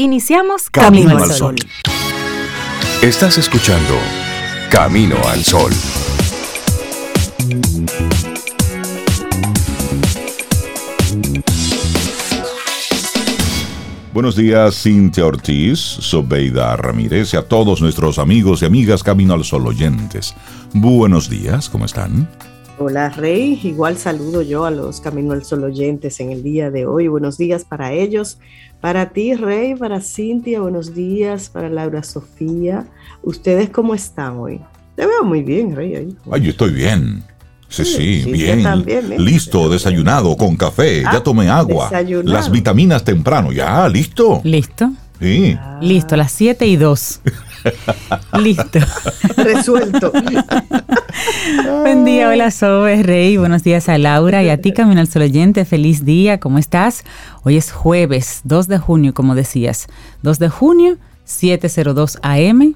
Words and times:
Iniciamos 0.00 0.70
Camino, 0.70 1.18
al 1.18 1.28
Sol. 1.32 1.56
Estás 3.02 3.36
escuchando 3.36 3.94
Camino 4.70 5.16
al 5.26 5.42
Sol. 5.42 5.72
Buenos 14.14 14.36
días, 14.36 14.80
Cintia 14.80 15.26
Ortiz, 15.26 15.80
Sobeida 15.80 16.76
Ramírez 16.76 17.34
y 17.34 17.36
a 17.36 17.48
todos 17.48 17.82
nuestros 17.82 18.20
amigos 18.20 18.62
y 18.62 18.66
amigas 18.66 19.02
Camino 19.02 19.34
al 19.34 19.42
Sol 19.42 19.66
oyentes. 19.66 20.36
Buenos 20.74 21.28
días, 21.28 21.68
¿cómo 21.68 21.86
están? 21.86 22.28
Hola 22.80 23.08
Rey, 23.08 23.58
igual 23.64 23.98
saludo 23.98 24.40
yo 24.42 24.64
a 24.64 24.70
los 24.70 25.00
Camino 25.00 25.32
al 25.32 25.44
Sol 25.44 25.64
oyentes 25.64 26.20
en 26.20 26.30
el 26.30 26.44
día 26.44 26.70
de 26.70 26.86
hoy. 26.86 27.08
Buenos 27.08 27.36
días 27.36 27.64
para 27.64 27.92
ellos, 27.92 28.38
para 28.80 29.10
ti 29.10 29.34
Rey, 29.34 29.74
para 29.74 30.00
Cintia, 30.00 30.60
buenos 30.60 30.94
días, 30.94 31.48
para 31.48 31.68
Laura 31.68 32.02
Sofía. 32.02 32.86
¿Ustedes 33.22 33.70
cómo 33.70 33.94
están 33.94 34.38
hoy? 34.38 34.60
Te 34.94 35.06
veo 35.06 35.24
muy 35.24 35.42
bien, 35.42 35.74
Rey. 35.74 36.16
Ay, 36.30 36.42
yo 36.42 36.50
estoy 36.50 36.72
bien. 36.72 37.22
Sí, 37.68 37.84
sí, 37.84 38.32
bien. 38.32 38.64
listo, 39.18 39.68
desayunado, 39.68 40.34
con 40.36 40.56
café, 40.56 41.02
ya 41.02 41.16
ah, 41.16 41.22
tomé 41.22 41.50
agua. 41.50 41.90
Las 42.24 42.50
vitaminas 42.50 43.04
temprano, 43.04 43.52
ya, 43.52 43.86
listo. 43.88 44.40
¿Listo? 44.42 44.90
Sí. 45.20 45.58
Listo, 45.82 46.16
las 46.16 46.32
7 46.32 46.66
y 46.66 46.76
2. 46.76 47.20
Listo. 48.38 48.78
Resuelto. 49.36 50.12
Buen 51.82 52.04
día, 52.04 52.28
hola 52.28 52.50
Sobe 52.50 53.02
Rey, 53.02 53.36
buenos 53.36 53.62
días 53.62 53.88
a 53.88 53.98
Laura 53.98 54.42
y 54.42 54.50
a 54.50 54.60
ti 54.60 54.72
Camino 54.72 55.00
al 55.00 55.08
Sol 55.08 55.22
oyente, 55.22 55.64
feliz 55.64 56.04
día, 56.04 56.38
¿cómo 56.38 56.58
estás? 56.58 57.04
Hoy 57.42 57.56
es 57.56 57.72
jueves 57.72 58.42
2 58.44 58.68
de 58.68 58.78
junio, 58.78 59.14
como 59.14 59.34
decías, 59.34 59.86
2 60.22 60.38
de 60.38 60.48
junio, 60.48 60.98
702 61.24 62.18
AM, 62.22 62.74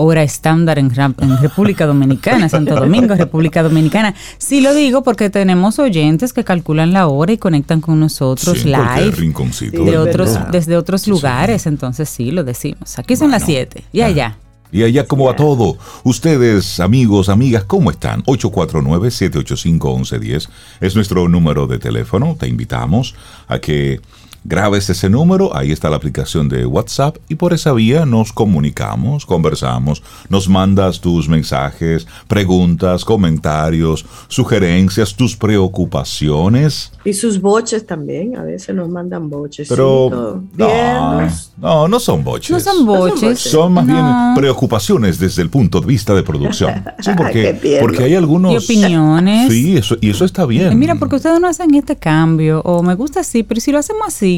hora 0.00 0.22
estándar 0.22 0.78
en, 0.78 0.90
República 0.90 1.86
Dominicana, 1.86 2.48
Santo 2.48 2.74
Domingo, 2.74 3.14
República 3.14 3.62
Dominicana. 3.62 4.14
Sí 4.38 4.60
lo 4.60 4.74
digo 4.74 5.02
porque 5.02 5.30
tenemos 5.30 5.78
oyentes 5.78 6.32
que 6.32 6.44
calculan 6.44 6.92
la 6.92 7.08
hora 7.08 7.32
y 7.32 7.38
conectan 7.38 7.80
con 7.80 8.00
nosotros 8.00 8.64
live 8.64 9.32
de 9.70 9.98
otros, 9.98 10.38
desde 10.50 10.76
otros 10.76 11.06
lugares, 11.06 11.66
entonces 11.66 12.08
sí 12.08 12.30
lo 12.30 12.44
decimos. 12.44 12.98
Aquí 12.98 13.16
son 13.16 13.30
las 13.30 13.44
7 13.44 13.84
y 13.92 14.00
allá. 14.00 14.38
Y 14.72 14.84
allá 14.84 15.06
como 15.06 15.28
a 15.28 15.36
todo. 15.36 15.76
Ustedes, 16.04 16.80
amigos, 16.80 17.28
amigas, 17.28 17.64
¿cómo 17.64 17.90
están? 17.90 18.22
849-785-1110 18.24 20.48
es 20.80 20.94
nuestro 20.94 21.28
número 21.28 21.66
de 21.66 21.80
teléfono. 21.80 22.36
Te 22.38 22.46
invitamos 22.46 23.16
a 23.48 23.58
que 23.58 24.00
Grabes 24.42 24.88
ese 24.88 25.10
número, 25.10 25.54
ahí 25.54 25.70
está 25.70 25.90
la 25.90 25.96
aplicación 25.96 26.48
de 26.48 26.64
WhatsApp 26.64 27.18
y 27.28 27.34
por 27.34 27.52
esa 27.52 27.74
vía 27.74 28.06
nos 28.06 28.32
comunicamos, 28.32 29.26
conversamos, 29.26 30.02
nos 30.30 30.48
mandas 30.48 31.02
tus 31.02 31.28
mensajes, 31.28 32.06
preguntas, 32.26 33.04
comentarios, 33.04 34.06
sugerencias, 34.28 35.14
tus 35.14 35.36
preocupaciones. 35.36 36.90
Y 37.04 37.12
sus 37.12 37.38
boches 37.38 37.86
también, 37.86 38.34
a 38.38 38.42
veces 38.42 38.74
nos 38.74 38.88
mandan 38.88 39.28
boches. 39.28 39.68
Pero 39.68 40.42
no, 40.56 41.88
no, 41.88 42.00
son 42.00 42.24
boches. 42.24 42.50
No 42.50 42.60
son 42.60 42.86
boches. 42.86 43.38
Son 43.40 43.74
más 43.74 43.86
bien 43.86 44.04
preocupaciones 44.34 45.18
desde 45.18 45.42
el 45.42 45.50
punto 45.50 45.82
de 45.82 45.86
vista 45.86 46.14
de 46.14 46.22
producción. 46.22 46.84
Sí, 47.00 47.10
porque, 47.16 47.78
porque 47.80 48.04
hay 48.04 48.14
algunos... 48.14 48.52
Y 48.52 48.56
opiniones. 48.56 49.50
Sí, 49.50 49.76
eso, 49.76 49.96
y 50.02 50.10
eso 50.10 50.26
está 50.26 50.44
bien. 50.44 50.78
Mira, 50.78 50.96
porque 50.96 51.16
ustedes 51.16 51.40
no 51.40 51.48
hacen 51.48 51.74
este 51.74 51.96
cambio, 51.96 52.60
o 52.62 52.82
me 52.82 52.94
gusta 52.94 53.20
así, 53.20 53.42
pero 53.42 53.58
si 53.60 53.72
lo 53.72 53.78
hacemos 53.78 54.02
así, 54.06 54.29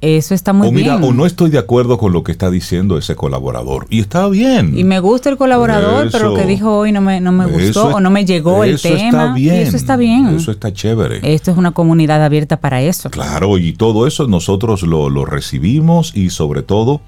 eso 0.00 0.34
está 0.34 0.52
muy 0.52 0.68
o 0.68 0.72
mira, 0.72 0.96
bien. 0.96 1.10
O 1.10 1.14
no 1.14 1.24
estoy 1.24 1.50
de 1.50 1.58
acuerdo 1.58 1.96
con 1.96 2.12
lo 2.12 2.22
que 2.22 2.30
está 2.30 2.50
diciendo 2.50 2.98
ese 2.98 3.16
colaborador. 3.16 3.86
Y 3.88 4.00
está 4.00 4.28
bien. 4.28 4.76
Y 4.76 4.84
me 4.84 5.00
gusta 5.00 5.30
el 5.30 5.36
colaborador, 5.36 6.10
pero 6.12 6.30
lo 6.30 6.36
que 6.36 6.44
dijo 6.44 6.76
hoy 6.76 6.92
no 6.92 7.00
me, 7.00 7.20
no 7.20 7.32
me 7.32 7.46
gustó 7.46 7.88
o 7.88 8.00
no 8.00 8.10
me 8.10 8.24
llegó 8.24 8.62
el 8.64 8.80
tema. 8.80 9.06
Está 9.06 9.32
bien, 9.32 9.54
eso 9.54 9.76
está 9.76 9.96
bien. 9.96 10.28
Eso 10.28 10.50
está 10.50 10.72
chévere. 10.72 11.20
Esto 11.34 11.50
es 11.50 11.56
una 11.56 11.72
comunidad 11.72 12.22
abierta 12.22 12.58
para 12.58 12.82
eso. 12.82 13.10
Claro, 13.10 13.58
y 13.58 13.72
todo 13.72 14.06
eso 14.06 14.26
nosotros 14.28 14.82
lo, 14.82 15.08
lo 15.08 15.24
recibimos 15.24 16.14
y 16.14 16.30
sobre 16.30 16.62
todo 16.62 17.00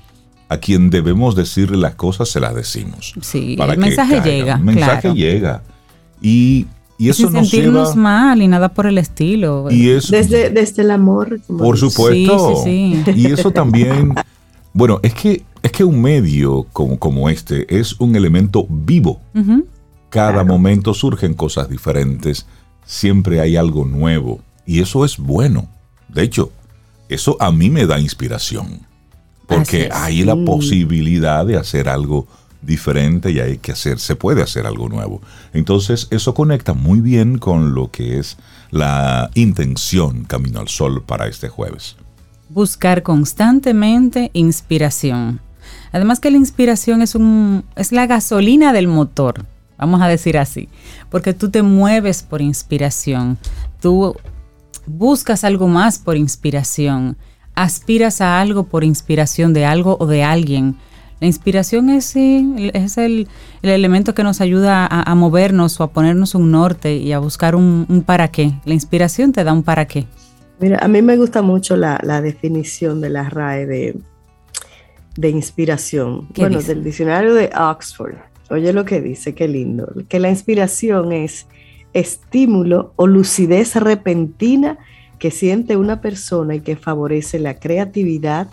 a 0.49 0.57
quien 0.57 0.89
debemos 0.89 1.37
decirle 1.37 1.77
las 1.77 1.95
cosas 1.95 2.31
se 2.31 2.41
las 2.41 2.55
decimos. 2.55 3.13
Sí, 3.21 3.57
el 3.61 3.79
mensaje 3.79 4.23
llega. 4.23 4.55
El 4.55 4.65
mensaje 4.65 5.13
llega. 5.13 5.63
Y 6.23 6.67
y 6.99 7.09
eso 7.09 7.31
Sin 7.31 7.45
sentirnos 7.45 7.95
mal 7.95 8.43
y 8.43 8.49
nada 8.49 8.75
por 8.75 8.87
el 8.87 8.99
estilo. 8.99 9.69
Y 9.71 9.87
desde, 9.87 10.51
desde 10.51 10.83
el 10.83 10.91
amor. 10.91 11.41
Por 11.47 11.79
supuesto. 11.79 12.65
Y 12.67 13.27
eso 13.27 13.53
también, 13.53 14.13
bueno, 14.73 14.99
es 15.03 15.15
que, 15.15 15.45
es 15.63 15.71
que 15.71 15.85
un 15.85 16.03
medio 16.03 16.67
como, 16.73 16.99
como 16.99 17.29
este 17.29 17.79
es 17.79 17.99
un 18.01 18.17
elemento 18.17 18.67
vivo. 18.69 19.21
Cada 20.11 20.43
momento 20.43 20.93
surgen 20.93 21.35
cosas 21.35 21.69
diferentes, 21.69 22.47
siempre 22.85 23.41
hay 23.41 23.57
algo 23.57 23.85
nuevo 23.85 24.41
y 24.67 24.81
eso 24.81 25.05
es 25.05 25.19
bueno. 25.19 25.69
De 26.09 26.23
hecho, 26.23 26.51
eso 27.09 27.37
a 27.41 27.53
mí 27.53 27.71
me 27.71 27.87
da 27.87 28.01
inspiración, 28.01 28.81
porque 29.47 29.89
hay 29.93 30.25
la 30.25 30.37
posibilidad 30.37 31.47
de 31.47 31.57
hacer 31.57 31.89
algo 31.89 32.27
diferente 32.63 33.31
y 33.31 33.41
hay 33.41 33.59
que 33.59 33.73
hacer, 33.73 33.99
se 33.99 34.17
puede 34.17 34.43
hacer 34.43 34.67
algo 34.67 34.89
nuevo. 34.89 35.21
Entonces 35.53 36.09
eso 36.11 36.35
conecta 36.35 36.75
muy 36.75 37.01
bien 37.01 37.39
con 37.39 37.75
lo 37.75 37.91
que 37.91 38.19
es 38.19 38.37
la 38.71 39.31
intención 39.35 40.25
Camino 40.25 40.61
al 40.61 40.69
Sol 40.69 41.03
para 41.05 41.27
este 41.29 41.49
jueves. 41.49 41.97
Buscar 42.49 43.03
constantemente 43.03 44.31
inspiración. 44.33 45.41
Además 45.93 46.21
que 46.21 46.31
la 46.31 46.39
inspiración 46.39 47.03
es, 47.03 47.15
un, 47.15 47.65
es 47.77 47.93
la 47.93 48.07
gasolina 48.07 48.73
del 48.73 48.89
motor, 48.89 49.45
vamos 49.77 50.01
a 50.01 50.09
decir 50.09 50.39
así, 50.39 50.69
porque 51.11 51.35
tú 51.35 51.51
te 51.51 51.63
mueves 51.63 52.23
por 52.23 52.41
inspiración, 52.41 53.39
tú 53.81 54.17
buscas 54.87 55.45
algo 55.45 55.69
más 55.69 55.99
por 55.99 56.17
inspiración, 56.17 57.19
aspiras 57.55 58.21
a 58.21 58.41
algo 58.41 58.65
por 58.65 58.85
inspiración 58.85 59.53
de 59.53 59.67
algo 59.67 59.97
o 60.01 60.07
de 60.07 60.25
alguien 60.25 60.77
la 61.21 61.27
inspiración 61.27 61.91
es, 61.91 62.15
es 62.17 62.99
el, 62.99 63.29
elemento 63.63 64.15
que 64.15 64.23
nos 64.23 64.41
ayuda 64.41 64.87
a, 64.87 65.15
movernos 65.15 65.81
o 65.81 65.85
a 65.85 65.91
ponernos 65.91 66.35
un 66.35 66.51
norte 66.51 66.97
y 66.97 67.13
a 67.13 67.19
buscar 67.19 67.55
un, 67.57 68.05
para 68.07 68.29
qué. 68.29 68.53
La 68.65 68.75
inspiración 68.75 69.33
te 69.33 69.43
da 69.43 69.53
un 69.53 69.63
para 69.63 69.87
qué. 69.87 70.07
Mira, 70.61 70.79
a 70.81 70.89
mí 70.89 71.03
me 71.03 71.17
gusta 71.17 71.43
mucho 71.43 71.77
la, 71.77 72.21
definición 72.21 73.01
de 73.01 73.11
la 73.11 73.29
RAE 73.29 73.67
de, 73.67 73.97
de 75.17 75.31
inspiración. 75.31 76.29
Bueno, 76.37 76.63
del 76.63 76.85
diccionario 76.85 77.35
de 77.35 77.51
Oxford. 77.57 78.15
Oye 78.51 78.73
lo 78.73 78.85
que 78.85 79.01
dice, 79.01 79.35
qué 79.35 79.49
lindo. 79.49 79.93
Que 80.09 80.21
la 80.21 80.31
inspiración 80.31 81.13
es 81.13 81.47
estímulo 81.93 82.93
o 82.97 83.07
lucidez 83.07 83.75
repentina 83.77 84.79
que 85.19 85.31
siente 85.31 85.77
una 85.77 86.01
persona 86.01 86.55
y 86.55 86.61
que 86.61 86.77
favorece 86.77 87.39
la 87.39 87.59
creatividad, 87.59 88.49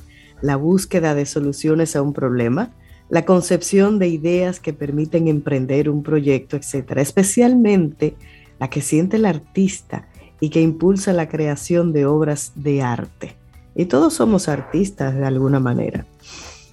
la 0.45 0.55
búsqueda 0.57 1.15
de 1.15 1.25
soluciones 1.25 1.95
a 1.95 2.01
un 2.03 2.13
problema, 2.13 2.71
la 3.09 3.25
concepción 3.25 3.97
de 3.97 4.07
ideas 4.07 4.59
que 4.59 4.73
permiten 4.73 5.27
emprender 5.27 5.89
un 5.89 6.03
proyecto, 6.03 6.55
etc. 6.55 6.97
Especialmente 6.97 8.15
la 8.59 8.69
que 8.69 8.81
siente 8.81 9.17
el 9.17 9.25
artista 9.25 10.07
y 10.39 10.49
que 10.49 10.61
impulsa 10.61 11.13
la 11.13 11.29
creación 11.29 11.93
de 11.93 12.05
obras 12.05 12.51
de 12.55 12.83
arte. 12.83 13.35
Y 13.75 13.85
todos 13.85 14.13
somos 14.13 14.47
artistas 14.47 15.15
de 15.15 15.25
alguna 15.25 15.59
manera. 15.59 16.05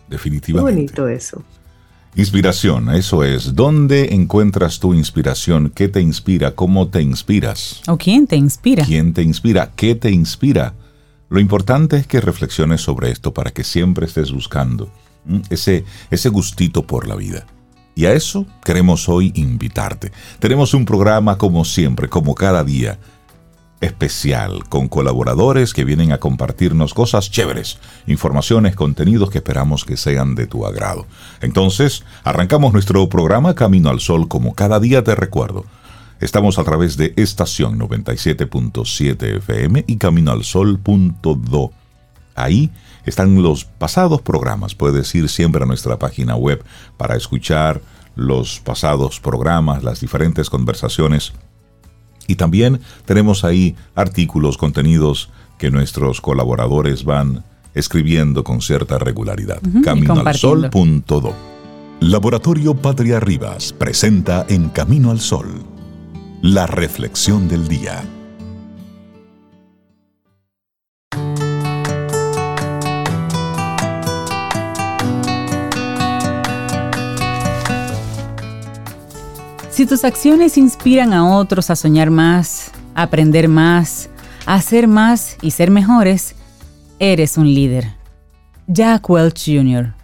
Definitivamente. 0.08 0.70
Qué 0.70 1.02
bonito 1.02 1.08
eso. 1.08 1.42
Inspiración, 2.14 2.90
eso 2.90 3.24
es. 3.24 3.54
¿Dónde 3.54 4.14
encuentras 4.14 4.78
tu 4.80 4.92
inspiración? 4.92 5.72
¿Qué 5.74 5.88
te 5.88 6.02
inspira? 6.02 6.54
¿Cómo 6.54 6.88
te 6.88 7.00
inspiras? 7.00 7.80
¿O 7.88 7.96
quién 7.96 8.26
te 8.26 8.36
inspira? 8.36 8.84
¿Quién 8.84 9.14
te 9.14 9.22
inspira? 9.22 9.72
¿Qué 9.74 9.94
te 9.94 10.10
inspira? 10.10 10.74
Lo 11.32 11.40
importante 11.40 11.96
es 11.96 12.06
que 12.06 12.20
reflexiones 12.20 12.82
sobre 12.82 13.10
esto 13.10 13.32
para 13.32 13.52
que 13.52 13.64
siempre 13.64 14.04
estés 14.04 14.30
buscando 14.32 14.90
ese, 15.48 15.86
ese 16.10 16.28
gustito 16.28 16.86
por 16.86 17.08
la 17.08 17.14
vida. 17.16 17.46
Y 17.94 18.04
a 18.04 18.12
eso 18.12 18.44
queremos 18.62 19.08
hoy 19.08 19.32
invitarte. 19.34 20.12
Tenemos 20.40 20.74
un 20.74 20.84
programa 20.84 21.38
como 21.38 21.64
siempre, 21.64 22.10
como 22.10 22.34
cada 22.34 22.64
día, 22.64 22.98
especial, 23.80 24.68
con 24.68 24.88
colaboradores 24.88 25.72
que 25.72 25.86
vienen 25.86 26.12
a 26.12 26.18
compartirnos 26.18 26.92
cosas 26.92 27.30
chéveres, 27.30 27.78
informaciones, 28.06 28.76
contenidos 28.76 29.30
que 29.30 29.38
esperamos 29.38 29.86
que 29.86 29.96
sean 29.96 30.34
de 30.34 30.46
tu 30.46 30.66
agrado. 30.66 31.06
Entonces, 31.40 32.04
arrancamos 32.24 32.74
nuestro 32.74 33.08
programa 33.08 33.54
Camino 33.54 33.88
al 33.88 34.00
Sol 34.00 34.28
como 34.28 34.54
cada 34.54 34.80
día 34.80 35.02
te 35.02 35.14
recuerdo 35.14 35.64
Estamos 36.22 36.60
a 36.60 36.62
través 36.62 36.96
de 36.96 37.14
estación 37.16 37.80
97.7 37.80 39.38
FM 39.38 39.84
y 39.88 39.96
Camino 39.96 40.30
al 40.30 40.44
Sol.do. 40.44 41.72
Ahí 42.36 42.70
están 43.04 43.42
los 43.42 43.64
pasados 43.64 44.22
programas. 44.22 44.76
Puedes 44.76 45.12
ir 45.16 45.28
siempre 45.28 45.64
a 45.64 45.66
nuestra 45.66 45.98
página 45.98 46.36
web 46.36 46.62
para 46.96 47.16
escuchar 47.16 47.82
los 48.14 48.60
pasados 48.60 49.18
programas, 49.18 49.82
las 49.82 50.00
diferentes 50.00 50.48
conversaciones. 50.48 51.32
Y 52.28 52.36
también 52.36 52.80
tenemos 53.04 53.42
ahí 53.42 53.74
artículos, 53.96 54.56
contenidos 54.56 55.28
que 55.58 55.72
nuestros 55.72 56.20
colaboradores 56.20 57.02
van 57.02 57.42
escribiendo 57.74 58.44
con 58.44 58.62
cierta 58.62 58.96
regularidad. 58.96 59.60
Caminoalsol.do. 59.82 61.34
Laboratorio 61.98 62.74
Patria 62.74 63.18
Rivas 63.18 63.72
presenta 63.72 64.46
En 64.48 64.68
Camino 64.68 65.10
al 65.10 65.20
Sol, 65.20 65.71
la 66.42 66.66
reflexión 66.66 67.46
del 67.46 67.68
día. 67.68 68.02
Si 79.70 79.86
tus 79.86 80.04
acciones 80.04 80.58
inspiran 80.58 81.12
a 81.12 81.36
otros 81.36 81.70
a 81.70 81.76
soñar 81.76 82.10
más, 82.10 82.72
aprender 82.96 83.46
más, 83.46 84.10
a 84.44 84.54
hacer 84.54 84.88
más 84.88 85.36
y 85.42 85.52
ser 85.52 85.70
mejores, 85.70 86.34
eres 86.98 87.38
un 87.38 87.54
líder. 87.54 87.94
Jack 88.66 89.08
Welch 89.08 89.44
Jr. 89.46 89.94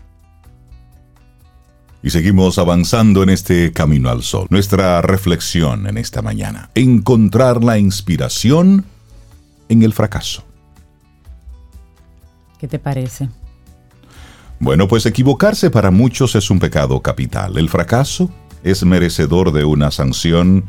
Y 2.02 2.10
seguimos 2.10 2.58
avanzando 2.58 3.22
en 3.22 3.30
este 3.30 3.72
camino 3.72 4.08
al 4.08 4.22
sol. 4.22 4.46
Nuestra 4.50 5.02
reflexión 5.02 5.86
en 5.86 5.98
esta 5.98 6.22
mañana. 6.22 6.70
Encontrar 6.74 7.64
la 7.64 7.78
inspiración 7.78 8.84
en 9.68 9.82
el 9.82 9.92
fracaso. 9.92 10.44
¿Qué 12.58 12.68
te 12.68 12.78
parece? 12.78 13.28
Bueno, 14.60 14.88
pues 14.88 15.06
equivocarse 15.06 15.70
para 15.70 15.90
muchos 15.90 16.34
es 16.34 16.50
un 16.50 16.58
pecado 16.58 17.00
capital. 17.00 17.58
El 17.58 17.68
fracaso 17.68 18.30
es 18.64 18.84
merecedor 18.84 19.52
de 19.52 19.64
una 19.64 19.90
sanción 19.90 20.64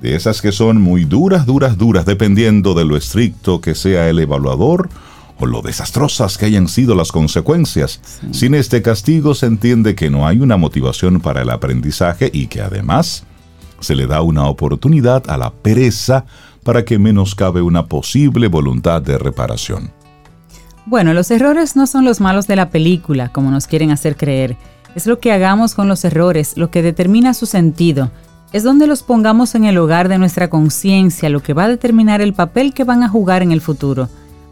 de 0.00 0.14
esas 0.16 0.42
que 0.42 0.52
son 0.52 0.80
muy 0.80 1.04
duras, 1.04 1.46
duras, 1.46 1.78
duras, 1.78 2.04
dependiendo 2.04 2.74
de 2.74 2.84
lo 2.84 2.96
estricto 2.96 3.60
que 3.60 3.74
sea 3.74 4.10
el 4.10 4.18
evaluador 4.18 4.90
o 5.38 5.46
lo 5.46 5.62
desastrosas 5.62 6.38
que 6.38 6.46
hayan 6.46 6.68
sido 6.68 6.94
las 6.94 7.12
consecuencias. 7.12 8.00
Sin 8.30 8.54
este 8.54 8.82
castigo 8.82 9.34
se 9.34 9.46
entiende 9.46 9.94
que 9.94 10.10
no 10.10 10.26
hay 10.26 10.38
una 10.38 10.56
motivación 10.56 11.20
para 11.20 11.42
el 11.42 11.50
aprendizaje 11.50 12.30
y 12.32 12.46
que 12.46 12.60
además 12.62 13.24
se 13.80 13.94
le 13.94 14.06
da 14.06 14.22
una 14.22 14.46
oportunidad 14.46 15.28
a 15.28 15.36
la 15.36 15.50
pereza 15.52 16.24
para 16.62 16.84
que 16.84 16.98
menoscabe 16.98 17.62
una 17.62 17.86
posible 17.86 18.48
voluntad 18.48 19.02
de 19.02 19.18
reparación. 19.18 19.90
Bueno, 20.86 21.14
los 21.14 21.30
errores 21.30 21.76
no 21.76 21.86
son 21.86 22.04
los 22.04 22.20
malos 22.20 22.46
de 22.46 22.56
la 22.56 22.70
película, 22.70 23.30
como 23.30 23.50
nos 23.50 23.66
quieren 23.66 23.90
hacer 23.90 24.16
creer. 24.16 24.56
Es 24.94 25.06
lo 25.06 25.18
que 25.18 25.32
hagamos 25.32 25.74
con 25.74 25.88
los 25.88 26.04
errores, 26.04 26.56
lo 26.56 26.70
que 26.70 26.82
determina 26.82 27.34
su 27.34 27.46
sentido. 27.46 28.10
Es 28.52 28.62
donde 28.62 28.86
los 28.86 29.02
pongamos 29.02 29.54
en 29.54 29.64
el 29.64 29.78
hogar 29.78 30.08
de 30.08 30.18
nuestra 30.18 30.48
conciencia, 30.48 31.28
lo 31.28 31.42
que 31.42 31.54
va 31.54 31.64
a 31.64 31.68
determinar 31.68 32.20
el 32.20 32.34
papel 32.34 32.72
que 32.72 32.84
van 32.84 33.02
a 33.02 33.08
jugar 33.08 33.42
en 33.42 33.50
el 33.50 33.60
futuro. 33.60 34.08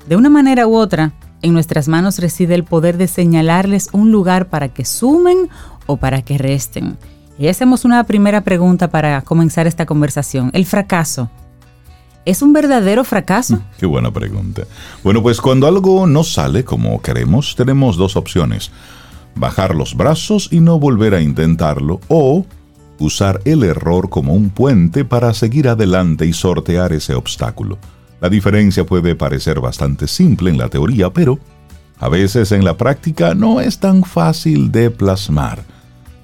De 0.06 0.16
una 0.16 0.30
manera 0.30 0.66
u 0.66 0.76
otra, 0.76 1.12
en 1.42 1.52
nuestras 1.52 1.88
manos 1.88 2.18
reside 2.18 2.54
el 2.54 2.64
poder 2.64 2.96
de 2.96 3.08
señalarles 3.08 3.88
un 3.92 4.10
lugar 4.10 4.48
para 4.48 4.68
que 4.68 4.84
sumen 4.84 5.48
o 5.86 5.96
para 5.96 6.22
que 6.22 6.38
resten. 6.38 6.96
Y 7.38 7.48
hacemos 7.48 7.84
una 7.84 8.04
primera 8.04 8.42
pregunta 8.42 8.90
para 8.90 9.22
comenzar 9.22 9.66
esta 9.66 9.86
conversación. 9.86 10.50
El 10.54 10.66
fracaso. 10.66 11.30
¿Es 12.24 12.42
un 12.42 12.52
verdadero 12.52 13.02
fracaso? 13.02 13.60
Qué 13.78 13.86
buena 13.86 14.12
pregunta. 14.12 14.62
Bueno, 15.02 15.22
pues 15.22 15.40
cuando 15.40 15.66
algo 15.66 16.06
no 16.06 16.22
sale 16.22 16.64
como 16.64 17.02
queremos, 17.02 17.56
tenemos 17.56 17.96
dos 17.96 18.16
opciones 18.16 18.70
bajar 19.34 19.74
los 19.74 19.96
brazos 19.96 20.48
y 20.50 20.60
no 20.60 20.78
volver 20.78 21.14
a 21.14 21.20
intentarlo, 21.20 22.00
o 22.08 22.44
usar 22.98 23.40
el 23.44 23.64
error 23.64 24.08
como 24.08 24.34
un 24.34 24.50
puente 24.50 25.04
para 25.04 25.34
seguir 25.34 25.68
adelante 25.68 26.26
y 26.26 26.32
sortear 26.32 26.92
ese 26.92 27.14
obstáculo. 27.14 27.78
La 28.22 28.28
diferencia 28.28 28.86
puede 28.86 29.16
parecer 29.16 29.58
bastante 29.58 30.06
simple 30.06 30.48
en 30.48 30.56
la 30.56 30.68
teoría, 30.68 31.12
pero 31.12 31.40
a 31.98 32.08
veces 32.08 32.52
en 32.52 32.64
la 32.64 32.76
práctica 32.76 33.34
no 33.34 33.60
es 33.60 33.80
tan 33.80 34.04
fácil 34.04 34.70
de 34.70 34.92
plasmar. 34.92 35.64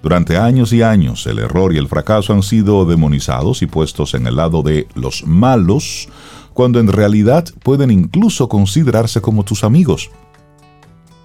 Durante 0.00 0.36
años 0.36 0.72
y 0.72 0.82
años 0.82 1.26
el 1.26 1.40
error 1.40 1.74
y 1.74 1.76
el 1.76 1.88
fracaso 1.88 2.32
han 2.32 2.44
sido 2.44 2.84
demonizados 2.84 3.62
y 3.62 3.66
puestos 3.66 4.14
en 4.14 4.28
el 4.28 4.36
lado 4.36 4.62
de 4.62 4.86
los 4.94 5.26
malos, 5.26 6.08
cuando 6.54 6.78
en 6.78 6.86
realidad 6.86 7.46
pueden 7.64 7.90
incluso 7.90 8.48
considerarse 8.48 9.20
como 9.20 9.42
tus 9.42 9.64
amigos. 9.64 10.08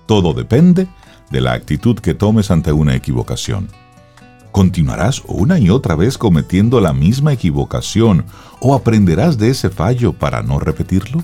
Todo 0.07 0.33
depende 0.33 0.87
de 1.29 1.41
la 1.41 1.53
actitud 1.53 1.99
que 1.99 2.15
tomes 2.15 2.49
ante 2.49 2.71
una 2.71 2.95
equivocación. 2.95 3.67
¿Continuarás 4.53 5.23
una 5.25 5.57
y 5.57 5.71
otra 5.71 5.95
vez 5.95 6.19
cometiendo 6.19 6.79
la 6.79 6.93
misma 6.93 7.33
equivocación 7.33 8.23
o 8.59 8.75
aprenderás 8.75 9.39
de 9.39 9.49
ese 9.49 9.71
fallo 9.71 10.13
para 10.13 10.43
no 10.43 10.59
repetirlo? 10.59 11.23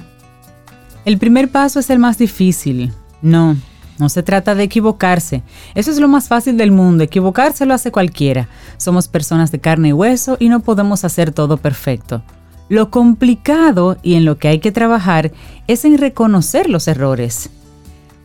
El 1.06 1.20
primer 1.20 1.52
paso 1.52 1.80
es 1.80 1.92
el 1.92 2.00
más 2.00 2.18
difícil. 2.18 2.92
No, 3.22 3.56
no 4.00 4.10
se 4.10 4.24
trata 4.24 4.56
de 4.56 4.64
equivocarse. 4.64 5.44
Eso 5.76 5.92
es 5.92 6.00
lo 6.00 6.08
más 6.08 6.28
fácil 6.28 6.58
del 6.58 6.72
mundo. 6.72 7.04
Equivocarse 7.04 7.68
lo 7.68 7.76
hace 7.76 7.92
cualquiera. 7.92 8.50
Somos 8.78 9.08
personas 9.08 9.52
de 9.52 9.60
carne 9.60 9.90
y 9.90 9.94
hueso 9.94 10.36
y 10.40 10.50
no 10.50 10.62
podemos 10.62 11.06
hacer 11.06 11.31
todo 11.31 11.58
perfecto. 11.58 12.24
Lo 12.68 12.90
complicado 12.90 13.98
y 14.02 14.16
en 14.16 14.26
lo 14.26 14.40
que 14.40 14.48
hay 14.48 14.58
que 14.58 14.72
trabajar 14.72 15.31
es 15.68 15.86
en 15.86 16.00
reconocer 16.00 16.68
los 16.68 16.88
errores 16.88 17.52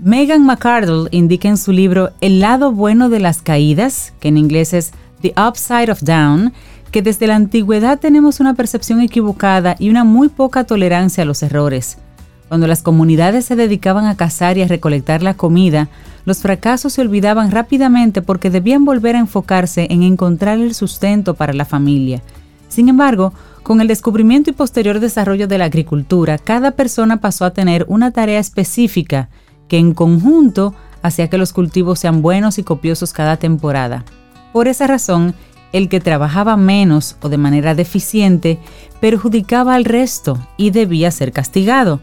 Megan 0.05 0.45
McArdle 0.45 1.09
indica 1.13 1.49
en 1.49 1.57
su 1.57 1.73
libro 1.73 2.11
El 2.21 2.39
lado 2.39 2.73
bueno 2.73 3.09
de 3.09 3.21
las 3.21 3.41
caídas, 3.41 4.13
que 4.21 4.29
en 4.29 4.37
inglés 4.37 4.75
es 4.75 4.93
The 5.23 5.33
Upside 5.35 5.91
of 5.91 6.03
Down, 6.03 6.53
que 6.91 7.01
desde 7.01 7.27
la 7.27 7.37
antigüedad 7.37 7.99
tenemos 7.99 8.39
una 8.39 8.53
percepción 8.53 9.01
equivocada 9.01 9.77
y 9.79 9.89
una 9.89 10.05
muy 10.05 10.29
poca 10.29 10.65
tolerancia 10.65 11.23
a 11.23 11.25
los 11.25 11.43
errores. 11.43 11.97
Cuando 12.49 12.67
las 12.67 12.83
comunidades 12.83 13.47
se 13.47 13.57
dedicaban 13.57 14.05
a 14.05 14.15
cazar 14.15 14.59
y 14.59 14.63
a 14.63 14.69
recolectar 14.69 15.23
la 15.23 15.33
comida, 15.33 15.89
los 16.27 16.43
fracasos 16.43 16.93
se 16.93 17.01
olvidaban 17.01 17.51
rápidamente 17.51 18.21
porque 18.21 18.51
debían 18.51 18.85
volver 18.85 19.17
a 19.17 19.21
enfocarse 19.21 19.87
en 19.89 20.03
encontrar 20.03 20.59
el 20.59 20.75
sustento 20.75 21.33
para 21.33 21.55
la 21.55 21.65
familia. 21.65 22.21
Sin 22.69 22.91
embargo, 22.91 23.33
con 23.63 23.81
el 23.81 23.89
descubrimiento 23.89 24.51
y 24.51 24.53
posterior 24.53 25.01
desarrollo 25.01 25.49
de 25.49 25.57
la 25.57 25.65
agricultura, 25.65 26.37
cada 26.37 26.73
persona 26.73 27.23
pasó 27.23 27.47
a 27.47 27.55
tener 27.55 27.87
una 27.89 28.11
tarea 28.11 28.39
específica 28.39 29.31
que 29.69 29.79
en 29.79 29.95
conjunto 29.95 30.75
hacía 31.03 31.29
que 31.29 31.39
los 31.39 31.53
cultivos 31.53 31.99
sean 31.99 32.23
buenos 32.23 32.59
y 32.59 32.63
copiosos 32.63 33.13
cada 33.13 33.37
temporada. 33.37 34.05
Por 34.53 34.69
esa 34.69 34.87
razón, 34.87 35.35
el 35.73 35.89
que 35.89 36.01
trabajaba 36.01 36.57
menos 36.57 37.17
o 37.21 37.29
de 37.29 37.37
manera 37.37 37.75
deficiente 37.75 38.59
perjudicaba 39.01 39.75
al 39.75 39.85
resto 39.85 40.39
y 40.57 40.71
debía 40.71 41.11
ser 41.11 41.33
castigado. 41.33 42.01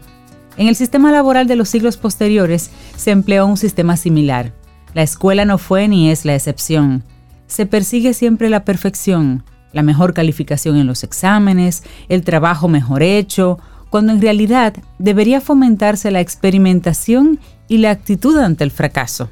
En 0.58 0.68
el 0.68 0.76
sistema 0.76 1.10
laboral 1.10 1.46
de 1.46 1.56
los 1.56 1.70
siglos 1.70 1.96
posteriores 1.96 2.70
se 2.96 3.10
empleó 3.10 3.46
un 3.46 3.56
sistema 3.56 3.96
similar. 3.96 4.52
La 4.92 5.02
escuela 5.02 5.46
no 5.46 5.56
fue 5.56 5.88
ni 5.88 6.10
es 6.10 6.26
la 6.26 6.34
excepción. 6.34 7.02
Se 7.46 7.64
persigue 7.64 8.12
siempre 8.12 8.50
la 8.50 8.64
perfección, 8.64 9.42
la 9.72 9.82
mejor 9.82 10.12
calificación 10.12 10.76
en 10.76 10.86
los 10.86 11.02
exámenes, 11.02 11.82
el 12.10 12.22
trabajo 12.24 12.68
mejor 12.68 13.02
hecho, 13.02 13.58
cuando 13.92 14.14
en 14.14 14.22
realidad 14.22 14.72
debería 14.98 15.42
fomentarse 15.42 16.10
la 16.10 16.20
experimentación 16.20 17.38
y 17.68 17.76
la 17.76 17.90
actitud 17.90 18.38
ante 18.38 18.64
el 18.64 18.70
fracaso. 18.70 19.28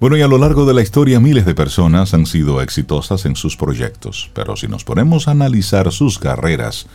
Bueno, 0.00 0.16
y 0.16 0.22
a 0.22 0.28
lo 0.28 0.38
largo 0.38 0.64
de 0.64 0.72
la 0.72 0.80
historia 0.80 1.20
miles 1.20 1.44
de 1.44 1.54
personas 1.54 2.14
han 2.14 2.24
sido 2.24 2.62
exitosas 2.62 3.26
en 3.26 3.36
sus 3.36 3.54
proyectos, 3.54 4.30
pero 4.32 4.56
si 4.56 4.66
nos 4.66 4.82
ponemos 4.82 5.28
a 5.28 5.32
analizar 5.32 5.92
sus 5.92 6.18
carreras, 6.18 6.86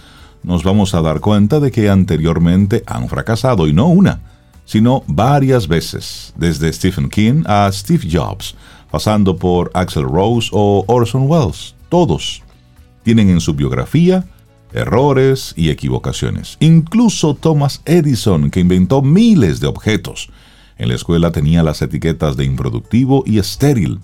nos 0.42 0.63
vamos 0.63 0.96
a 0.96 1.01
dar 1.04 1.20
cuenta 1.20 1.60
de 1.60 1.70
que 1.70 1.88
anteriormente 1.88 2.82
han 2.88 3.08
fracasado, 3.10 3.68
y 3.68 3.74
no 3.74 3.86
una, 3.86 4.20
sino 4.66 5.04
varias 5.06 5.68
veces, 5.68 6.34
desde 6.36 6.74
Stephen 6.74 7.12
King 7.12 7.44
a 7.46 7.70
Steve 7.72 8.08
Jobs, 8.12 8.56
pasando 8.89 9.38
por 9.38 9.70
Axel 9.75 10.04
Rose 10.04 10.50
o 10.51 10.84
Orson 10.88 11.30
Welles. 11.30 11.75
Todos 11.89 12.42
tienen 13.04 13.30
en 13.30 13.39
su 13.39 13.54
biografía 13.54 14.25
errores 14.74 15.54
y 15.56 15.70
equivocaciones. 15.70 16.58
Incluso 16.60 17.36
Thomas 17.36 17.82
Edison, 17.86 18.50
que 18.50 18.60
inventó 18.60 19.02
miles 19.02 19.60
de 19.60 19.68
objetos, 19.68 20.30
en 20.78 20.90
la 20.90 20.96
escuela 20.96 21.32
tenía 21.32 21.64
las 21.64 21.82
etiquetas 21.82 22.38
de 22.38 22.46
improductivo 22.46 23.24
y 23.26 23.40
estéril. 23.40 24.00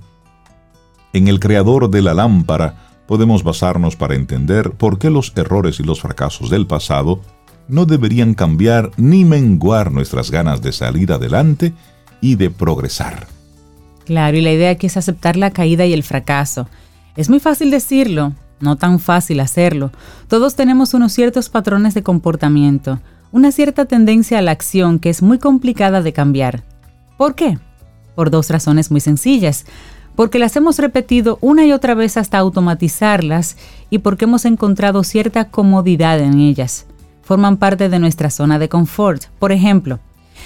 En 1.14 1.28
el 1.28 1.40
creador 1.40 1.90
de 1.90 2.02
la 2.02 2.14
lámpara 2.14 2.88
podemos 3.06 3.44
basarnos 3.44 3.96
para 3.96 4.16
entender 4.16 4.72
por 4.72 4.98
qué 4.98 5.10
los 5.10 5.34
errores 5.36 5.80
y 5.80 5.84
los 5.84 6.02
fracasos 6.02 6.50
del 6.50 6.66
pasado 6.66 7.22
no 7.68 7.86
deberían 7.86 8.34
cambiar 8.34 8.92
ni 8.98 9.24
menguar 9.24 9.92
nuestras 9.92 10.32
ganas 10.32 10.62
de 10.62 10.72
salir 10.72 11.12
adelante 11.12 11.74
y 12.22 12.36
de 12.36 12.50
progresar. 12.50 13.28
Claro, 14.06 14.38
y 14.38 14.42
la 14.42 14.52
idea 14.52 14.72
aquí 14.72 14.88
es 14.88 14.98
aceptar 14.98 15.38
la 15.38 15.52
caída 15.52 15.86
y 15.86 15.94
el 15.94 16.04
fracaso. 16.04 16.68
Es 17.16 17.30
muy 17.30 17.40
fácil 17.40 17.72
decirlo, 17.72 18.34
no 18.64 18.78
tan 18.78 19.00
fácil 19.00 19.40
hacerlo. 19.40 19.92
Todos 20.28 20.56
tenemos 20.56 20.94
unos 20.94 21.14
ciertos 21.14 21.50
patrones 21.50 21.94
de 21.94 22.02
comportamiento, 22.02 23.00
una 23.32 23.52
cierta 23.52 23.86
tendencia 23.86 24.40
a 24.40 24.42
la 24.42 24.52
acción 24.52 25.00
que 25.00 25.10
es 25.10 25.22
muy 25.22 25.38
complicada 25.38 26.02
de 26.02 26.14
cambiar. 26.14 26.64
¿Por 27.18 27.36
qué? 27.36 27.60
Por 28.16 28.32
dos 28.32 28.50
razones 28.50 28.90
muy 28.90 29.02
sencillas. 29.02 29.66
Porque 30.16 30.38
las 30.38 30.56
hemos 30.56 30.78
repetido 30.78 31.40
una 31.42 31.66
y 31.66 31.72
otra 31.72 31.96
vez 31.96 32.18
hasta 32.18 32.38
automatizarlas 32.38 33.58
y 33.90 34.00
porque 34.00 34.26
hemos 34.26 34.46
encontrado 34.46 35.04
cierta 35.04 35.50
comodidad 35.50 36.20
en 36.20 36.40
ellas. 36.40 36.86
Forman 37.24 37.58
parte 37.58 37.90
de 37.90 37.98
nuestra 37.98 38.30
zona 38.30 38.60
de 38.60 38.70
confort. 38.70 39.24
Por 39.40 39.52
ejemplo, 39.52 40.00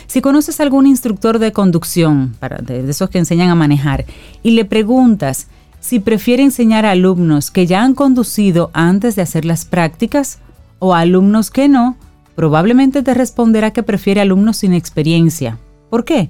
Si 0.06 0.22
conoces 0.22 0.60
algún 0.60 0.86
instructor 0.86 1.40
de 1.40 1.52
conducción, 1.52 2.36
para, 2.40 2.58
de 2.58 2.90
esos 2.90 3.10
que 3.10 3.18
enseñan 3.18 3.50
a 3.50 3.56
manejar, 3.56 4.06
y 4.44 4.52
le 4.52 4.64
preguntas 4.64 5.48
si 5.88 6.02
prefiere 6.02 6.44
enseñar 6.44 6.86
a 6.86 6.92
alumnos 6.92 7.50
que 7.50 7.66
ya 7.66 7.82
han 7.82 7.94
conducido 7.94 8.72
antes 8.74 9.16
de 9.16 9.22
hacer 9.22 9.46
las 9.46 9.64
prácticas 9.64 10.40
o 10.80 10.94
a 10.94 11.00
alumnos 11.00 11.50
que 11.50 11.70
no, 11.70 11.96
probablemente 12.36 13.04
te 13.04 13.14
responderá 13.14 13.72
que 13.72 13.84
prefiere 13.84 14.20
alumnos 14.20 14.58
sin 14.58 14.74
experiencia. 14.74 15.60
¿Por 15.90 16.04
qué? 16.04 16.30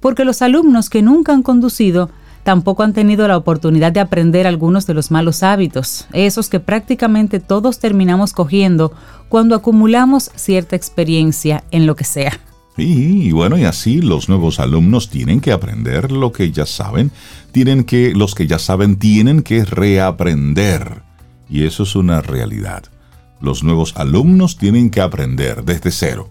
Porque 0.00 0.24
los 0.24 0.40
alumnos 0.40 0.88
que 0.88 1.02
nunca 1.02 1.34
han 1.34 1.42
conducido 1.42 2.08
tampoco 2.44 2.82
han 2.82 2.94
tenido 2.94 3.28
la 3.28 3.36
oportunidad 3.36 3.92
de 3.92 4.00
aprender 4.00 4.46
algunos 4.46 4.86
de 4.86 4.94
los 4.94 5.10
malos 5.10 5.42
hábitos, 5.42 6.06
esos 6.14 6.48
que 6.48 6.58
prácticamente 6.58 7.40
todos 7.40 7.80
terminamos 7.80 8.32
cogiendo 8.32 8.94
cuando 9.28 9.54
acumulamos 9.54 10.30
cierta 10.34 10.76
experiencia 10.76 11.62
en 11.72 11.84
lo 11.84 11.94
que 11.94 12.04
sea. 12.04 12.40
Y, 12.76 13.30
bueno, 13.30 13.56
y 13.56 13.64
así 13.64 14.00
los 14.00 14.28
nuevos 14.28 14.58
alumnos 14.58 15.08
tienen 15.08 15.40
que 15.40 15.52
aprender 15.52 16.10
lo 16.10 16.32
que 16.32 16.50
ya 16.50 16.66
saben, 16.66 17.12
tienen 17.52 17.84
que, 17.84 18.12
los 18.14 18.34
que 18.34 18.46
ya 18.46 18.58
saben 18.58 18.96
tienen 18.96 19.42
que 19.42 19.64
reaprender. 19.64 21.02
Y 21.48 21.64
eso 21.64 21.84
es 21.84 21.94
una 21.94 22.20
realidad. 22.20 22.84
Los 23.40 23.62
nuevos 23.62 23.94
alumnos 23.96 24.56
tienen 24.56 24.90
que 24.90 25.00
aprender 25.00 25.64
desde 25.64 25.92
cero, 25.92 26.28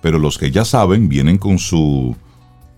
pero 0.00 0.18
los 0.18 0.36
que 0.36 0.50
ya 0.50 0.64
saben 0.64 1.08
vienen 1.08 1.38
con 1.38 1.58
su, 1.58 2.16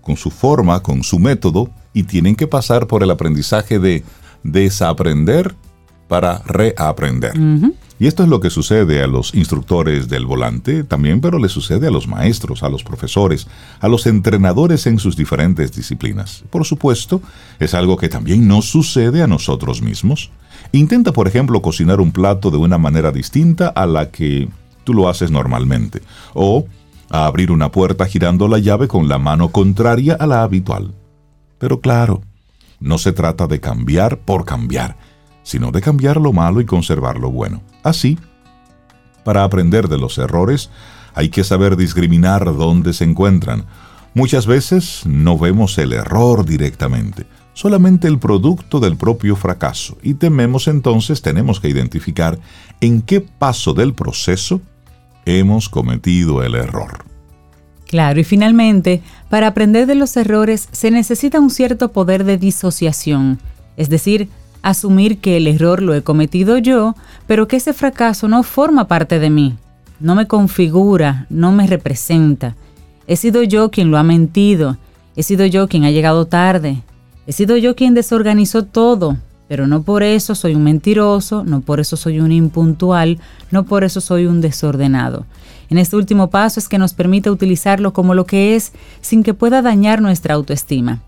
con 0.03 0.17
su 0.17 0.31
forma, 0.31 0.83
con 0.83 1.03
su 1.03 1.19
método, 1.19 1.71
y 1.95 2.03
tienen 2.03 2.37
que 2.37 2.47
pasar 2.47 2.87
por 2.87 3.03
el 3.03 3.11
aprendizaje 3.11 3.79
de 3.79 4.05
desaprender 4.43 5.55
para 6.09 6.43
reaprender. 6.47 7.35
Y 7.99 8.07
esto 8.07 8.23
es 8.23 8.29
lo 8.29 8.41
que 8.41 8.51
sucede 8.51 9.03
a 9.03 9.07
los 9.07 9.35
instructores 9.35 10.09
del 10.09 10.27
volante 10.27 10.85
también, 10.85 11.23
pero 11.23 11.39
le 11.39 11.49
sucede 11.49 11.87
a 11.87 11.91
los 11.91 12.07
maestros, 12.07 12.63
a 12.63 12.69
los 12.69 12.85
profesores, 12.85 13.47
a 13.81 13.89
los 13.89 14.07
entrenadores 14.07 14.87
en 14.87 14.99
sus 14.99 15.17
diferentes 15.17 15.75
disciplinas. 15.75 16.45
Por 16.51 16.67
supuesto, 16.67 17.23
es 17.59 17.73
algo 17.73 17.97
que 17.97 18.11
también 18.11 18.47
nos 18.47 18.67
sucede 18.67 19.23
a 19.23 19.27
nosotros 19.27 19.81
mismos. 19.81 20.31
Intenta, 20.73 21.13
por 21.13 21.27
ejemplo, 21.27 21.63
cocinar 21.63 22.01
un 22.01 22.13
plato 22.13 22.51
de 22.51 22.59
una 22.59 22.77
manera 22.77 23.13
distinta 23.13 23.69
a 23.69 23.87
la 23.87 24.11
que 24.11 24.49
tú 24.85 24.93
lo 24.93 25.09
haces 25.09 25.31
normalmente, 25.31 26.03
o 26.35 26.67
a 27.09 27.27
abrir 27.27 27.51
una 27.51 27.71
puerta 27.71 28.05
girando 28.07 28.47
la 28.47 28.59
llave 28.59 28.89
con 28.89 29.09
la 29.09 29.19
mano 29.19 29.49
contraria 29.49 30.15
a 30.15 30.27
la 30.27 30.43
habitual. 30.43 30.93
Pero 31.59 31.81
claro, 31.81 32.23
no 32.79 32.99
se 32.99 33.13
trata 33.13 33.47
de 33.47 33.61
cambiar 33.61 34.19
por 34.19 34.45
cambiar, 34.45 34.97
sino 35.47 35.71
de 35.71 35.81
cambiar 35.81 36.17
lo 36.17 36.33
malo 36.33 36.61
y 36.61 36.67
conservar 36.67 37.21
lo 37.21 37.31
bueno. 37.31 37.63
Así, 37.85 38.19
para 39.23 39.45
aprender 39.45 39.87
de 39.87 39.97
los 39.97 40.19
errores, 40.19 40.71
hay 41.15 41.29
que 41.29 41.45
saber 41.45 41.77
discriminar 41.77 42.45
dónde 42.57 42.93
se 42.93 43.05
encuentran. 43.05 43.65
Muchas 44.13 44.49
veces 44.49 45.03
no 45.07 45.39
vemos 45.39 45.79
el 45.79 45.93
error 45.93 46.45
directamente, 46.45 47.27
solamente 47.55 48.09
el 48.09 48.19
producto 48.19 48.81
del 48.81 48.97
propio 48.97 49.37
fracaso, 49.37 49.97
y 50.03 50.15
tememos 50.15 50.67
entonces 50.67 51.23
tenemos 51.23 51.61
que 51.61 51.69
identificar 51.69 52.41
en 52.81 53.01
qué 53.01 53.21
paso 53.21 53.73
del 53.73 53.95
proceso 53.95 54.61
hemos 55.27 55.69
cometido 55.69 56.43
el 56.43 56.57
error. 56.57 57.05
Claro, 57.87 58.19
y 58.19 58.25
finalmente, 58.25 59.01
para 59.31 59.47
aprender 59.47 59.87
de 59.87 59.95
los 59.95 60.17
errores 60.17 60.69
se 60.73 60.91
necesita 60.91 61.39
un 61.39 61.51
cierto 61.51 61.93
poder 61.93 62.25
de 62.25 62.37
disociación, 62.37 63.39
es 63.77 63.89
decir, 63.89 64.29
asumir 64.71 65.19
que 65.19 65.37
el 65.37 65.47
error 65.47 65.81
lo 65.81 65.95
he 65.95 66.03
cometido 66.03 66.59
yo, 66.59 66.97
pero 67.27 67.47
que 67.47 67.57
ese 67.57 67.73
fracaso 67.73 68.27
no 68.27 68.43
forma 68.43 68.89
parte 68.89 69.21
de 69.21 69.31
mí, 69.31 69.55
no 70.01 70.17
me 70.17 70.27
configura, 70.27 71.27
no 71.31 71.53
me 71.53 71.67
representa. 71.69 72.57
He 73.07 73.15
sido 73.15 73.45
yo 73.45 73.71
quien 73.71 73.93
lo 73.93 73.99
ha 73.99 74.03
mentido, 74.03 74.77
he 75.15 75.23
sido 75.23 75.47
yo 75.47 75.69
quien 75.69 75.85
ha 75.85 75.93
llegado 75.93 76.27
tarde, 76.27 76.83
he 77.29 77.33
sido 77.33 77.57
yo 77.57 77.77
quien 77.77 77.95
desorganizó 77.95 78.65
todo, 78.65 79.17
pero 79.47 79.69
no 79.69 79.83
por 79.83 80.03
eso 80.03 80.35
soy 80.35 80.57
un 80.57 80.65
mentiroso, 80.65 81.45
no 81.45 81.61
por 81.61 81.79
eso 81.79 81.97
soy 81.97 82.19
un 82.19 82.33
impuntual, 82.33 83.21
no 83.53 83.67
por 83.67 83.85
eso 83.85 84.01
soy 84.01 84.27
un 84.27 84.41
desordenado. 84.41 85.27
En 85.71 85.79
este 85.79 85.95
último 85.95 86.29
paso 86.29 86.59
es 86.59 86.69
que 86.69 86.79
nos 86.79 86.93
permite 86.93 87.31
utilizarlo 87.31 87.93
como 87.93 88.15
lo 88.15 88.27
que 88.27 88.57
es 88.57 88.73
sin 89.01 89.23
que 89.23 89.35
pueda 89.35 89.63
dañar 89.63 90.03
nuestra 90.03 90.35
autoestima. 90.35 91.01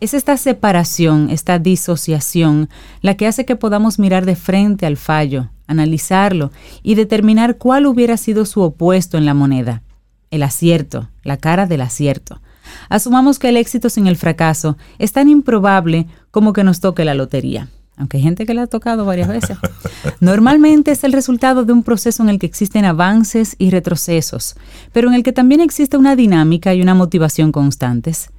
Es 0.00 0.14
esta 0.14 0.36
separación, 0.36 1.28
esta 1.28 1.58
disociación, 1.58 2.68
la 3.02 3.16
que 3.16 3.26
hace 3.26 3.44
que 3.44 3.56
podamos 3.56 3.98
mirar 3.98 4.26
de 4.26 4.36
frente 4.36 4.86
al 4.86 4.96
fallo, 4.96 5.50
analizarlo 5.66 6.52
y 6.84 6.94
determinar 6.94 7.58
cuál 7.58 7.86
hubiera 7.86 8.16
sido 8.16 8.44
su 8.44 8.60
opuesto 8.62 9.18
en 9.18 9.26
la 9.26 9.34
moneda. 9.34 9.82
El 10.30 10.44
acierto, 10.44 11.08
la 11.24 11.36
cara 11.36 11.66
del 11.66 11.80
acierto. 11.80 12.40
Asumamos 12.88 13.40
que 13.40 13.48
el 13.48 13.56
éxito 13.56 13.90
sin 13.90 14.06
el 14.06 14.16
fracaso 14.16 14.76
es 15.00 15.12
tan 15.12 15.28
improbable 15.28 16.06
como 16.30 16.52
que 16.52 16.62
nos 16.62 16.80
toque 16.80 17.04
la 17.04 17.14
lotería 17.14 17.68
aunque 17.98 18.18
hay 18.18 18.22
gente 18.22 18.46
que 18.46 18.54
la 18.54 18.62
ha 18.62 18.66
tocado 18.68 19.04
varias 19.04 19.26
veces. 19.28 19.58
Normalmente 20.20 20.92
es 20.92 21.02
el 21.02 21.12
resultado 21.12 21.64
de 21.64 21.72
un 21.72 21.82
proceso 21.82 22.22
en 22.22 22.28
el 22.28 22.38
que 22.38 22.46
existen 22.46 22.84
avances 22.84 23.56
y 23.58 23.70
retrocesos, 23.70 24.54
pero 24.92 25.08
en 25.08 25.14
el 25.14 25.24
que 25.24 25.32
también 25.32 25.60
existe 25.60 25.96
una 25.96 26.14
dinámica 26.14 26.72
y 26.74 26.80
una 26.80 26.94
motivación 26.94 27.50
constantes. 27.50 28.30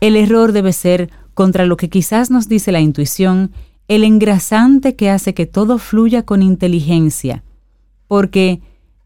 El 0.00 0.16
error 0.16 0.52
debe 0.52 0.72
ser, 0.72 1.10
contra 1.34 1.66
lo 1.66 1.76
que 1.76 1.88
quizás 1.88 2.30
nos 2.30 2.48
dice 2.48 2.72
la 2.72 2.80
intuición, 2.80 3.52
el 3.88 4.04
engrasante 4.04 4.96
que 4.96 5.10
hace 5.10 5.34
que 5.34 5.46
todo 5.46 5.78
fluya 5.78 6.24
con 6.24 6.42
inteligencia, 6.42 7.44
porque 8.08 8.60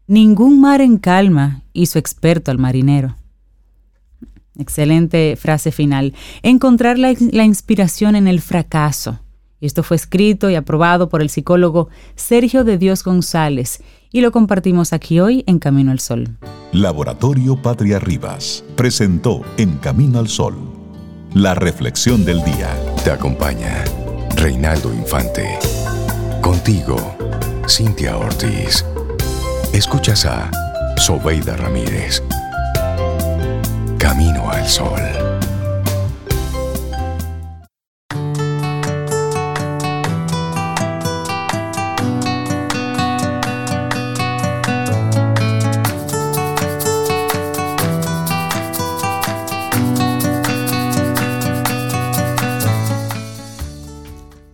ningún 0.07 0.59
mar 0.59 0.81
en 0.81 0.97
calma 0.97 1.63
hizo 1.73 1.99
experto 1.99 2.51
al 2.51 2.57
marinero. 2.57 3.15
Excelente 4.57 5.35
frase 5.37 5.71
final. 5.71 6.13
Encontrar 6.43 6.99
la, 6.99 7.11
inspiración 7.11 8.15
en 8.15 8.27
el 8.27 8.41
fracaso 8.41 9.19
esto 9.61 9.83
fue 9.83 9.95
escrito 9.95 10.49
y 10.49 10.55
aprobado 10.55 11.07
por 11.07 11.21
el 11.21 11.29
psicólogo 11.29 11.89
Sergio 12.15 12.63
de 12.63 12.79
Dios 12.79 13.03
González 13.03 13.81
y 14.11 14.21
lo 14.21 14.31
compartimos 14.31 14.91
aquí 14.91 15.19
hoy 15.19 15.43
en 15.45 15.59
Camino 15.59 15.91
al 15.91 15.99
Sol. 15.99 16.37
Laboratorio 16.73 17.61
Patria 17.61 17.99
Rivas 17.99 18.63
presentó 18.75 19.41
En 19.57 19.77
Camino 19.77 20.17
al 20.17 20.27
Sol 20.27 20.80
la 21.33 21.53
reflexión 21.53 22.25
del 22.25 22.43
día. 22.43 22.69
Te 23.03 23.11
acompaña 23.11 23.83
Reinaldo 24.35 24.93
Infante. 24.93 25.57
Contigo, 26.41 27.15
Cintia 27.67 28.17
Ortiz. 28.17 28.85
Escuchas 29.73 30.25
a 30.25 30.49
Sobeida 30.97 31.55
Ramírez. 31.55 32.21
Camino 33.97 34.49
al 34.49 34.67
Sol. 34.67 35.30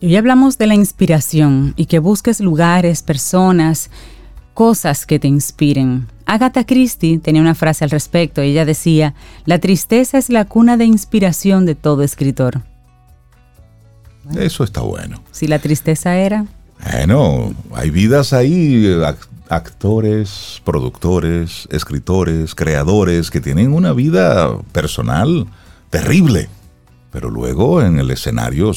Y 0.08 0.16
hablamos 0.16 0.58
de 0.58 0.68
la 0.68 0.74
inspiración 0.74 1.74
y 1.76 1.88
que 1.88 2.00
busques 2.00 2.40
lugares, 2.40 3.04
personas, 3.04 3.90
cosas 4.54 5.06
que 5.06 5.20
te 5.20 5.28
inspiren. 5.28 6.08
Agatha 6.26 6.66
Christie 6.66 7.20
tenía 7.20 7.42
una 7.42 7.56
frase 7.56 7.84
al 7.84 7.90
respecto. 7.90 8.40
Ella 8.40 8.64
decía, 8.64 9.16
la 9.44 9.60
tristeza 9.60 10.18
es 10.18 10.30
la 10.30 10.46
cuna 10.46 10.78
de 10.78 10.86
inspiración 10.86 11.66
de 11.66 11.76
todo 11.76 12.04
escritor. 12.04 12.62
Eso 14.34 14.64
está 14.64 14.80
bueno. 14.80 15.22
Si 15.32 15.46
la 15.46 15.60
tristeza 15.60 16.16
era... 16.16 16.46
Bueno, 16.82 17.54
hay 17.74 17.90
vidas 17.90 18.32
ahí, 18.32 18.90
actores, 19.50 20.62
productores, 20.64 21.68
escritores, 21.70 22.56
creadores 22.56 23.30
que 23.30 23.42
tienen 23.42 23.74
una 23.74 23.92
vida 23.92 24.58
personal 24.72 25.48
terrible, 25.90 26.48
pero 27.12 27.30
luego 27.30 27.82
en 27.82 28.00
el 28.00 28.10
escenario 28.10 28.72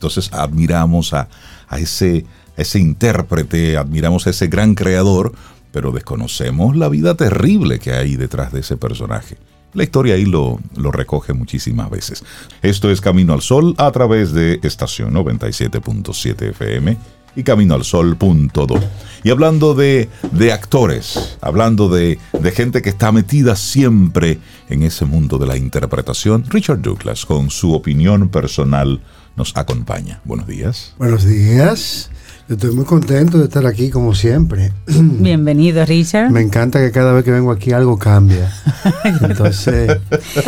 entonces 0.00 0.30
admiramos 0.32 1.12
a, 1.12 1.28
ese, 1.76 2.24
ese 2.56 2.78
intérprete, 2.78 3.76
admiramos 3.76 4.26
a 4.26 4.30
ese 4.30 4.46
gran 4.46 4.74
creador, 4.74 5.32
pero 5.72 5.92
desconocemos 5.92 6.74
la 6.74 6.88
vida 6.88 7.16
terrible 7.16 7.78
que 7.78 7.92
hay 7.92 8.16
detrás 8.16 8.50
de 8.50 8.60
ese 8.60 8.78
personaje. 8.78 9.36
La 9.74 9.82
historia 9.82 10.14
ahí 10.14 10.24
lo, 10.24 10.58
lo, 10.74 10.90
recoge 10.90 11.34
muchísimas 11.34 11.90
veces. 11.90 12.24
Esto 12.62 12.90
es 12.90 13.02
Camino 13.02 13.34
al 13.34 13.42
Sol 13.42 13.74
a 13.76 13.90
través 13.92 14.32
de 14.32 14.58
estación 14.62 15.12
97.7 15.12 16.48
FM 16.48 16.96
y 17.36 17.42
caminoalsol.do. 17.42 18.80
Y 19.22 19.30
hablando 19.30 19.74
de, 19.74 20.08
de 20.32 20.52
actores, 20.52 21.36
hablando 21.42 21.90
de, 21.90 22.18
de, 22.40 22.50
gente 22.52 22.80
que 22.80 22.88
está 22.88 23.12
metida 23.12 23.54
siempre 23.54 24.38
en 24.70 24.82
ese 24.82 25.04
mundo 25.04 25.36
de 25.36 25.46
la 25.46 25.58
interpretación, 25.58 26.46
Richard 26.48 26.80
Douglas 26.80 27.26
con 27.26 27.50
su 27.50 27.74
opinión 27.74 28.30
personal 28.30 29.00
nos 29.40 29.56
acompaña. 29.56 30.20
Buenos 30.26 30.46
días. 30.46 30.92
Buenos 30.98 31.24
días. 31.24 32.10
Estoy 32.46 32.72
muy 32.72 32.84
contento 32.84 33.38
de 33.38 33.44
estar 33.44 33.64
aquí 33.64 33.88
como 33.88 34.14
siempre. 34.14 34.70
Bienvenido, 34.86 35.82
Richard. 35.86 36.30
Me 36.30 36.42
encanta 36.42 36.78
que 36.78 36.90
cada 36.90 37.14
vez 37.14 37.24
que 37.24 37.30
vengo 37.30 37.50
aquí 37.50 37.72
algo 37.72 37.98
cambia. 37.98 38.52
Entonces, 39.22 39.96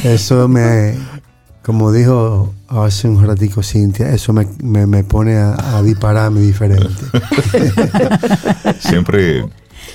eso 0.04 0.46
me, 0.46 0.94
como 1.62 1.90
dijo 1.90 2.52
hace 2.68 3.08
un 3.08 3.26
ratico 3.26 3.62
Cintia, 3.62 4.12
eso 4.12 4.34
me, 4.34 4.46
me, 4.62 5.04
pone 5.04 5.36
a, 5.36 5.78
a 5.78 5.82
dispararme 5.82 6.40
diferente. 6.40 7.06
Siempre, 8.78 9.46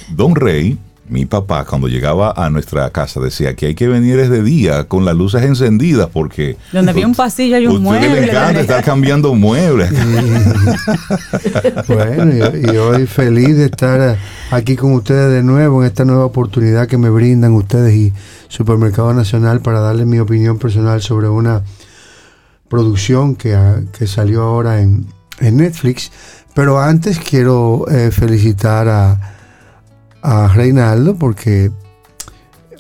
Don 0.09 0.33
Rey 0.33 0.79
mi 1.09 1.25
papá 1.25 1.65
cuando 1.65 1.87
llegaba 1.87 2.33
a 2.35 2.49
nuestra 2.49 2.89
casa 2.89 3.19
decía 3.19 3.55
que 3.55 3.67
hay 3.67 3.75
que 3.75 3.87
venir 3.87 4.17
desde 4.17 4.43
día 4.43 4.85
con 4.85 5.05
las 5.05 5.15
luces 5.15 5.43
encendidas 5.43 6.09
porque 6.11 6.57
donde 6.73 6.91
había 6.91 7.07
un 7.07 7.15
pasillo 7.15 7.55
hay 7.55 7.67
un 7.67 7.81
mueble. 7.81 8.09
le 8.09 8.27
encanta 8.27 8.59
estar 8.61 8.83
cambiando 8.83 9.33
muebles. 9.33 9.91
bueno, 11.87 12.33
y, 12.57 12.77
hoy 12.77 13.07
feliz 13.07 13.57
de 13.57 13.65
estar 13.65 14.17
aquí 14.51 14.75
con 14.75 14.93
ustedes 14.93 15.31
de 15.31 15.43
nuevo 15.43 15.81
en 15.81 15.87
esta 15.87 16.03
nueva 16.05 16.25
oportunidad 16.25 16.87
que 16.87 16.97
me 16.97 17.09
brindan 17.09 17.53
ustedes 17.53 17.93
y 17.95 18.13
Supermercado 18.49 19.13
Nacional 19.13 19.61
para 19.61 19.79
darles 19.79 20.07
mi 20.07 20.19
opinión 20.19 20.57
personal 20.59 21.01
sobre 21.01 21.29
una 21.29 21.63
producción 22.69 23.35
que, 23.35 23.55
ah, 23.55 23.81
salió 24.05 24.43
ahora 24.43 24.81
en, 24.81 25.07
Netflix. 25.39 26.11
Pero 26.55 26.79
antes 26.79 27.19
quiero 27.19 27.85
eh, 27.91 28.09
felicitar 28.09 28.87
a 28.87 29.36
a 30.21 30.47
Reinaldo 30.47 31.15
porque 31.15 31.71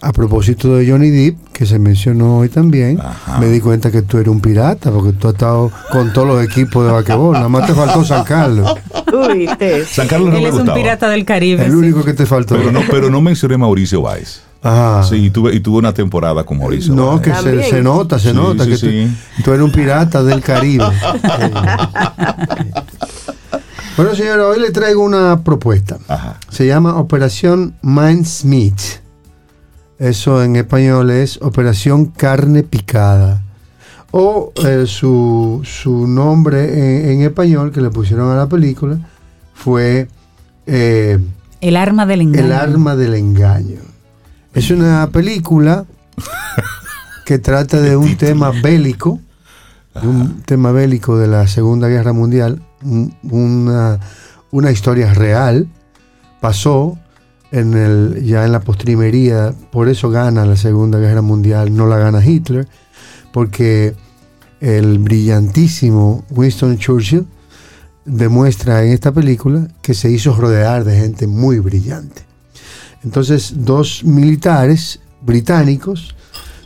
a 0.01 0.11
propósito 0.11 0.75
de 0.75 0.89
Johnny 0.89 1.09
Depp, 1.09 1.37
que 1.53 1.65
se 1.65 1.79
mencionó 1.79 2.37
hoy 2.37 2.49
también, 2.49 2.99
me 3.39 3.47
di 3.47 3.59
cuenta 3.59 3.91
que 3.91 4.03
tú 4.03 4.17
eres 4.17 4.29
un 4.29 4.41
pirata, 4.41 4.91
porque 4.91 5.13
tú 5.13 5.27
has 5.27 5.33
estado 5.33 5.71
con 5.91 6.13
todos 6.13 6.27
los 6.27 6.43
equipos 6.43 6.85
de 6.85 6.91
vaquebol. 6.91 7.33
Nada 7.33 7.49
más 7.49 7.65
te 7.65 7.73
faltó 7.73 8.03
San 8.03 8.23
Carlos. 8.23 8.75
Uy, 9.11 9.49
San 9.89 10.07
Carlos 10.07 10.31
no 10.31 10.37
Él 10.37 10.45
es 10.45 10.53
un 10.53 10.73
pirata 10.73 11.09
del 11.09 11.25
Caribe. 11.25 11.65
El 11.65 11.75
único 11.75 12.03
que 12.03 12.13
te 12.13 12.25
faltó. 12.25 12.55
Pero 12.55 12.71
no, 12.71 12.81
pero 12.89 13.09
no 13.09 13.21
mencioné 13.21 13.57
Mauricio 13.57 14.01
Valls. 14.01 14.43
Sí, 15.07 15.15
y 15.15 15.29
tuve, 15.29 15.55
y 15.55 15.61
tuve 15.61 15.77
una 15.79 15.93
temporada 15.93 16.43
con 16.43 16.57
Mauricio. 16.57 16.93
No, 16.93 17.21
que 17.21 17.33
se, 17.33 17.81
nota, 17.81 18.19
se 18.19 18.33
nota 18.33 18.67
que 18.67 18.77
tú, 18.77 18.87
tú, 19.43 19.53
eres 19.53 19.63
un 19.63 19.71
pirata 19.71 20.23
del 20.23 20.41
Caribe. 20.41 20.85
Bueno, 23.97 24.13
señora, 24.13 24.45
hoy 24.45 24.59
le 24.59 24.69
traigo 24.69 25.03
una 25.03 25.43
propuesta. 25.43 25.97
Se 26.51 26.67
llama 26.67 26.97
Operación 26.97 27.73
Mindsmith. 27.81 29.01
Eso 29.97 30.43
en 30.43 30.55
español 30.55 31.09
es 31.09 31.41
Operación 31.41 32.05
Carne 32.05 32.61
Picada. 32.61 33.41
O 34.11 34.53
eh, 34.63 34.83
su, 34.85 35.63
nombre 36.07 37.11
en, 37.11 37.23
español 37.23 37.71
que 37.71 37.81
le 37.81 37.89
pusieron 37.89 38.29
a 38.29 38.35
la 38.35 38.47
película 38.47 38.99
fue... 39.55 40.07
Eh, 40.67 41.17
el 41.59 41.75
arma 41.75 42.05
del 42.05 42.21
engaño. 42.21 42.45
El 42.45 42.51
arma 42.51 42.95
del 42.95 43.15
engaño. 43.15 43.79
Es 44.53 44.69
una 44.69 45.09
película 45.09 45.85
que 47.25 47.39
trata 47.39 47.81
de 47.81 47.97
un 47.97 48.15
tema 48.15 48.51
bélico, 48.51 49.19
de 49.99 50.07
un 50.07 50.43
tema 50.43 50.71
bélico 50.71 51.17
de 51.17 51.27
la 51.27 51.47
Segunda 51.47 51.87
Guerra 51.87 52.13
Mundial, 52.13 52.61
una, 52.81 53.99
una 54.51 54.71
historia 54.71 55.13
real, 55.13 55.67
pasó 56.39 56.97
en 57.51 57.73
el, 57.73 58.23
ya 58.23 58.45
en 58.45 58.51
la 58.51 58.59
postrimería, 58.59 59.53
por 59.71 59.89
eso 59.89 60.09
gana 60.09 60.45
la 60.45 60.55
Segunda 60.55 60.99
Guerra 60.99 61.21
Mundial, 61.21 61.75
no 61.75 61.87
la 61.87 61.97
gana 61.97 62.25
Hitler, 62.25 62.67
porque 63.31 63.95
el 64.59 64.99
brillantísimo 64.99 66.25
Winston 66.29 66.77
Churchill 66.77 67.27
demuestra 68.05 68.83
en 68.83 68.91
esta 68.91 69.11
película 69.11 69.67
que 69.81 69.93
se 69.93 70.09
hizo 70.09 70.35
rodear 70.35 70.83
de 70.83 70.97
gente 70.97 71.27
muy 71.27 71.59
brillante. 71.59 72.23
Entonces, 73.03 73.53
dos 73.57 74.03
militares 74.03 74.99
británicos 75.21 76.15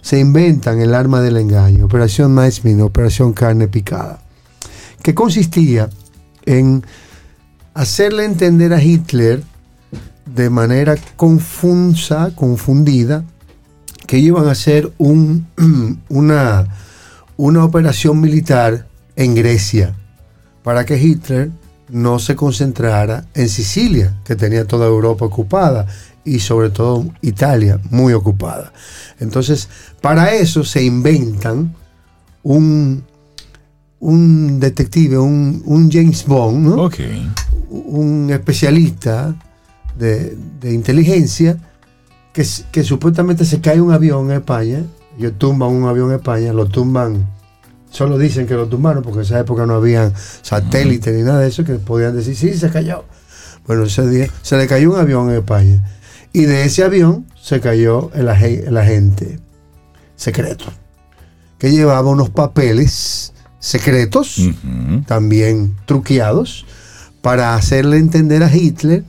se 0.02 0.20
inventan 0.20 0.80
el 0.80 0.94
arma 0.94 1.22
del 1.22 1.38
engaño, 1.38 1.86
Operación 1.86 2.34
Mincemeat, 2.34 2.82
Operación 2.82 3.34
Carne 3.34 3.68
Picada, 3.68 4.20
que 5.04 5.14
consistía 5.14 5.90
en 6.46 6.84
hacerle 7.74 8.26
entender 8.26 8.74
a 8.74 8.82
Hitler 8.82 9.44
de 10.26 10.50
manera 10.50 10.96
confusa, 11.16 12.32
confundida, 12.36 13.24
que 14.08 14.18
iban 14.18 14.48
a 14.48 14.52
hacer 14.52 14.92
un, 14.98 15.48
una, 16.10 16.68
una 17.38 17.64
operación 17.64 18.20
militar 18.20 18.88
en 19.16 19.36
Grecia 19.36 19.96
para 20.64 20.86
que 20.86 21.02
Hitler 21.02 21.52
no 21.90 22.20
se 22.20 22.36
concentrara 22.36 23.26
en 23.34 23.50
Sicilia, 23.50 24.18
que 24.24 24.36
tenía 24.36 24.66
toda 24.66 24.88
Europa 24.88 25.26
ocupada, 25.26 25.88
y 26.24 26.40
sobre 26.40 26.70
todo 26.70 27.06
Italia 27.22 27.80
muy 27.90 28.14
ocupada. 28.14 28.72
Entonces, 29.20 29.68
para 30.02 30.34
eso 30.34 30.64
se 30.64 30.84
inventan 30.84 31.76
un, 32.44 33.04
un 34.02 34.60
detective, 34.60 35.18
un, 35.18 35.90
James 35.92 36.26
Bond, 36.26 36.68
¿no? 36.68 36.90
un 37.70 38.30
especialista 38.32 39.36
de, 39.98 40.36
inteligencia 40.64 41.58
que, 42.34 42.46
que, 42.72 42.84
supuestamente 42.84 43.46
se 43.46 43.62
cae 43.62 43.80
un 43.80 43.92
avión 43.92 44.32
en 44.32 44.38
España, 44.38 44.84
ellos 45.18 45.34
tumban 45.38 45.70
un 45.70 45.88
avión 45.88 46.10
en 46.10 46.16
España, 46.16 46.52
lo 46.52 46.66
tumban, 46.66 47.30
solo 47.92 48.18
dicen 48.18 48.48
que 48.48 48.56
lo 48.56 48.68
tumbaron 48.68 49.04
porque 49.04 49.20
en 49.20 49.26
esa 49.26 49.40
época 49.40 49.68
no 49.68 49.76
había 49.76 50.12
satélites 50.42 51.16
ni 51.16 51.22
nada 51.22 51.40
de 51.42 51.50
eso 51.50 51.64
que 51.64 51.76
podían 51.76 52.16
decir, 52.16 52.36
sí, 52.36 52.54
se 52.56 52.70
cayó. 52.72 53.06
Bueno, 53.68 53.84
ese 53.84 54.10
día 54.10 54.28
se 54.42 54.58
le 54.58 54.66
cayó 54.66 54.94
un 54.94 55.00
avión 55.00 55.30
en 55.30 55.38
España 55.38 55.84
y 56.34 56.46
de 56.46 56.66
ese 56.66 56.84
avión 56.84 57.28
se 57.40 57.60
cayó 57.60 58.10
el, 58.16 58.28
el 58.28 58.78
agente 58.78 59.40
secreto 60.16 60.66
que 61.60 61.70
llevaba 61.70 62.10
unos 62.10 62.32
papeles 62.32 63.34
secretos, 63.62 64.42
también 65.08 65.78
truqueados, 65.86 66.66
para 67.22 67.56
hacerle 67.56 67.98
entender 67.98 68.44
a 68.44 68.54
Hitler 68.54 69.06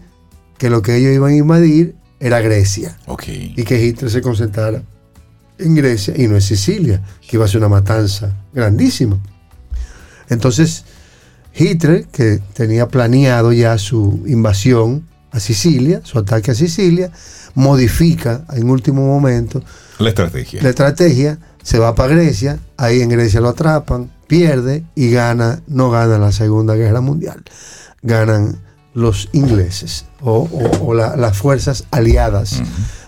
que 0.59 0.71
lo 0.71 0.83
que 0.83 0.97
ellos 0.97 1.13
iban 1.13 1.33
a 1.33 1.37
invadir 1.37 1.97
era 2.21 2.41
Grecia. 2.41 2.97
Y 3.57 3.65
que 3.65 3.85
Hitler 3.85 4.11
se 4.11 4.23
concentrara 4.23 4.85
en 5.59 5.75
Grecia 5.75 6.15
y 6.17 6.29
no 6.29 6.37
en 6.37 6.43
Sicilia, 6.43 7.03
que 7.29 7.37
iba 7.37 7.47
a 7.47 7.49
ser 7.49 7.59
una 7.59 7.69
matanza 7.69 8.37
grandísima. 8.53 9.19
Entonces, 10.29 10.85
Hitler, 11.55 12.07
que 12.07 12.41
tenía 12.53 12.89
planeado 12.89 13.53
ya 13.53 13.79
su 13.79 14.23
invasión 14.27 15.09
a 15.31 15.41
Sicilia, 15.41 16.03
su 16.05 16.19
ataque 16.19 16.51
a 16.51 16.55
Sicilia, 16.55 17.11
modifica 17.55 18.45
en 18.53 18.69
último 18.71 19.07
momento 19.07 19.63
la 19.99 20.11
estrategia. 20.11 20.63
La 20.63 20.71
estrategia 20.71 21.39
se 21.63 21.79
va 21.79 21.95
para 21.95 22.15
Grecia, 22.15 22.59
ahí 22.77 23.01
en 23.01 23.09
Grecia 23.09 23.41
lo 23.41 23.49
atrapan, 23.49 24.11
pierde 24.33 24.83
y 24.95 25.11
gana, 25.11 25.61
no 25.67 25.91
gana 25.91 26.17
la 26.17 26.33
Segunda 26.33 26.75
Guerra 26.75 27.03
Mundial, 27.03 27.43
ganan 28.01 28.57
los 28.95 29.29
ingleses 29.33 30.07
o, 30.23 30.95
las 30.95 31.37
fuerzas 31.37 31.85
aliadas 31.91 32.63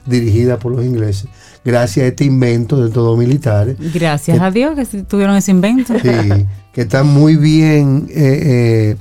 dirigidas 0.04 0.58
por 0.58 0.72
los 0.72 0.84
ingleses, 0.84 1.26
gracias 1.64 2.04
a 2.04 2.08
este 2.08 2.26
invento 2.26 2.76
de 2.76 2.90
todos 2.90 3.16
militares. 3.16 3.78
Gracias 3.94 4.38
a 4.38 4.50
Dios 4.50 4.76
que 4.76 5.02
tuvieron 5.04 5.34
ese 5.34 5.52
invento. 5.52 5.94
Sí, 5.98 6.46
que 6.74 6.82
están 6.82 7.06
muy 7.06 7.36
bien 7.36 8.06
eh, 8.10 8.42
eh, 8.44 8.96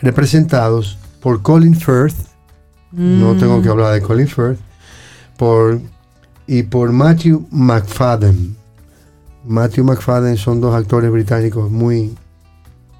representados 0.00 0.98
por 1.20 1.42
Colin 1.42 1.76
Firth, 1.76 2.16
no 2.90 3.34
mm. 3.34 3.38
tengo 3.38 3.62
que 3.62 3.68
hablar 3.68 3.94
de 3.94 4.02
Colin 4.02 4.26
Firth, 4.26 4.58
por, 5.36 5.80
y 6.48 6.64
por 6.64 6.90
Matthew 6.90 7.46
McFadden 7.52 8.56
Matthew 9.44 9.84
McFadden 9.84 10.36
son 10.36 10.60
dos 10.60 10.74
actores 10.74 11.10
británicos 11.10 11.70
muy, 11.70 12.14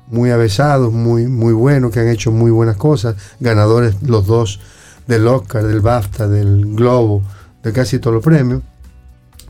muy 0.08 0.30
avesados, 0.30 0.92
muy, 0.92 1.26
muy 1.26 1.52
buenos, 1.52 1.92
que 1.92 2.00
han 2.00 2.08
hecho 2.08 2.32
muy 2.32 2.50
buenas 2.50 2.76
cosas, 2.76 3.16
ganadores 3.40 4.02
los 4.02 4.26
dos 4.26 4.60
del 5.06 5.26
Oscar, 5.26 5.64
del 5.64 5.80
BAFTA, 5.80 6.28
del 6.28 6.74
Globo, 6.74 7.22
de 7.62 7.72
casi 7.72 7.98
todos 7.98 8.14
los 8.14 8.24
premios. 8.24 8.62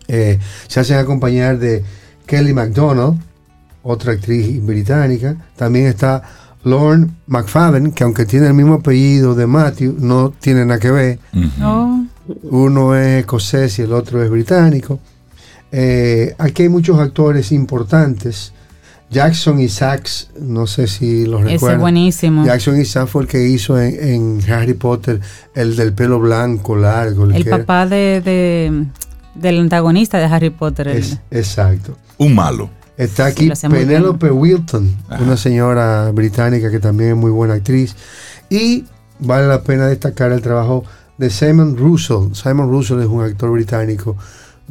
Eh, 0.08 0.38
se 0.68 0.80
hacen 0.80 0.98
acompañar 0.98 1.58
de 1.58 1.84
Kelly 2.26 2.52
MacDonald, 2.52 3.18
otra 3.82 4.12
actriz 4.12 4.64
británica. 4.64 5.36
También 5.56 5.86
está 5.86 6.22
Lorne 6.64 7.08
McFadden, 7.26 7.92
que 7.92 8.04
aunque 8.04 8.26
tiene 8.26 8.48
el 8.48 8.54
mismo 8.54 8.74
apellido 8.74 9.34
de 9.34 9.46
Matthew, 9.46 9.96
no 9.98 10.30
tiene 10.30 10.64
nada 10.64 10.78
que 10.78 10.90
ver. 10.90 11.18
Oh. 11.62 12.04
Uno 12.44 12.94
es 12.94 13.20
escocés 13.20 13.78
y 13.78 13.82
el 13.82 13.92
otro 13.92 14.22
es 14.22 14.30
británico. 14.30 15.00
Eh, 15.72 16.34
aquí 16.38 16.64
hay 16.64 16.68
muchos 16.68 16.98
actores 16.98 17.50
importantes. 17.50 18.52
Jackson 19.10 19.60
Isaacs, 19.60 20.30
no 20.40 20.66
sé 20.66 20.86
si 20.86 21.26
los 21.26 21.42
recuerdan. 21.42 21.70
Ese 21.70 21.80
buenísimo. 21.80 22.44
Jackson 22.46 22.80
Isaacs 22.80 23.10
fue 23.10 23.22
el 23.22 23.28
que 23.28 23.46
hizo 23.46 23.78
en, 23.78 24.40
Harry 24.50 24.74
Potter 24.74 25.20
el 25.54 25.76
del 25.76 25.92
pelo 25.92 26.18
blanco 26.20 26.76
largo. 26.76 27.26
El, 27.26 27.44
papá 27.44 27.86
de, 27.86 28.86
del 29.34 29.60
antagonista 29.60 30.18
de 30.18 30.24
Harry 30.24 30.50
Potter. 30.50 31.02
exacto. 31.30 31.96
Un 32.16 32.34
malo. 32.34 32.70
Está 32.96 33.26
aquí 33.26 33.50
Penelope 33.68 34.30
Wilton, 34.30 34.96
una 35.20 35.36
señora 35.36 36.10
británica 36.12 36.70
que 36.70 36.78
también 36.78 37.10
es 37.10 37.16
muy 37.16 37.30
buena 37.30 37.54
actriz. 37.54 37.96
Y 38.48 38.84
vale 39.18 39.46
la 39.46 39.62
pena 39.62 39.86
destacar 39.86 40.32
el 40.32 40.42
trabajo 40.42 40.84
de 41.18 41.30
Simon 41.30 41.76
Russell. 41.76 42.34
Simon 42.34 42.70
Russell 42.70 43.00
es 43.00 43.06
un 43.06 43.22
actor 43.22 43.50
británico, 43.50 44.16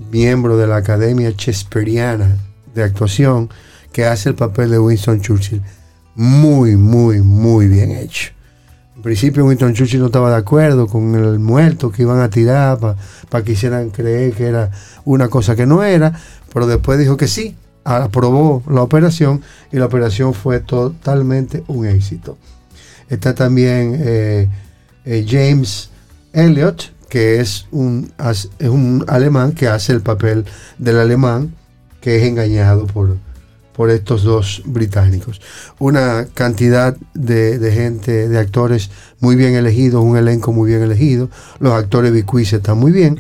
miembro 0.10 0.58
de 0.58 0.68
la 0.68 0.78
Academia 0.78 1.32
Shakespeareana 1.32 2.38
de 2.74 2.84
Actuación, 2.84 3.50
que 3.92 4.06
hace 4.06 4.30
el 4.30 4.36
papel 4.36 4.72
de 4.72 4.80
Winston 4.80 5.22
Churchill. 5.22 5.62
Muy, 6.16 6.76
muy, 6.76 7.22
muy 7.22 7.68
bien 7.68 7.92
hecho. 7.92 8.32
En 8.96 9.02
principio 9.02 9.46
Winston 9.46 9.74
Churchill 9.74 10.00
no 10.00 10.08
estaba 10.08 10.30
de 10.30 10.38
acuerdo 10.38 10.86
con 10.88 11.16
el 11.16 11.40
muerto 11.40 11.92
que 11.92 12.04
iban 12.04 12.20
a 12.20 12.30
tirar 12.30 12.78
para 13.30 13.44
que 13.44 13.54
hicieran 13.54 13.90
creer 13.90 14.34
que 14.34 14.46
era 14.46 14.70
una 15.06 15.28
cosa 15.28 15.56
que 15.56 15.66
no 15.66 15.84
era, 15.84 16.14
pero 16.54 16.68
después 16.68 17.00
dijo 17.00 17.18
que 17.18 17.28
sí, 17.28 17.56
aprobó 17.84 18.62
la 18.70 18.82
operación 18.82 19.42
y 19.72 19.78
la 19.78 19.86
operación 19.86 20.34
fue 20.34 20.60
totalmente 20.60 21.64
un 21.68 21.88
éxito. 21.88 22.38
Está 23.10 23.34
también 23.34 23.98
eh, 24.00 24.48
eh, 25.06 25.26
James 25.28 25.90
Elliot, 26.34 26.92
que 27.12 27.42
es 27.42 27.68
un, 27.72 28.10
es 28.58 28.70
un 28.70 29.04
alemán 29.10 29.52
que 29.52 29.68
hace 29.68 29.92
el 29.92 30.00
papel 30.00 30.46
del 30.78 30.98
alemán 30.98 31.54
que 32.00 32.16
es 32.16 32.24
engañado 32.24 32.88
por, 32.88 33.18
por 33.74 33.90
estos 33.90 34.24
dos 34.24 34.62
británicos. 34.64 35.42
Una 35.78 36.28
cantidad 36.34 36.96
de, 37.14 37.72
gente, 37.74 38.30
de 38.30 38.40
actores 38.40 38.92
muy 39.20 39.36
bien 39.36 39.56
elegidos, 39.56 40.02
un 40.02 40.16
elenco 40.16 40.54
muy 40.54 40.70
bien 40.70 40.84
elegido. 40.84 41.30
Los 41.60 41.74
actores 41.74 42.14
bicuis 42.14 42.54
están 42.54 42.78
muy 42.78 42.94
bien. 42.94 43.20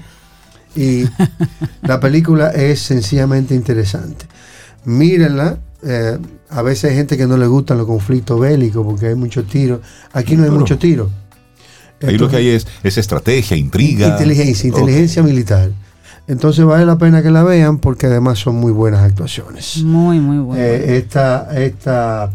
Y 0.73 1.03
la 1.81 1.99
película 1.99 2.51
es 2.51 2.79
sencillamente 2.79 3.55
interesante. 3.55 4.25
Mírenla. 4.85 5.59
Eh, 5.83 6.17
a 6.49 6.61
veces 6.61 6.91
hay 6.91 6.95
gente 6.95 7.17
que 7.17 7.27
no 7.27 7.35
le 7.35 7.47
gustan 7.47 7.77
los 7.77 7.87
conflictos 7.87 8.39
bélicos 8.39 8.85
porque 8.85 9.07
hay 9.07 9.15
mucho 9.15 9.43
tiro. 9.43 9.81
Aquí 10.13 10.37
no 10.37 10.45
hay 10.45 10.49
mucho 10.49 10.77
tiro. 12.07 12.11
Ahí 12.11 12.17
lo 12.17 12.29
que 12.29 12.35
hay 12.37 12.47
es, 12.49 12.67
estrategia, 12.83 13.57
intriga. 13.57 14.07
Inteligencia, 14.07 14.67
inteligencia 14.67 15.23
militar. 15.23 15.71
Entonces 16.27 16.63
vale 16.65 16.85
la 16.85 16.97
pena 16.97 17.21
que 17.21 17.31
la 17.31 17.43
vean 17.43 17.79
porque 17.79 18.05
además 18.05 18.39
son 18.39 18.55
muy 18.55 18.71
buenas 18.71 19.01
actuaciones. 19.01 19.83
Muy, 19.83 20.19
muy 20.19 20.37
buenas. 20.37 20.65
Eh, 20.65 20.97
esta 20.97 21.49
esta 21.59 22.31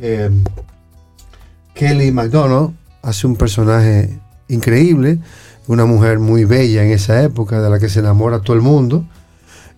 eh, 0.00 0.30
Kelly 1.74 2.12
McDonald 2.12 2.70
hace 3.02 3.26
un 3.26 3.36
personaje 3.36 4.18
increíble, 4.48 5.18
una 5.66 5.84
mujer 5.84 6.18
muy 6.18 6.44
bella 6.44 6.84
en 6.84 6.92
esa 6.92 7.22
época, 7.22 7.60
de 7.60 7.70
la 7.70 7.78
que 7.78 7.88
se 7.88 8.00
enamora 8.00 8.40
todo 8.40 8.56
el 8.56 8.62
mundo, 8.62 9.04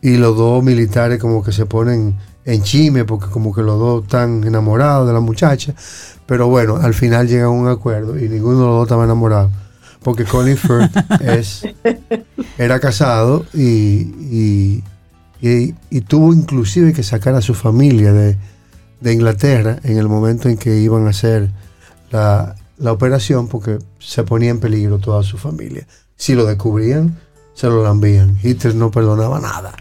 y 0.03 0.17
los 0.17 0.37
dos 0.37 0.63
militares 0.63 1.19
como 1.19 1.43
que 1.43 1.53
se 1.53 1.67
ponen 1.67 2.17
en 2.47 2.63
chime 2.63 3.05
porque 3.05 3.27
como 3.27 3.55
que 3.55 3.63
los 3.63 3.79
dos 3.79 4.05
están 4.05 4.45
enamorados 4.45 5.07
de 5.07 5.13
la 5.13 5.21
muchacha, 5.21 5.75
pero 6.25 6.49
bueno, 6.49 6.77
al 6.77 6.95
final 6.95 7.29
llegan 7.29 7.47
a 7.47 7.51
un 7.51 7.69
acuerdo 7.69 8.19
y 8.19 8.29
ninguno 8.29 8.61
de 8.61 8.67
los 8.67 8.75
dos 8.77 8.83
estaba 8.85 9.05
enamorado 9.05 9.51
porque 10.07 10.25
Colin 10.25 10.57
Firth 10.57 10.97
es, 11.21 11.63
era 12.59 12.79
casado 12.79 13.45
y, 13.53 14.83
y, 15.41 16.01
tuvo 16.03 16.33
inclusive 16.33 16.93
que 16.93 17.03
sacar 17.03 17.35
a 17.35 17.43
su 17.43 17.55
familia 17.55 18.13
de, 18.13 18.37
Inglaterra 19.03 19.81
en 19.83 19.99
el 19.99 20.09
momento 20.09 20.49
en 20.49 20.59
que 20.59 20.79
iban 20.79 21.09
a 21.09 21.11
hacer 21.11 21.51
la, 22.13 22.55
operación 22.85 23.49
porque 23.49 23.79
se 23.99 24.23
ponía 24.23 24.51
en 24.51 24.61
peligro 24.61 24.99
toda 24.99 25.25
su 25.25 25.39
familia. 25.39 25.89
Si 26.15 26.37
lo 26.37 26.47
descubrían, 26.47 27.19
se 27.55 27.67
lo 27.67 27.83
lambían. 27.83 28.39
Hitler 28.41 28.77
no 28.77 28.93
perdonaba 28.93 29.41
nada. 29.41 29.75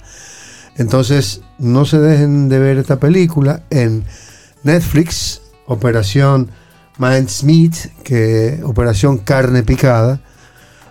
Entonces, 0.77 1.41
no 1.57 1.85
se 1.85 1.99
dejen 1.99 2.49
de 2.49 2.59
ver 2.59 2.77
esta 2.77 2.99
película 2.99 3.63
en 3.69 4.03
Netflix, 4.63 5.41
Operación 5.67 6.49
Mindsmith, 6.97 7.91
que 8.03 8.61
Operación 8.63 9.19
Carne 9.19 9.63
Picada, 9.63 10.21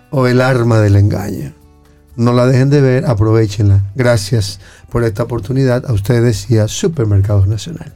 o 0.09 0.27
El 0.27 0.41
Arma 0.41 0.79
del 0.79 0.95
Engaño. 0.95 1.53
No 2.15 2.31
la 2.33 2.47
dejen 2.47 2.69
de 2.69 2.81
ver, 2.81 3.05
aprovechenla. 3.05 3.81
Gracias 3.95 4.59
por 4.89 5.03
esta 5.03 5.23
oportunidad 5.23 5.85
a 5.85 5.93
ustedes 5.93 6.49
y 6.49 6.57
a 6.57 6.67
Supermercados 6.67 7.47
Nacional. 7.47 7.93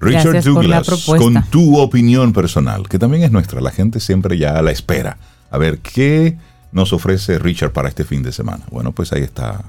Richard 0.00 0.42
Douglas, 0.42 1.04
con 1.06 1.44
tu 1.44 1.78
opinión 1.78 2.32
personal, 2.32 2.88
que 2.88 2.98
también 2.98 3.22
es 3.22 3.30
nuestra, 3.30 3.60
la 3.60 3.70
gente 3.70 4.00
siempre 4.00 4.36
ya 4.36 4.58
a 4.58 4.62
la 4.62 4.72
espera. 4.72 5.16
A 5.50 5.58
ver, 5.58 5.78
¿qué 5.78 6.36
nos 6.72 6.92
ofrece 6.92 7.38
Richard 7.38 7.72
para 7.72 7.88
este 7.88 8.02
fin 8.02 8.24
de 8.24 8.32
semana? 8.32 8.64
Bueno, 8.72 8.90
pues 8.90 9.12
ahí 9.12 9.22
está 9.22 9.62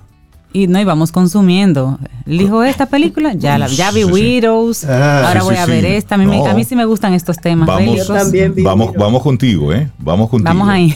y 0.54 0.68
no 0.68 0.80
íbamos 0.80 1.12
consumiendo. 1.12 2.00
Dijo 2.26 2.64
esta 2.64 2.86
película, 2.86 3.34
ya 3.34 3.58
la 3.58 3.68
ya 3.68 3.92
vi 3.92 4.06
Widows, 4.06 4.86
ah, 4.86 5.28
ahora 5.28 5.44
voy 5.44 5.58
a 5.58 5.66
ver 5.66 5.84
esta. 5.84 6.16
A 6.16 6.18
mí, 6.18 6.64
sí 6.64 6.76
me 6.76 6.86
gustan 6.86 7.14
estos 7.14 7.38
temas. 7.38 7.68
Vamos, 7.68 8.08
también 8.08 8.54
vamos, 8.64 8.94
vamos 8.94 9.22
contigo, 9.22 9.74
¿eh? 9.74 9.90
Vamos 9.98 10.30
contigo. 10.30 10.48
Vamos 10.48 10.70
ahí. 10.70 10.96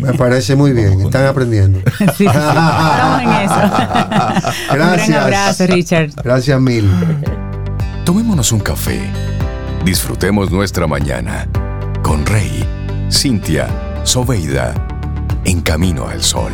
Me 0.00 0.14
parece 0.14 0.56
muy 0.56 0.72
bien, 0.72 1.00
están 1.02 1.26
aprendiendo. 1.26 1.80
sí, 2.16 2.24
estamos 2.24 3.22
en 3.22 3.28
eso. 3.28 4.54
Gracias. 4.72 5.08
Un 5.08 5.14
abrazo, 5.14 5.66
Richard. 5.66 6.10
Gracias 6.22 6.60
mil. 6.60 6.88
Tomémonos 8.04 8.52
un 8.52 8.60
café. 8.60 9.00
Disfrutemos 9.84 10.50
nuestra 10.52 10.86
mañana 10.86 11.48
con 12.02 12.24
Rey, 12.24 12.64
Cintia, 13.10 13.68
Soveida, 14.04 14.74
en 15.44 15.60
camino 15.60 16.06
al 16.06 16.22
sol. 16.22 16.52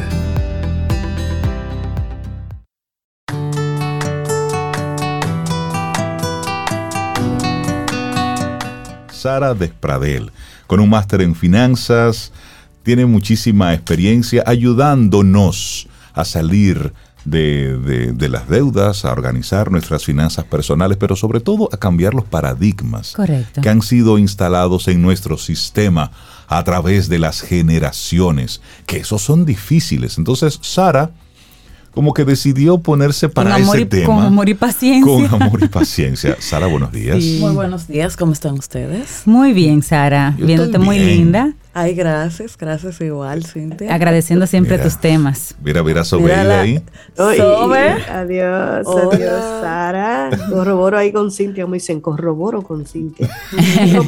Sara 9.19 9.55
Despradel, 9.55 10.31
con 10.67 10.81
un 10.81 10.91
máster 10.91 11.23
en 11.23 11.35
finanzas, 11.35 12.33
tiene 12.83 13.05
muchísima 13.05 13.75
experiencia 13.75 14.43
ayudándonos 14.47 15.89
a 16.15 16.25
salir 16.25 16.93
de, 17.25 18.29
las 18.31 18.49
deudas, 18.49 19.05
a 19.05 19.13
organizar 19.13 19.71
nuestras 19.71 20.05
finanzas 20.05 20.45
personales, 20.45 20.97
pero 20.97 21.17
sobre 21.17 21.41
todo 21.41 21.69
a 21.73 21.77
cambiar 21.77 22.15
los 22.15 22.25
paradigmas 22.25 23.15
que 23.61 23.69
han 23.69 23.83
sido 23.83 24.19
instalados 24.19 24.89
en 24.89 25.03
nuestro 25.03 25.37
sistema 25.37 26.11
a 26.47 26.65
través 26.65 27.09
de 27.09 27.19
las 27.19 27.43
generaciones, 27.43 28.63
que 28.87 28.99
esos 28.99 29.21
son 29.21 29.45
difíciles. 29.45 30.17
Entonces, 30.17 30.59
Sara 30.63 31.11
como 31.99 32.15
que 32.15 32.25
decidió 32.25 32.79
ponerse 32.79 33.29
para 33.29 33.59
ese 33.59 33.85
tema. 33.85 34.07
Con 34.07 34.25
amor 34.25 34.49
y 34.49 34.55
paciencia. 34.55 35.29
Con 35.29 35.43
amor 35.43 35.65
y 35.65 35.67
paciencia. 35.67 36.37
Sara, 36.39 36.69
buenos 36.69 36.93
días. 36.93 37.25
Muy 37.41 37.53
buenos 37.53 37.89
días, 37.89 38.17
¿cómo 38.17 38.35
están 38.35 38.55
ustedes? 38.55 39.23
Muy 39.25 39.53
bien, 39.53 39.83
Sara. 39.83 40.33
Viéndote 40.39 40.79
muy 40.79 40.97
linda. 40.97 41.55
Ay, 41.81 41.95
gracias, 41.95 42.59
gracias 42.59 43.01
igual, 43.01 43.45
Cintia. 43.45 43.95
Agradeciendo 43.95 44.49
siempre 44.49 44.79
tus 44.79 44.99
temas. 44.99 45.55
Mira, 45.63 45.85
mira 45.85 46.03
Sobe 46.03 46.35
ahí. 46.35 46.83
Sobe. 47.17 47.93
Adiós, 48.11 48.85
adiós, 48.85 49.45
Sara. 49.61 50.29
Corroboro 50.51 50.99
ahí 50.99 51.13
con 51.13 51.31
Cintia, 51.31 51.69
me 51.69 51.77
dicen, 51.77 52.01
corroboro 52.01 52.63
con 52.63 52.85
Cintia. 52.85 53.29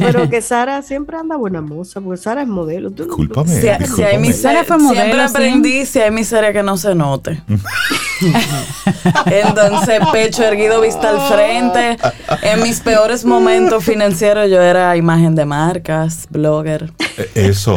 pero 0.01 0.29
que 0.29 0.43
Sara 0.43 0.83
siempre 0.83 1.17
anda 1.17 1.37
buena 1.37 1.61
moza, 1.61 2.01
porque 2.01 2.21
Sara 2.21 2.43
es 2.43 2.49
modelo. 2.49 2.91
Discúlpame. 2.91 3.49
Si, 3.49 3.69
hay 4.03 4.19
miseria, 4.19 4.65
fue 4.65 4.79
modelo, 4.79 5.03
siempre 5.03 5.23
aprendí 5.23 5.87
si 5.87 6.01
hay 6.01 6.11
miseria 6.11 6.53
que 6.53 6.65
no 6.65 6.77
se 6.77 6.93
note. 6.97 7.41
Entonces, 9.27 10.01
pecho 10.13 10.43
erguido, 10.43 10.81
vista 10.81 11.11
al 11.11 11.21
frente. 11.33 11.99
En 12.43 12.63
mis 12.65 12.81
peores 12.81 13.25
momentos 13.25 13.85
financieros 13.85 14.51
yo 14.51 14.61
era 14.61 14.97
imagen 14.97 15.37
de 15.37 15.45
marcas, 15.45 16.27
blogger. 16.31 16.91
Eso 17.35 17.60
eso. 17.61 17.77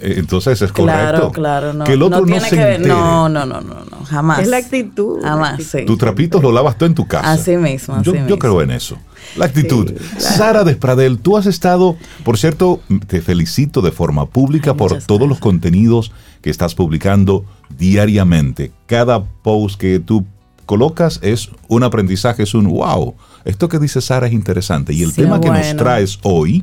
Eh, 0.00 0.14
entonces 0.16 0.60
es 0.60 0.72
correcto. 0.72 1.30
Claro, 1.30 1.32
claro. 1.32 1.72
No, 1.72 1.84
que 1.84 1.92
el 1.92 2.02
otro 2.02 2.20
no, 2.20 2.26
tiene 2.26 2.50
que 2.50 2.78
No, 2.86 3.28
no, 3.28 3.46
no, 3.46 3.60
no, 3.60 3.84
no, 3.84 4.04
jamás. 4.04 4.40
Es 4.40 4.48
la 4.48 4.58
actitud. 4.58 5.20
Jamás, 5.22 5.62
sí. 5.62 5.84
Tu 5.86 5.96
trapito 5.96 6.40
lo 6.40 6.52
lavas 6.52 6.76
tú 6.76 6.84
en 6.84 6.94
tu 6.94 7.06
casa. 7.06 7.32
Así 7.32 7.56
mismo, 7.56 7.94
así 7.94 8.04
yo, 8.04 8.12
mismo. 8.12 8.28
yo 8.28 8.38
creo 8.38 8.62
en 8.62 8.70
eso. 8.70 8.98
La 9.36 9.46
actitud. 9.46 9.92
Sara 10.18 10.64
Despradel, 10.64 11.18
tú 11.18 11.36
has 11.36 11.46
estado, 11.46 11.96
por 12.24 12.38
cierto, 12.38 12.80
te 13.06 13.20
felicito 13.20 13.82
de 13.82 13.92
forma 13.92 14.26
pública 14.26 14.74
por 14.74 15.02
todos 15.02 15.28
los 15.28 15.38
contenidos 15.38 16.12
que 16.40 16.50
estás 16.50 16.74
publicando 16.74 17.44
diariamente. 17.76 18.72
Cada 18.86 19.24
post 19.24 19.78
que 19.78 19.98
tú 20.00 20.26
colocas 20.66 21.18
es 21.22 21.50
un 21.68 21.82
aprendizaje, 21.82 22.42
es 22.42 22.54
un 22.54 22.68
wow. 22.68 23.14
Esto 23.44 23.68
que 23.68 23.78
dice 23.78 24.00
Sara 24.00 24.26
es 24.26 24.32
interesante. 24.32 24.92
Y 24.92 25.02
el 25.02 25.14
tema 25.14 25.40
que 25.40 25.50
nos 25.50 25.76
traes 25.76 26.18
hoy, 26.22 26.62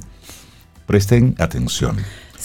presten 0.86 1.36
atención. 1.40 1.98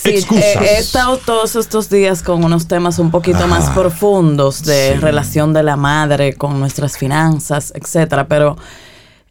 Sí, 0.03 0.25
he, 0.33 0.79
estado 0.79 1.19
todos 1.19 1.57
estos 1.57 1.91
días 1.91 2.23
con 2.23 2.43
unos 2.43 2.67
temas 2.67 2.99
un 2.99 3.11
poquito 3.11 3.47
más 3.47 3.69
profundos 3.71 4.65
de 4.65 4.97
relación 4.97 5.53
de 5.53 5.63
la 5.63 5.77
madre 5.77 6.33
con 6.33 6.59
nuestras 6.59 6.97
finanzas, 6.97 7.71
etcétera, 7.77 8.27
pero 8.27 8.57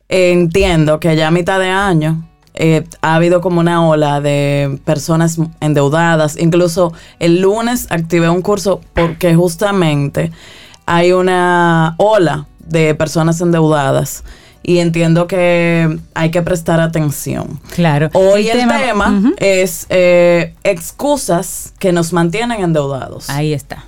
entiendo 0.09 0.99
que 0.99 1.15
ya 1.15 1.29
a 1.29 1.31
mitad 1.31 1.59
de 1.59 1.69
año 1.69 2.23
eh, 2.53 2.83
ha 3.01 3.15
habido 3.15 3.41
como 3.41 3.61
una 3.61 3.87
ola 3.87 4.21
de 4.21 4.79
personas 4.85 5.39
endeudadas. 5.59 6.37
Incluso 6.37 6.93
el 7.17 7.41
lunes 7.41 7.87
activé 7.89 8.29
un 8.29 8.43
curso 8.43 8.79
porque 8.93 9.33
justamente 9.33 10.31
hay 10.85 11.13
una 11.13 11.95
ola 11.97 12.45
de 12.59 12.93
personas 12.93 13.41
endeudadas 13.41 14.23
y 14.63 14.79
entiendo 14.79 15.27
que 15.27 15.99
hay 16.13 16.31
que 16.31 16.41
prestar 16.41 16.79
atención. 16.79 17.59
Claro. 17.73 18.09
Hoy 18.13 18.49
el, 18.49 18.59
tema, 18.59 19.33
es 19.37 19.85
eh, 19.89 20.53
excusas 20.63 21.73
que 21.79 21.91
nos 21.91 22.13
mantienen 22.13 22.61
endeudados. 22.61 23.29
Ahí 23.29 23.53
está. 23.53 23.85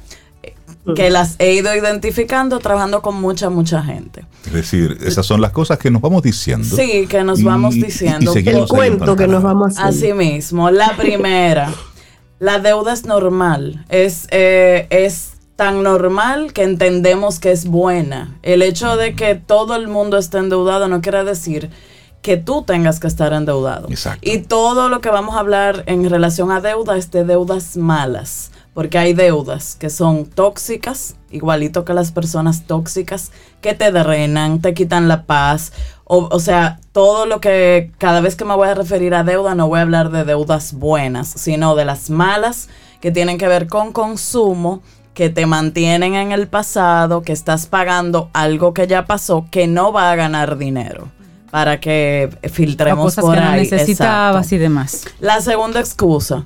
Que 0.96 1.12
las 1.12 1.36
he 1.38 1.54
ido 1.54 1.76
identificando 1.76 2.58
trabajando 2.58 3.04
con 3.04 3.22
mucha, 3.22 3.52
mucha 3.52 3.84
gente. 3.84 4.26
Es 4.48 4.54
decir, 4.54 4.98
esas 5.02 5.26
son 5.26 5.40
las 5.40 5.52
cosas 5.52 5.78
que 5.78 5.92
nos 5.92 6.02
vamos 6.02 6.24
diciendo. 6.24 6.76
Sí, 6.76 7.06
que 7.08 7.24
nos 7.24 7.44
vamos 7.44 7.76
diciendo. 7.76 8.34
el 8.34 8.68
cuento 8.68 9.16
que 9.16 9.28
nos 9.28 9.44
vamos 9.44 9.78
haciendo. 9.78 9.90
Así 9.90 10.14
mismo. 10.14 10.72
La 10.72 10.96
primera, 10.98 11.72
la 12.40 12.58
deuda 12.58 12.94
es 12.94 13.06
normal. 13.06 13.86
Es, 13.90 14.28
eh, 14.32 14.88
es 14.90 15.31
tan 15.62 15.84
normal 15.84 16.54
que 16.54 16.63
entendemos 16.63 17.39
que 17.39 17.52
es 17.52 17.67
buena. 17.67 18.36
El 18.41 18.63
hecho 18.63 18.97
de 18.97 19.13
que 19.13 19.36
todo 19.36 19.76
el 19.76 19.88
mundo 19.88 20.17
esté 20.17 20.39
endeudado 20.39 20.88
no 20.88 21.02
quiere 21.02 21.24
decir 21.24 21.69
que 22.24 22.36
tú 22.36 22.63
tengas 22.63 23.00
que 23.00 23.06
estar 23.06 23.32
endeudado. 23.32 23.88
Exacto. 23.88 24.28
Y 24.28 24.39
todo 24.39 24.89
lo 24.89 25.02
que 25.02 25.12
vamos 25.12 25.36
a 25.36 25.39
hablar 25.39 25.84
en 25.86 26.10
relación 26.10 26.52
a 26.52 26.62
deuda 26.62 26.97
es 26.97 27.12
de 27.12 27.26
deudas 27.26 27.78
malas, 27.78 28.52
porque 28.74 28.97
hay 28.97 29.13
deudas 29.13 29.76
que 29.76 29.91
son 29.91 30.26
tóxicas, 30.26 31.15
igualito 31.30 31.86
que 31.86 31.93
las 31.93 32.12
personas 32.12 32.65
tóxicas, 32.65 33.32
que 33.62 33.76
te 33.76 33.91
drenan, 33.91 34.62
te 34.62 34.74
quitan 34.74 35.08
la 35.08 35.28
paz. 35.28 35.74
O, 36.06 36.28
o 36.32 36.39
sea, 36.39 36.80
todo 36.91 37.28
lo 37.28 37.39
que 37.39 37.91
cada 38.00 38.19
vez 38.19 38.36
que 38.36 38.45
me 38.45 38.56
voy 38.56 38.67
a 38.67 38.74
referir 38.74 39.13
a 39.13 39.24
deuda 39.24 39.54
no 39.54 39.67
voy 39.67 39.78
a 39.78 39.84
hablar 39.84 40.10
de 40.10 40.26
deudas 40.26 40.74
buenas, 40.74 41.28
sino 41.28 41.76
de 41.76 41.86
las 41.86 42.10
malas 42.10 42.67
que 43.00 43.12
tienen 43.12 43.38
que 43.38 43.47
ver 43.47 43.67
con 43.67 43.93
consumo 43.93 44.82
que 45.13 45.30
te 45.30 45.45
mantienen 45.45 46.15
en 46.15 46.32
el 46.32 46.47
pasado, 46.47 47.21
que 47.21 47.34
estás 47.34 47.67
pagando 47.67 48.30
algo 48.34 48.74
que 48.74 48.88
ya 48.88 49.06
pasó, 49.06 49.45
que 49.52 49.67
no 49.67 49.91
va 49.91 50.12
a 50.12 50.15
ganar 50.15 50.58
dinero 50.58 51.10
para 51.52 51.80
que 51.82 52.30
filtremos 52.52 53.15
por 53.15 53.36
que 53.36 53.41
ahí. 53.41 53.62
necesitabas 53.62 54.52
y 54.54 54.58
demás. 54.58 55.04
La 55.19 55.41
segunda 55.41 55.82
excusa, 55.82 56.45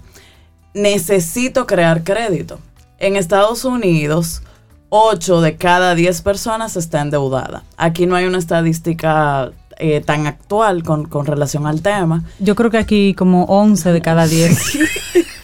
necesito 0.73 1.67
crear 1.67 2.03
crédito. 2.03 2.59
En 2.97 3.15
Estados 3.15 3.65
Unidos, 3.65 4.41
8 4.89 5.41
de 5.41 5.57
cada 5.57 5.93
10 5.93 6.21
personas 6.21 6.75
está 6.75 7.01
endeudada. 7.01 7.63
Aquí 7.77 8.07
no 8.07 8.15
hay 8.15 8.25
una 8.25 8.39
estadística 8.39 9.51
eh, 9.77 10.01
tan 10.01 10.25
actual 10.25 10.83
con, 10.83 11.05
con, 11.05 11.25
relación 11.25 11.67
al 11.67 11.81
tema. 11.81 12.23
Yo 12.39 12.55
creo 12.55 12.71
que 12.71 12.77
aquí 12.77 13.13
como 13.13 13.43
11 13.43 13.91
de 13.91 14.01
cada 14.01 14.25
10. 14.25 14.57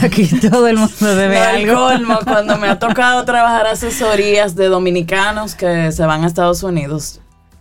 aquí 0.02 0.26
todo 0.40 0.68
el 0.68 0.76
mundo 0.76 1.14
debe 1.14 1.38
algo. 1.38 1.74
Colmo, 1.74 2.18
cuando 2.24 2.56
me 2.58 2.68
ha 2.68 2.78
tocado 2.78 3.24
trabajar 3.24 3.66
asesorías 3.66 4.54
de 4.54 4.66
dominicanos 4.66 5.54
que 5.54 5.92
se 5.92 6.04
van 6.04 6.24
a 6.24 6.26
Estados 6.26 6.62
Unidos, 6.62 7.20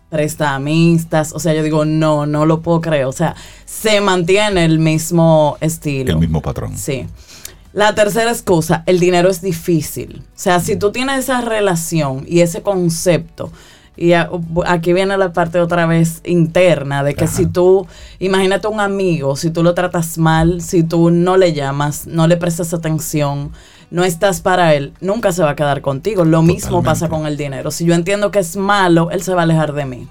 prestamistas, 0.09 1.33
o 1.33 1.39
sea, 1.39 1.53
yo 1.53 1.63
digo, 1.63 1.85
no, 1.85 2.25
no 2.25 2.45
lo 2.45 2.61
puedo 2.61 2.81
creer, 2.81 3.05
o 3.05 3.11
sea, 3.11 3.35
se 3.65 4.01
mantiene 4.01 4.65
el 4.65 4.79
mismo 4.79 5.57
estilo. 5.61 6.13
El 6.13 6.19
mismo 6.19 6.41
patrón. 6.41 6.77
Sí. 6.77 7.07
La 7.73 7.93
tercera 7.93 8.31
excusa, 8.31 8.83
el 8.87 8.99
dinero 8.99 9.29
es 9.29 9.41
difícil. 9.41 10.23
O 10.25 10.39
sea, 10.39 10.59
si 10.59 10.75
tú 10.75 10.91
tienes 10.91 11.19
esa 11.19 11.41
relación 11.41 12.25
y 12.27 12.39
ese 12.39 12.63
concepto 12.63 13.51
y 14.01 14.13
aquí 14.13 14.93
viene 14.93 15.17
la 15.17 15.33
parte 15.33 15.59
otra 15.59 15.85
vez 15.85 16.21
interna, 16.23 17.03
de 17.03 17.15
que 17.15 17.27
si 17.27 17.47
tú, 17.47 17.85
imagínate 18.19 18.69
un 18.69 18.79
amigo, 18.79 19.35
si 19.35 19.51
tú 19.51 19.61
lo 19.61 19.73
tratas 19.73 20.17
mal, 20.17 20.61
si 20.61 20.83
tú 20.83 21.11
no 21.11 21.35
le 21.35 21.51
llamas, 21.51 22.07
no 22.07 22.25
le 22.25 22.37
prestas 22.37 22.73
atención, 22.73 23.51
no 23.91 24.05
estás 24.05 24.39
para 24.39 24.73
él, 24.73 24.93
nunca 25.01 25.33
se 25.33 25.43
va 25.43 25.49
a 25.49 25.55
quedar 25.57 25.81
contigo. 25.81 26.23
Lo 26.23 26.41
mismo 26.41 26.81
pasa 26.81 27.09
con 27.09 27.25
el 27.25 27.35
dinero. 27.35 27.71
Si 27.71 27.83
yo 27.83 27.93
entiendo 27.93 28.31
que 28.31 28.39
es 28.39 28.55
malo, 28.55 29.11
él 29.11 29.21
se 29.21 29.33
va 29.33 29.41
a 29.41 29.43
alejar 29.43 29.73
de 29.73 29.85
mí. 29.85 30.07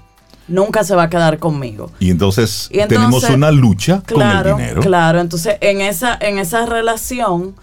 Nunca 0.47 0.83
se 0.83 0.95
va 0.95 1.03
a 1.03 1.09
quedar 1.09 1.39
conmigo. 1.39 1.89
Y 1.99 2.11
entonces, 2.11 2.69
tenemos 2.87 3.23
una 3.23 3.49
lucha 3.49 4.03
con 4.07 4.21
el 4.21 4.43
dinero. 4.43 4.81
Claro, 4.81 5.19
entonces 5.19 5.55
en 5.61 5.81
esa, 5.81 6.15
en 6.21 6.37
esa 6.37 6.67
relación 6.67 7.55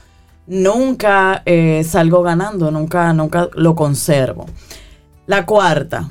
nunca 0.48 1.42
eh, 1.46 1.86
salgo 1.88 2.22
ganando, 2.22 2.72
nunca, 2.72 3.12
nunca 3.12 3.48
lo 3.54 3.76
conservo. 3.76 4.46
La 5.26 5.46
cuarta, 5.46 6.10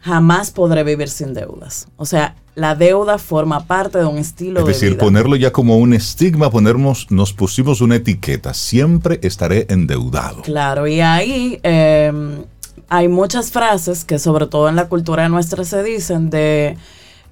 jamás 0.00 0.50
podré 0.50 0.82
vivir 0.82 1.08
sin 1.08 1.34
deudas. 1.34 1.88
O 1.96 2.06
sea, 2.06 2.34
la 2.54 2.74
deuda 2.74 3.18
forma 3.18 3.64
parte 3.64 3.98
de 3.98 4.06
un 4.06 4.18
estilo 4.18 4.60
de 4.60 4.66
vida. 4.66 4.72
Es 4.72 4.80
decir, 4.80 4.98
ponerlo 4.98 5.36
ya 5.36 5.52
como 5.52 5.76
un 5.76 5.94
estigma, 5.94 6.50
ponernos, 6.50 7.10
nos 7.10 7.32
pusimos 7.32 7.80
una 7.80 7.96
etiqueta, 7.96 8.54
siempre 8.54 9.20
estaré 9.22 9.66
endeudado. 9.68 10.42
Claro, 10.42 10.86
y 10.86 11.00
ahí 11.00 11.60
em, 11.62 12.44
hay 12.88 13.08
muchas 13.08 13.50
frases 13.50 14.04
que 14.04 14.18
sobre 14.18 14.46
todo 14.46 14.68
en 14.68 14.76
la 14.76 14.88
cultura 14.88 15.28
nuestra 15.28 15.64
se 15.64 15.82
dicen 15.82 16.30
de 16.30 16.76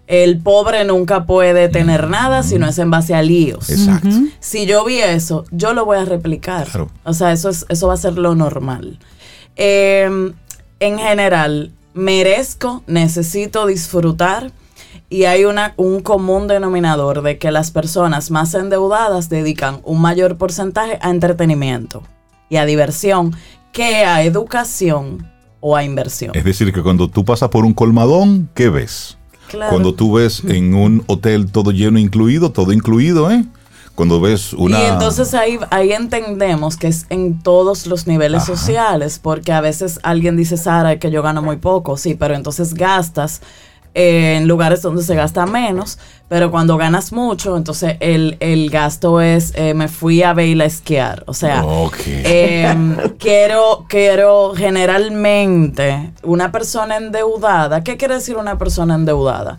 el 0.07 0.38
pobre 0.38 0.85
nunca 0.85 1.26
puede 1.26 1.68
tener 1.68 2.09
nada 2.09 2.42
si 2.42 2.59
no 2.59 2.66
es 2.68 2.78
en 2.78 2.90
base 2.90 3.14
a 3.14 3.22
líos. 3.22 3.68
Exacto. 3.68 4.09
Si 4.40 4.64
yo 4.64 4.85
vi 4.85 5.00
eso, 5.00 5.44
yo 5.50 5.74
lo 5.74 5.85
voy 5.85 5.98
a 5.98 6.04
replicar. 6.07 6.66
O 7.04 7.12
sea, 7.12 7.33
eso, 7.33 7.50
es, 7.50 7.66
eso 7.68 7.88
va 7.88 7.94
a 7.94 7.98
ser 7.98 8.16
lo 8.16 8.35
normal. 8.35 8.98
Eh, 9.57 10.33
en 10.81 10.98
general, 10.98 11.72
merezco, 11.94 12.83
necesito 12.87 13.66
disfrutar 13.66 14.53
y 15.11 15.24
hay 15.24 15.44
una, 15.44 15.74
un 15.77 16.01
común 16.01 16.48
denominador 16.48 17.22
de 17.22 17.38
que 17.38 17.51
las 17.51 17.70
personas 17.70 18.31
más 18.31 18.55
endeudadas 18.55 19.29
dedican 19.29 19.81
un 19.85 20.01
mayor 20.01 20.37
porcentaje 20.37 20.98
a 21.01 21.11
entretenimiento 21.11 22.03
y 22.51 22.57
a 22.57 22.66
diversión 22.66 23.35
que 23.72 24.05
a 24.05 24.22
educación 24.22 25.27
o 25.61 25.77
a 25.77 25.85
inversión. 25.85 26.33
Es 26.35 26.44
decir, 26.44 26.72
que 26.72 26.83
cuando 26.83 27.09
tú 27.09 27.24
pasas 27.24 27.48
por 27.48 27.64
un 27.64 27.74
colmadón, 27.74 28.48
¿qué 28.55 28.68
ves? 28.68 29.16
Cuando 29.70 29.94
tú 29.94 30.14
ves 30.14 30.42
en 30.44 30.74
un 30.74 31.03
hotel 31.07 31.51
todo 31.51 31.70
lleno 31.70 31.98
incluido, 31.98 32.53
todo 32.53 32.72
incluido, 32.72 33.31
¿eh? 33.31 33.44
Cuando 33.99 34.21
ves 34.21 34.53
una... 34.53 34.79
Y 34.81 34.85
entonces 34.85 35.35
ahí, 35.35 35.59
ahí 35.71 35.91
entendemos 35.91 36.77
que 36.77 36.87
es 36.87 37.07
en 37.11 37.43
todos 37.43 37.89
los 37.89 38.07
niveles 38.07 38.45
sociales, 38.45 39.19
porque 39.21 39.51
a 39.51 39.61
veces 39.61 39.99
alguien 40.05 40.37
dice, 40.37 40.57
Sara, 40.57 41.01
que 41.01 41.11
yo 41.11 41.21
gano 41.21 41.43
muy 41.43 41.57
poco, 41.57 41.97
sí, 41.97 42.15
pero 42.15 42.37
entonces 42.37 42.75
gastas 42.75 43.41
en 43.95 44.47
lugares 44.47 44.83
donde 44.83 45.03
se 45.03 45.17
gasta 45.17 45.47
menos, 45.47 45.99
pero 46.29 46.53
cuando 46.53 46.77
ganas 46.77 47.13
mucho, 47.13 47.57
entonces 47.57 47.97
el, 47.99 48.71
gasto 48.71 49.21
es, 49.21 49.53
eh, 49.57 49.75
me 49.75 49.89
fui 49.89 50.23
a 50.23 50.33
Veila 50.33 50.63
a 50.63 50.69
esquiar. 50.69 51.25
O 51.27 51.35
sea, 51.35 51.65
em, 52.07 52.97
quiero, 53.19 53.85
quiero 53.89 54.53
generalmente 54.55 56.13
una 56.23 56.53
persona 56.53 56.99
endeudada. 56.99 57.83
¿Qué 57.83 57.97
quiere 57.97 58.15
decir 58.15 58.37
una 58.37 58.59
persona 58.59 58.95
endeudada? 58.95 59.59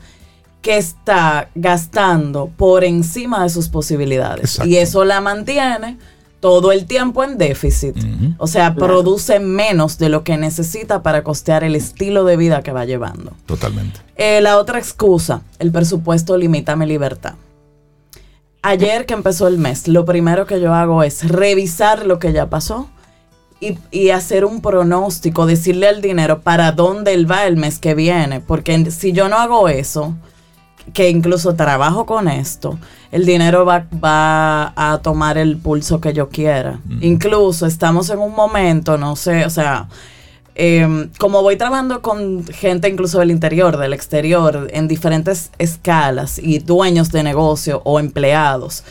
Que 0.61 0.77
está 0.77 1.49
gastando 1.55 2.49
por 2.57 2.83
encima 2.83 3.43
de 3.43 3.49
sus 3.49 3.69
posibilidades. 3.69 4.59
Y 4.65 4.77
eso 4.77 5.05
la 5.05 5.21
mantiene 5.21 5.97
todo 6.39 6.71
el 6.71 6.85
tiempo 6.85 7.23
en 7.23 7.37
déficit. 7.37 7.95
O 8.37 8.47
sea, 8.47 8.75
produce 8.75 9.39
menos 9.39 9.97
de 9.97 10.09
lo 10.09 10.23
que 10.23 10.37
necesita 10.37 11.03
para 11.03 11.23
costear 11.23 11.63
el 11.63 11.75
estilo 11.75 12.23
de 12.25 12.37
vida 12.37 12.61
que 12.61 12.71
va 12.71 12.85
llevando. 12.85 13.33
Totalmente. 13.45 13.99
Eh, 14.15 14.41
la 14.41 14.57
otra 14.57 14.79
excusa, 14.79 15.41
el 15.59 15.71
presupuesto 15.71 16.37
limita 16.37 16.75
mi 16.75 16.85
libertad. 16.85 17.35
Ayer 18.61 19.05
que 19.05 19.13
empezó 19.13 19.47
el 19.47 19.57
mes, 19.57 19.87
lo 19.87 20.03
primero 20.03 20.45
que 20.45 20.59
yo 20.59 20.73
hago 20.73 21.03
es 21.03 21.27
revisar 21.29 22.05
lo 22.05 22.19
que 22.19 22.33
ya 22.33 22.49
pasó 22.49 22.89
y, 23.61 23.77
y, 23.91 24.09
hacer 24.09 24.43
un 24.43 24.61
pronóstico, 24.61 25.45
decirle 25.45 25.87
al 25.87 26.01
dinero 26.01 26.41
para 26.41 26.73
dónde 26.73 27.13
él 27.13 27.29
va 27.29 27.45
el 27.45 27.55
mes 27.55 27.79
que 27.79 27.93
viene. 27.95 28.41
Porque 28.41 28.91
si 28.91 29.13
yo 29.13 29.29
no 29.29 29.37
hago 29.37 29.69
eso, 29.69 30.15
que 30.93 31.09
incluso 31.09 31.55
trabajo 31.55 32.05
con 32.05 32.27
esto, 32.27 32.77
el 33.11 33.25
dinero 33.25 33.65
va, 33.65 33.85
va 34.03 34.73
a 34.75 34.99
tomar 35.01 35.37
el 35.37 35.57
pulso 35.57 35.99
que 35.99 36.13
yo 36.13 36.29
quiera. 36.29 36.79
Incluso 37.01 37.65
estamos 37.65 38.09
en 38.09 38.19
un 38.19 38.33
momento, 38.33 38.97
no 38.97 39.15
sé, 39.15 39.45
o 39.45 39.49
sea, 39.49 39.89
em, 40.55 41.09
como 41.17 41.41
voy 41.41 41.57
trabajando 41.57 42.01
con 42.01 42.45
gente 42.47 42.89
incluso 42.89 43.19
del 43.19 43.31
interior, 43.31 43.77
del 43.77 43.93
exterior, 43.93 44.67
en 44.71 44.87
diferentes 44.87 45.51
escalas 45.57 46.39
y 46.39 46.59
dueños 46.59 47.11
de 47.11 47.23
negocio 47.23 47.81
o 47.85 47.99
empleados, 47.99 48.83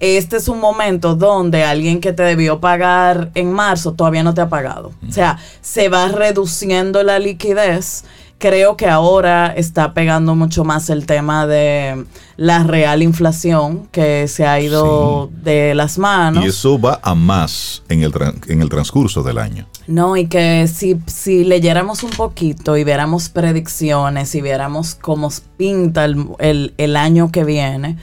este 0.00 0.36
es 0.36 0.48
un 0.48 0.60
momento 0.60 1.14
donde 1.14 1.64
alguien 1.64 2.00
que 2.00 2.12
te 2.12 2.24
debió 2.24 2.60
pagar 2.60 3.30
en 3.34 3.52
marzo 3.52 3.92
todavía 3.92 4.22
no 4.22 4.34
te 4.34 4.40
ha 4.40 4.48
pagado. 4.48 4.92
O 5.08 5.12
sea, 5.12 5.38
se 5.60 5.88
va 5.88 6.08
reduciendo 6.08 7.02
la 7.02 7.18
liquidez 7.18 8.04
creo 8.38 8.76
que 8.76 8.86
ahora 8.86 9.54
está 9.56 9.94
pegando 9.94 10.34
mucho 10.34 10.64
más 10.64 10.90
el 10.90 11.06
tema 11.06 11.46
de 11.46 12.04
la 12.36 12.64
real 12.64 13.02
inflación 13.02 13.88
que 13.92 14.28
se 14.28 14.46
ha 14.46 14.60
ido 14.60 15.30
de 15.42 15.74
las 15.74 15.98
manos. 15.98 16.44
Y 16.44 16.48
eso 16.48 16.80
va 16.80 17.00
a 17.02 17.14
más 17.14 17.82
en 17.88 18.02
el, 18.02 18.12
en 18.48 18.60
el 18.60 18.68
transcurso 18.68 19.22
del 19.22 19.38
año. 19.38 19.66
No, 19.86 20.16
y 20.16 20.26
que 20.26 20.68
si, 20.68 20.98
si 21.06 21.44
leyéramos 21.44 22.02
un 22.02 22.10
poquito 22.10 22.76
y 22.76 22.84
viéramos 22.84 23.28
predicciones 23.28 24.34
y 24.34 24.40
viéramos 24.40 24.94
cómo 24.94 25.30
pinta 25.56 26.04
el, 26.04 26.96
año 26.96 27.30
que 27.30 27.44
viene, 27.44 27.98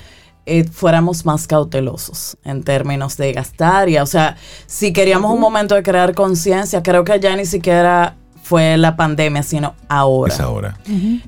eh, 0.45 0.63
fuéramos 0.63 1.25
más 1.25 1.47
cautelosos 1.47 2.37
en 2.43 2.63
términos 2.63 3.17
de 3.17 3.33
gastar. 3.33 3.89
Y, 3.89 3.97
o 3.97 4.05
sea, 4.05 4.37
si 4.67 4.93
queríamos 4.93 5.33
un 5.33 5.39
momento 5.39 5.75
de 5.75 5.83
crear 5.83 6.13
conciencia, 6.13 6.83
creo 6.83 7.03
que 7.03 7.19
ya 7.19 7.35
ni 7.35 7.45
siquiera 7.45 8.15
fue 8.51 8.75
la 8.75 8.97
pandemia, 8.97 9.43
sino 9.43 9.75
ahora. 9.87 10.33
Es 10.33 10.41
ahora. 10.41 10.77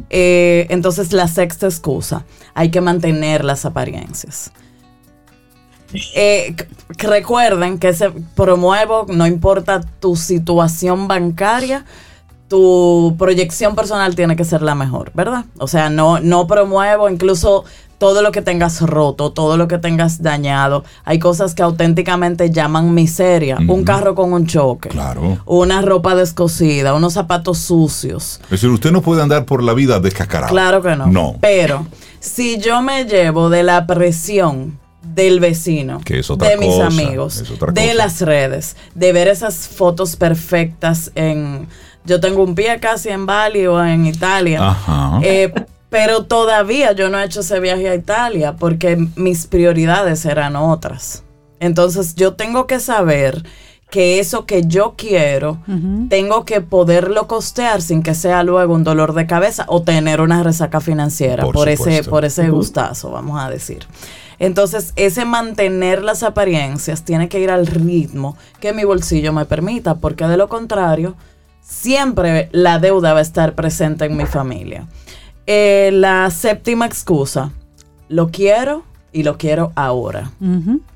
Eh, 0.09 0.67
entonces, 0.69 1.13
la 1.13 1.29
sexta 1.29 1.67
excusa, 1.67 2.25
hay 2.53 2.69
que 2.69 2.81
mantener 2.81 3.45
las 3.45 3.63
apariencias. 3.63 4.51
Eh, 6.15 6.53
recuerden 6.97 7.79
que 7.79 7.93
se 7.93 8.09
promuevo, 8.35 9.05
no 9.07 9.25
importa 9.25 9.79
tu 10.01 10.17
situación 10.17 11.07
bancaria, 11.07 11.85
tu 12.53 13.15
proyección 13.17 13.73
personal 13.73 14.13
tiene 14.13 14.35
que 14.35 14.45
ser 14.45 14.61
la 14.61 14.75
mejor, 14.75 15.11
¿verdad? 15.15 15.45
O 15.57 15.67
sea, 15.67 15.89
no, 15.89 16.19
no 16.19 16.45
promuevo 16.45 17.09
incluso 17.09 17.65
todo 17.97 18.21
lo 18.21 18.31
que 18.31 18.43
tengas 18.43 18.79
roto, 18.81 19.31
todo 19.31 19.57
lo 19.57 19.67
que 19.67 19.79
tengas 19.79 20.21
dañado. 20.21 20.83
Hay 21.03 21.17
cosas 21.17 21.55
que 21.55 21.63
auténticamente 21.63 22.51
llaman 22.51 22.93
miseria. 22.93 23.57
Un 23.67 23.83
carro 23.83 24.13
con 24.13 24.33
un 24.33 24.45
choque. 24.45 24.89
Claro. 24.89 25.39
Una 25.47 25.81
ropa 25.81 26.13
descosida, 26.13 26.93
unos 26.93 27.13
zapatos 27.13 27.57
sucios. 27.57 28.39
Es 28.43 28.49
decir, 28.51 28.69
usted 28.69 28.91
no 28.91 29.01
puede 29.01 29.23
andar 29.23 29.45
por 29.45 29.63
la 29.63 29.73
vida 29.73 29.99
descascarado. 29.99 30.51
Claro 30.51 30.83
que 30.83 30.95
no. 30.95 31.07
No. 31.07 31.37
Pero 31.41 31.87
si 32.19 32.59
yo 32.59 32.83
me 32.83 33.05
llevo 33.05 33.49
de 33.49 33.63
la 33.63 33.87
presión 33.87 34.77
del 35.01 35.39
vecino, 35.39 36.01
Que 36.05 36.19
es 36.19 36.29
otra 36.29 36.49
de 36.49 36.57
mis 36.57 36.79
amigos, 36.79 37.37
es 37.37 37.49
otra 37.49 37.71
de 37.71 37.95
las 37.95 38.21
redes, 38.21 38.75
de 38.93 39.11
ver 39.11 39.27
esas 39.27 39.67
fotos 39.67 40.15
perfectas 40.17 41.11
en... 41.15 41.67
Yo 42.05 42.19
tengo 42.19 42.43
un 42.43 42.55
pie 42.55 42.79
casi 42.79 43.09
en 43.09 43.25
Bali 43.25 43.65
o 43.67 43.83
en 43.83 44.05
Italia. 44.05 44.69
Ajá. 44.69 45.19
Eh, 45.23 45.53
pero 45.89 46.23
todavía 46.23 46.93
yo 46.93 47.09
no 47.09 47.19
he 47.19 47.25
hecho 47.25 47.41
ese 47.41 47.59
viaje 47.59 47.87
a 47.87 47.95
Italia 47.95 48.55
porque 48.57 49.07
mis 49.15 49.45
prioridades 49.45 50.25
eran 50.25 50.55
otras. 50.55 51.23
Entonces 51.59 52.15
yo 52.15 52.33
tengo 52.33 52.65
que 52.65 52.79
saber 52.79 53.43
que 53.91 54.19
eso 54.19 54.47
que 54.47 54.65
yo 54.65 54.95
quiero, 54.97 55.59
tengo 56.09 56.45
que 56.45 56.61
poderlo 56.61 57.27
costear 57.27 57.79
sin 57.83 58.01
que 58.01 58.15
sea 58.15 58.41
luego 58.41 58.73
un 58.73 58.83
dolor 58.83 59.13
de 59.13 59.27
cabeza 59.27 59.65
o 59.67 59.83
tener 59.83 60.19
una 60.19 60.41
resaca 60.41 60.81
financiera 60.81 61.43
Por 61.43 61.53
por, 61.53 61.69
ese, 61.69 62.03
por 62.03 62.25
ese 62.25 62.49
gustazo, 62.49 63.11
vamos 63.11 63.39
a 63.39 63.51
decir. 63.51 63.85
Entonces, 64.39 64.93
ese 64.95 65.25
mantener 65.25 66.03
las 66.03 66.23
apariencias 66.23 67.03
tiene 67.03 67.29
que 67.29 67.39
ir 67.39 67.51
al 67.51 67.67
ritmo 67.67 68.35
que 68.59 68.73
mi 68.73 68.83
bolsillo 68.83 69.31
me 69.31 69.45
permita, 69.45 69.93
porque 69.93 70.25
de 70.25 70.37
lo 70.37 70.49
contrario, 70.49 71.15
siempre 71.63 72.49
la 72.51 72.79
deuda 72.79 73.13
va 73.13 73.19
a 73.19 73.23
estar 73.23 73.55
presente 73.55 74.05
en 74.05 74.17
mi 74.17 74.25
familia. 74.25 74.87
Eh, 75.47 75.89
la 75.93 76.29
séptima 76.29 76.85
excusa, 76.85 77.51
lo 78.09 78.29
quiero 78.29 78.83
y 79.11 79.23
lo 79.23 79.37
quiero 79.37 79.71
ahora. 79.75 80.31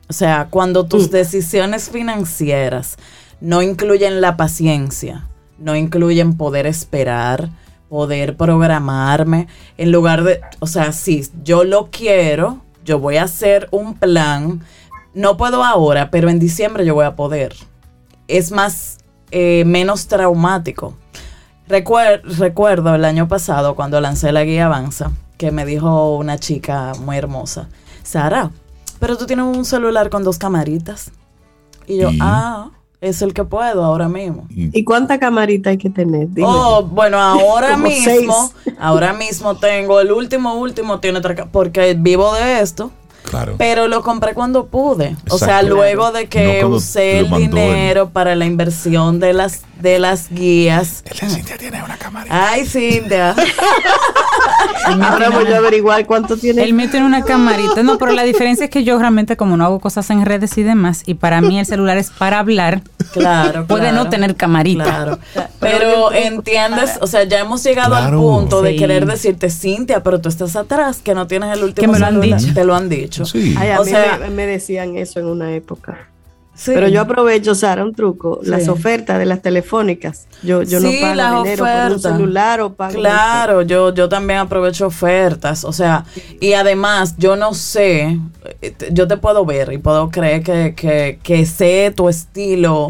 O 0.09 0.13
sea, 0.13 0.47
cuando 0.49 0.85
tus 0.85 1.11
decisiones 1.11 1.89
financieras 1.89 2.97
no 3.41 3.61
incluyen 3.61 4.21
la 4.21 4.37
paciencia, 4.37 5.27
no 5.57 5.75
incluyen 5.75 6.37
poder 6.37 6.65
esperar, 6.65 7.49
poder 7.89 8.35
programarme, 8.37 9.47
en 9.77 9.91
lugar 9.91 10.23
de, 10.23 10.41
o 10.59 10.67
sea, 10.67 10.91
si 10.91 11.25
yo 11.43 11.63
lo 11.63 11.89
quiero, 11.91 12.61
yo 12.85 12.99
voy 12.99 13.17
a 13.17 13.23
hacer 13.23 13.67
un 13.71 13.95
plan, 13.95 14.61
no 15.13 15.37
puedo 15.37 15.63
ahora, 15.63 16.09
pero 16.09 16.29
en 16.29 16.39
diciembre 16.39 16.85
yo 16.85 16.95
voy 16.95 17.05
a 17.05 17.15
poder. 17.15 17.53
Es 18.27 18.51
más, 18.51 18.99
eh, 19.31 19.63
menos 19.65 20.07
traumático. 20.07 20.93
Recuer- 21.67 22.21
recuerdo 22.23 22.95
el 22.95 23.03
año 23.05 23.27
pasado 23.27 23.75
cuando 23.75 23.99
lancé 23.99 24.31
la 24.31 24.43
guía 24.43 24.67
Avanza, 24.67 25.11
que 25.37 25.51
me 25.51 25.65
dijo 25.65 26.15
una 26.17 26.37
chica 26.37 26.93
muy 27.01 27.17
hermosa, 27.17 27.67
Sara, 28.03 28.51
pero 28.99 29.17
tú 29.17 29.25
tienes 29.25 29.45
un 29.45 29.65
celular 29.65 30.09
con 30.09 30.23
dos 30.23 30.37
camaritas. 30.37 31.11
Y 31.85 31.97
yo, 31.97 32.09
¿Y? 32.09 32.19
ah, 32.21 32.69
es 33.01 33.21
el 33.21 33.33
que 33.33 33.43
puedo 33.43 33.83
ahora 33.83 34.07
mismo. 34.07 34.47
Y- 34.49 34.77
¿Y 34.79 34.83
cuánta 34.83 35.19
camarita 35.19 35.69
hay 35.71 35.77
que 35.77 35.89
tener? 35.89 36.29
Dime. 36.29 36.47
Oh, 36.49 36.83
bueno, 36.83 37.19
ahora 37.19 37.75
mismo, 37.77 38.51
ahora 38.79 39.13
mismo 39.13 39.55
tengo 39.57 39.99
el 39.99 40.11
último, 40.11 40.55
último, 40.55 40.99
tiene 40.99 41.19
porque 41.51 41.95
vivo 41.99 42.33
de 42.33 42.61
esto, 42.61 42.91
claro. 43.29 43.55
pero 43.57 43.87
lo 43.87 44.03
compré 44.03 44.33
cuando 44.33 44.67
pude. 44.67 45.15
O 45.29 45.37
sea, 45.37 45.61
luego 45.61 46.11
de 46.11 46.23
No 46.23 46.29
que 46.29 46.59
cuando 46.61 46.77
usé 46.77 47.19
el 47.19 47.29
dinero 47.31 48.09
para 48.09 48.35
la 48.35 48.45
inversión 48.45 49.19
de 49.19 49.33
las, 49.33 49.61
de 49.79 49.99
las 49.99 50.29
guías. 50.29 51.03
Cintia 51.13 51.57
tiene 51.57 51.83
una 51.83 51.97
cámara. 51.97 52.27
Ay, 52.29 52.65
Cintia. 52.65 53.35
Ahora 55.01 55.29
voy 55.29 55.51
a 55.51 55.57
averiguar 55.57 56.05
cuánto 56.05 56.37
tiene. 56.37 56.63
El 56.63 56.73
mío 56.73 56.87
tiene 56.89 57.05
una 57.05 57.23
camarita. 57.23 57.83
No, 57.83 57.97
pero 57.97 58.11
la 58.13 58.23
diferencia 58.23 58.65
es 58.65 58.69
que 58.71 58.83
yo 58.83 58.97
realmente 58.99 59.37
como 59.37 59.57
no 59.57 59.65
hago 59.65 59.79
cosas 59.79 60.09
en 60.09 60.25
redes 60.25 60.57
y 60.57 60.63
demás, 60.63 61.03
y 61.05 61.15
para 61.15 61.41
mí 61.41 61.59
el 61.59 61.65
celular 61.65 61.97
es 61.97 62.09
para 62.09 62.39
hablar, 62.39 62.81
Claro, 63.13 63.65
puede 63.67 63.89
claro. 63.89 64.03
no 64.03 64.09
tener 64.09 64.35
camarita. 64.35 64.83
Claro. 64.83 65.19
Pero 65.59 66.11
entiendes, 66.11 66.97
o 67.01 67.07
sea, 67.07 67.23
ya 67.23 67.39
hemos 67.39 67.63
llegado 67.63 67.89
Claro. 67.95 68.17
al 68.19 68.23
punto 68.39 68.61
de 68.61 68.75
querer 68.75 69.05
decirte, 69.05 69.49
Cintia, 69.49 70.03
pero 70.03 70.19
tú 70.21 70.29
estás 70.29 70.55
atrás, 70.55 70.99
que 71.03 71.13
no 71.15 71.27
tienes 71.27 71.55
el 71.57 71.63
último 71.63 71.85
Que 71.85 71.91
me 71.93 71.99
lo 71.99 72.05
han 72.05 72.13
celular". 72.21 72.39
dicho. 72.39 72.53
Te 72.53 72.63
lo 72.65 72.75
han 72.75 72.89
dicho. 72.89 73.25
Sí. 73.25 73.55
Ay, 73.57 73.69
a 73.71 73.79
O 73.81 73.83
mí 73.85 73.91
sea- 73.91 74.17
me, 74.19 74.29
me 74.29 74.45
decían 74.45 74.97
eso 74.97 75.19
en 75.19 75.25
una 75.27 75.53
época. 75.53 76.07
Sí. 76.59 76.71
Pero 76.73 76.87
yo 76.87 77.01
aprovecho, 77.01 77.53
Sara, 77.53 77.83
un 77.83 77.93
truco, 77.93 78.39
Sí. 78.43 78.49
las 78.49 78.67
ofertas 78.67 79.19
de 79.19 79.25
las 79.27 79.43
telefónicas. 79.43 80.27
Yo, 80.41 80.63
yo 80.63 80.79
Sí, 80.81 80.85
no 80.85 81.01
pago 81.01 81.13
las 81.15 81.43
dinero 81.43 81.57
por 81.63 81.67
un 81.67 81.77
ofertas. 81.93 82.11
celular 82.11 82.61
o 82.61 82.73
pago. 82.73 82.93
Claro, 82.95 83.61
yo, 83.61 83.93
yo 83.93 84.09
también 84.09 84.39
aprovecho 84.39 84.87
ofertas, 84.87 85.63
o 85.63 85.71
sea, 85.71 86.05
y 86.41 86.53
además 86.53 87.13
yo 87.19 87.35
no 87.35 87.53
sé, 87.53 88.19
eh, 88.63 88.73
yo 88.91 89.07
te 89.07 89.17
puedo 89.17 89.45
ver 89.45 89.71
y 89.71 89.77
puedo 89.77 90.09
creer 90.09 90.41
que, 90.41 90.73
que, 90.75 91.19
que 91.21 91.45
sé 91.45 91.93
tu 91.95 92.09
estilo, 92.09 92.87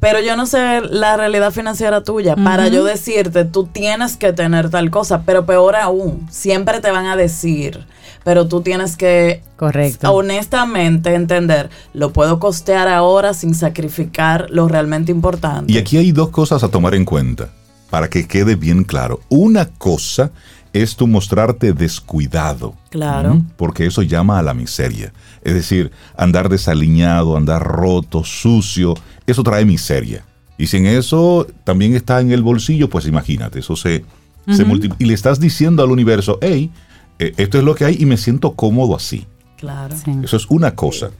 pero 0.00 0.20
yo 0.20 0.34
no 0.34 0.46
sé 0.46 0.80
la 0.80 1.18
realidad 1.18 1.50
financiera 1.52 2.02
tuya. 2.02 2.36
Para 2.36 2.68
yo 2.68 2.84
decirte, 2.84 3.44
tú 3.44 3.66
tienes 3.66 4.16
que 4.16 4.32
tener 4.32 4.70
tal 4.70 4.90
cosa, 4.90 5.24
pero 5.26 5.44
peor 5.44 5.76
aún, 5.76 6.26
siempre 6.30 6.80
te 6.80 6.90
van 6.90 7.04
a 7.06 7.16
decir, 7.16 7.84
pero 8.24 8.48
tú 8.48 8.62
tienes 8.62 8.96
que 8.96 9.42
Correcto. 9.56 10.12
honestamente 10.12 11.14
entender, 11.14 11.70
lo 11.92 12.12
puedo 12.12 12.38
costear 12.40 12.88
ahora 12.88 13.34
sin 13.34 13.54
sacrificar 13.54 14.48
lo 14.50 14.66
realmente 14.66 15.12
importante. 15.12 15.72
Y 15.72 15.78
aquí 15.78 15.98
hay 15.98 16.10
dos 16.10 16.30
cosas 16.30 16.64
a 16.64 16.68
tomar 16.68 16.94
en 16.94 17.04
cuenta 17.04 17.50
para 17.90 18.08
que 18.08 18.26
quede 18.26 18.56
bien 18.56 18.82
claro. 18.82 19.20
Una 19.28 19.66
cosa 19.66 20.32
es 20.72 20.96
tu 20.96 21.06
mostrarte 21.06 21.72
descuidado. 21.72 22.74
Claro. 22.90 23.42
Porque 23.56 23.86
eso 23.86 24.02
llama 24.02 24.40
a 24.40 24.42
la 24.42 24.54
miseria. 24.54 25.12
Es 25.42 25.54
decir, 25.54 25.92
andar 26.16 26.48
desaliñado, 26.48 27.36
andar 27.36 27.62
roto, 27.62 28.24
sucio, 28.24 28.94
eso 29.26 29.44
trae 29.44 29.64
miseria. 29.64 30.24
Y 30.58 30.66
si 30.66 30.78
en 30.78 30.86
eso 30.86 31.46
también 31.62 31.94
está 31.94 32.20
en 32.20 32.32
el 32.32 32.42
bolsillo, 32.42 32.88
pues 32.88 33.06
imagínate, 33.06 33.60
eso 33.60 33.76
se, 33.76 34.04
se 34.50 34.64
multiplica. 34.64 35.02
Y 35.02 35.06
le 35.06 35.14
estás 35.14 35.38
diciendo 35.38 35.82
al 35.82 35.90
universo, 35.90 36.38
hey, 36.40 36.70
esto 37.18 37.58
es 37.58 37.64
lo 37.64 37.74
que 37.74 37.84
hay 37.84 37.96
y 37.98 38.06
me 38.06 38.16
siento 38.16 38.52
cómodo 38.54 38.96
así. 38.96 39.26
Claro. 39.58 39.94
Sí. 39.96 40.12
Eso 40.22 40.36
es 40.36 40.46
una 40.50 40.74
cosa. 40.74 41.10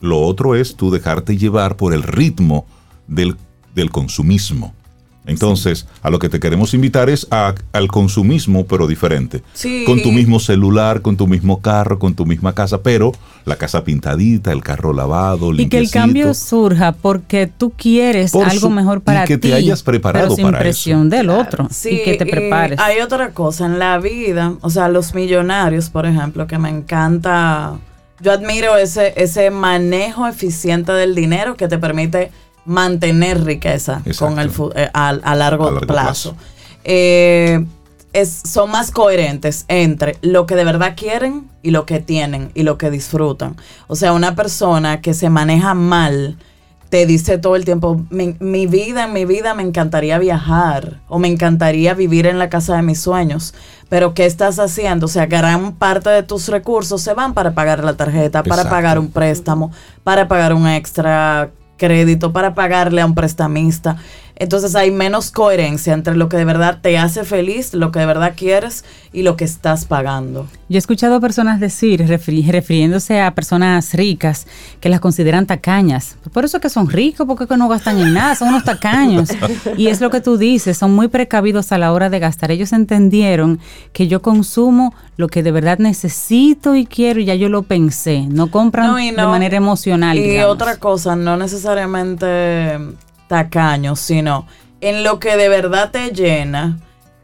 Lo 0.00 0.20
otro 0.20 0.54
es 0.54 0.76
tú 0.76 0.90
dejarte 0.90 1.36
llevar 1.36 1.76
por 1.76 1.94
el 1.94 2.02
ritmo 2.02 2.66
del, 3.06 3.36
del 3.74 3.90
consumismo. 3.90 4.74
Entonces, 5.24 5.86
a 6.02 6.10
lo 6.10 6.18
que 6.20 6.28
te 6.28 6.38
queremos 6.38 6.72
invitar 6.74 7.08
es 7.10 7.26
a- 7.32 7.54
al 7.72 7.88
consumismo, 7.88 8.64
pero 8.66 8.86
diferente. 8.86 9.42
Sí. 9.54 9.82
Con 9.84 10.00
tu 10.02 10.12
mismo 10.12 10.38
celular, 10.38 11.02
con 11.02 11.16
tu 11.16 11.26
mismo 11.26 11.60
carro, 11.60 11.98
con 11.98 12.14
tu 12.14 12.26
misma 12.26 12.52
casa, 12.54 12.82
pero 12.82 13.12
la 13.46 13.56
casa 13.56 13.82
pintadita, 13.84 14.52
el 14.52 14.62
carro 14.62 14.92
lavado, 14.92 15.46
Y 15.54 15.68
que 15.68 15.78
el 15.78 15.82
limpiecito. 15.84 15.98
cambio 15.98 16.34
surja 16.34 16.92
porque 16.92 17.46
tú 17.46 17.70
quieres 17.76 18.32
Por 18.32 18.44
algo 18.46 18.60
su- 18.60 18.70
mejor 18.70 18.98
y 18.98 19.00
para 19.00 19.24
que 19.24 19.38
ti. 19.38 19.48
te 19.48 19.54
hayas 19.54 19.82
preparado 19.82 20.26
pero 20.26 20.36
sin 20.36 20.44
para 20.46 20.58
presión 20.58 21.06
eso. 21.06 21.16
del 21.16 21.30
otro. 21.30 21.68
Sí, 21.70 21.90
y 22.00 22.04
que 22.04 22.14
te 22.16 22.26
prepares. 22.26 22.78
hay 22.80 23.00
otra 23.00 23.30
cosa 23.30 23.64
en 23.66 23.78
la 23.78 23.98
vida, 23.98 24.52
o 24.60 24.68
sea, 24.70 24.88
los 24.88 25.14
millonarios, 25.14 25.88
por 25.90 26.06
ejemplo, 26.06 26.46
que 26.46 26.58
me 26.58 26.68
encanta. 26.68 27.74
Yo 28.20 28.32
admiro 28.32 28.76
ese, 28.76 29.14
ese 29.16 29.50
manejo 29.50 30.26
eficiente 30.26 30.90
del 30.92 31.14
dinero 31.14 31.56
que 31.56 31.68
te 31.68 31.78
permite 31.78 32.32
mantener 32.64 33.44
riqueza 33.44 34.02
Exacto. 34.04 34.34
con 34.34 34.38
el 34.40 34.50
eh, 34.74 34.90
a, 34.92 35.08
a 35.10 35.34
largo, 35.36 35.68
A 35.68 35.70
largo 35.70 35.86
plazo. 35.86 36.32
plazo. 36.32 36.36
Eh, 36.82 37.64
es, 38.16 38.42
son 38.44 38.70
más 38.70 38.90
coherentes 38.90 39.64
entre 39.68 40.16
lo 40.22 40.46
que 40.46 40.56
de 40.56 40.64
verdad 40.64 40.94
quieren 40.96 41.48
y 41.62 41.70
lo 41.70 41.84
que 41.84 42.00
tienen 42.00 42.50
y 42.54 42.62
lo 42.62 42.78
que 42.78 42.90
disfrutan. 42.90 43.56
O 43.88 43.96
sea, 43.96 44.12
una 44.12 44.34
persona 44.34 45.00
que 45.00 45.14
se 45.14 45.28
maneja 45.28 45.74
mal 45.74 46.38
te 46.88 47.04
dice 47.04 47.36
todo 47.36 47.56
el 47.56 47.64
tiempo, 47.64 48.00
mi, 48.10 48.36
mi 48.38 48.66
vida, 48.66 49.04
en 49.04 49.12
mi 49.12 49.24
vida 49.24 49.54
me 49.54 49.62
encantaría 49.62 50.18
viajar 50.18 51.00
o 51.08 51.18
me 51.18 51.28
encantaría 51.28 51.94
vivir 51.94 52.26
en 52.26 52.38
la 52.38 52.48
casa 52.48 52.76
de 52.76 52.82
mis 52.82 53.00
sueños, 53.00 53.54
pero 53.88 54.14
¿qué 54.14 54.24
estás 54.24 54.58
haciendo? 54.58 55.06
O 55.06 55.08
sea, 55.08 55.26
gran 55.26 55.72
parte 55.72 56.10
de 56.10 56.22
tus 56.22 56.48
recursos 56.48 57.02
se 57.02 57.12
van 57.12 57.34
para 57.34 57.54
pagar 57.54 57.84
la 57.84 57.94
tarjeta, 57.94 58.42
para 58.42 58.70
pagar 58.70 58.98
un 58.98 59.10
préstamo, 59.10 59.72
para 60.04 60.28
pagar 60.28 60.54
un 60.54 60.68
extra 60.68 61.50
crédito, 61.76 62.32
para 62.32 62.54
pagarle 62.54 63.00
a 63.00 63.06
un 63.06 63.14
prestamista. 63.14 63.96
Entonces 64.36 64.74
hay 64.76 64.90
menos 64.90 65.30
coherencia 65.30 65.94
entre 65.94 66.14
lo 66.14 66.28
que 66.28 66.36
de 66.36 66.44
verdad 66.44 66.78
te 66.80 66.98
hace 66.98 67.24
feliz, 67.24 67.72
lo 67.72 67.90
que 67.90 68.00
de 68.00 68.06
verdad 68.06 68.34
quieres 68.36 68.84
y 69.12 69.22
lo 69.22 69.36
que 69.36 69.44
estás 69.44 69.86
pagando. 69.86 70.46
Yo 70.68 70.76
he 70.76 70.78
escuchado 70.78 71.20
personas 71.20 71.58
decir, 71.58 72.06
refiriéndose 72.06 73.20
a 73.20 73.34
personas 73.34 73.94
ricas, 73.94 74.46
que 74.80 74.88
las 74.88 75.00
consideran 75.00 75.46
tacañas. 75.46 76.16
Por 76.32 76.44
eso 76.44 76.60
que 76.60 76.68
son 76.68 76.90
ricos, 76.90 77.26
porque 77.26 77.56
no 77.56 77.68
gastan 77.68 77.98
en 77.98 78.12
nada, 78.12 78.34
son 78.34 78.48
unos 78.48 78.64
tacaños. 78.64 79.30
Y 79.76 79.86
es 79.86 80.00
lo 80.00 80.10
que 80.10 80.20
tú 80.20 80.36
dices, 80.36 80.76
son 80.76 80.94
muy 80.94 81.08
precavidos 81.08 81.72
a 81.72 81.78
la 81.78 81.92
hora 81.92 82.10
de 82.10 82.18
gastar. 82.18 82.50
Ellos 82.50 82.72
entendieron 82.72 83.58
que 83.92 84.06
yo 84.08 84.20
consumo 84.20 84.94
lo 85.16 85.28
que 85.28 85.42
de 85.42 85.52
verdad 85.52 85.78
necesito 85.78 86.74
y 86.74 86.84
quiero, 86.84 87.20
y 87.20 87.24
ya 87.24 87.34
yo 87.34 87.48
lo 87.48 87.62
pensé. 87.62 88.26
No 88.28 88.50
compran 88.50 88.94
de 88.96 89.12
manera 89.12 89.56
emocional. 89.56 90.18
Y 90.18 90.40
otra 90.40 90.76
cosa, 90.76 91.16
no 91.16 91.36
necesariamente 91.36 92.78
tacaños, 93.28 94.00
sino 94.00 94.46
en 94.80 95.04
lo 95.04 95.18
que 95.18 95.36
de 95.36 95.48
verdad 95.48 95.90
te 95.90 96.10
llena, 96.10 96.78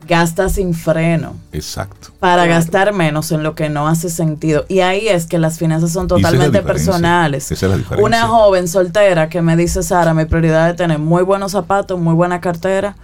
gasta 0.07 0.48
sin 0.48 0.74
freno. 0.74 1.36
Exacto. 1.53 2.09
Para 2.18 2.46
gastar 2.46 2.92
menos 2.92 3.30
en 3.32 3.42
lo 3.42 3.55
que 3.55 3.68
no 3.68 3.88
hace 3.88 4.11
sentido. 4.11 4.64
Y 4.68 4.80
ahí 4.80 5.09
es 5.09 5.26
que 5.26 5.38
las 5.38 5.59
finanzas 5.59 5.92
son 5.92 6.09
totalmente 6.09 6.62
personales. 6.62 7.50
Esa 7.50 7.66
es 7.66 7.70
la 7.70 7.76
diferencia. 7.76 8.05
Una 8.05 8.26
joven 8.26 8.68
soltera 8.68 9.28
que 9.28 9.42
me 9.42 9.57
dice, 9.57 9.82
Sara, 9.82 10.14
mi 10.14 10.24
prioridad 10.24 10.70
es 10.70 10.76
tener 10.76 10.98
muy 10.98 11.22
buenos 11.22 11.53
zapatos, 11.53 11.98
muy 11.98 12.14
buena 12.14 12.40
cartera. 12.40 12.96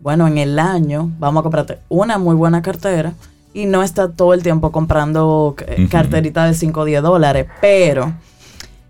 Bueno, 0.00 0.26
en 0.26 0.38
el 0.38 0.58
año 0.58 1.10
vamos 1.18 1.40
a 1.40 1.42
comprarte 1.44 1.78
una 1.88 2.18
muy 2.18 2.34
buena 2.34 2.60
cartera 2.60 3.12
y 3.54 3.66
no 3.66 3.82
está 3.82 4.08
todo 4.10 4.34
el 4.34 4.42
tiempo 4.42 4.72
comprando 4.72 5.54
eh, 5.66 5.86
carterita 5.88 6.46
de 6.46 6.54
5 6.54 6.80
o 6.80 6.84
10 6.84 7.02
dólares. 7.02 7.46
Pero 7.60 8.12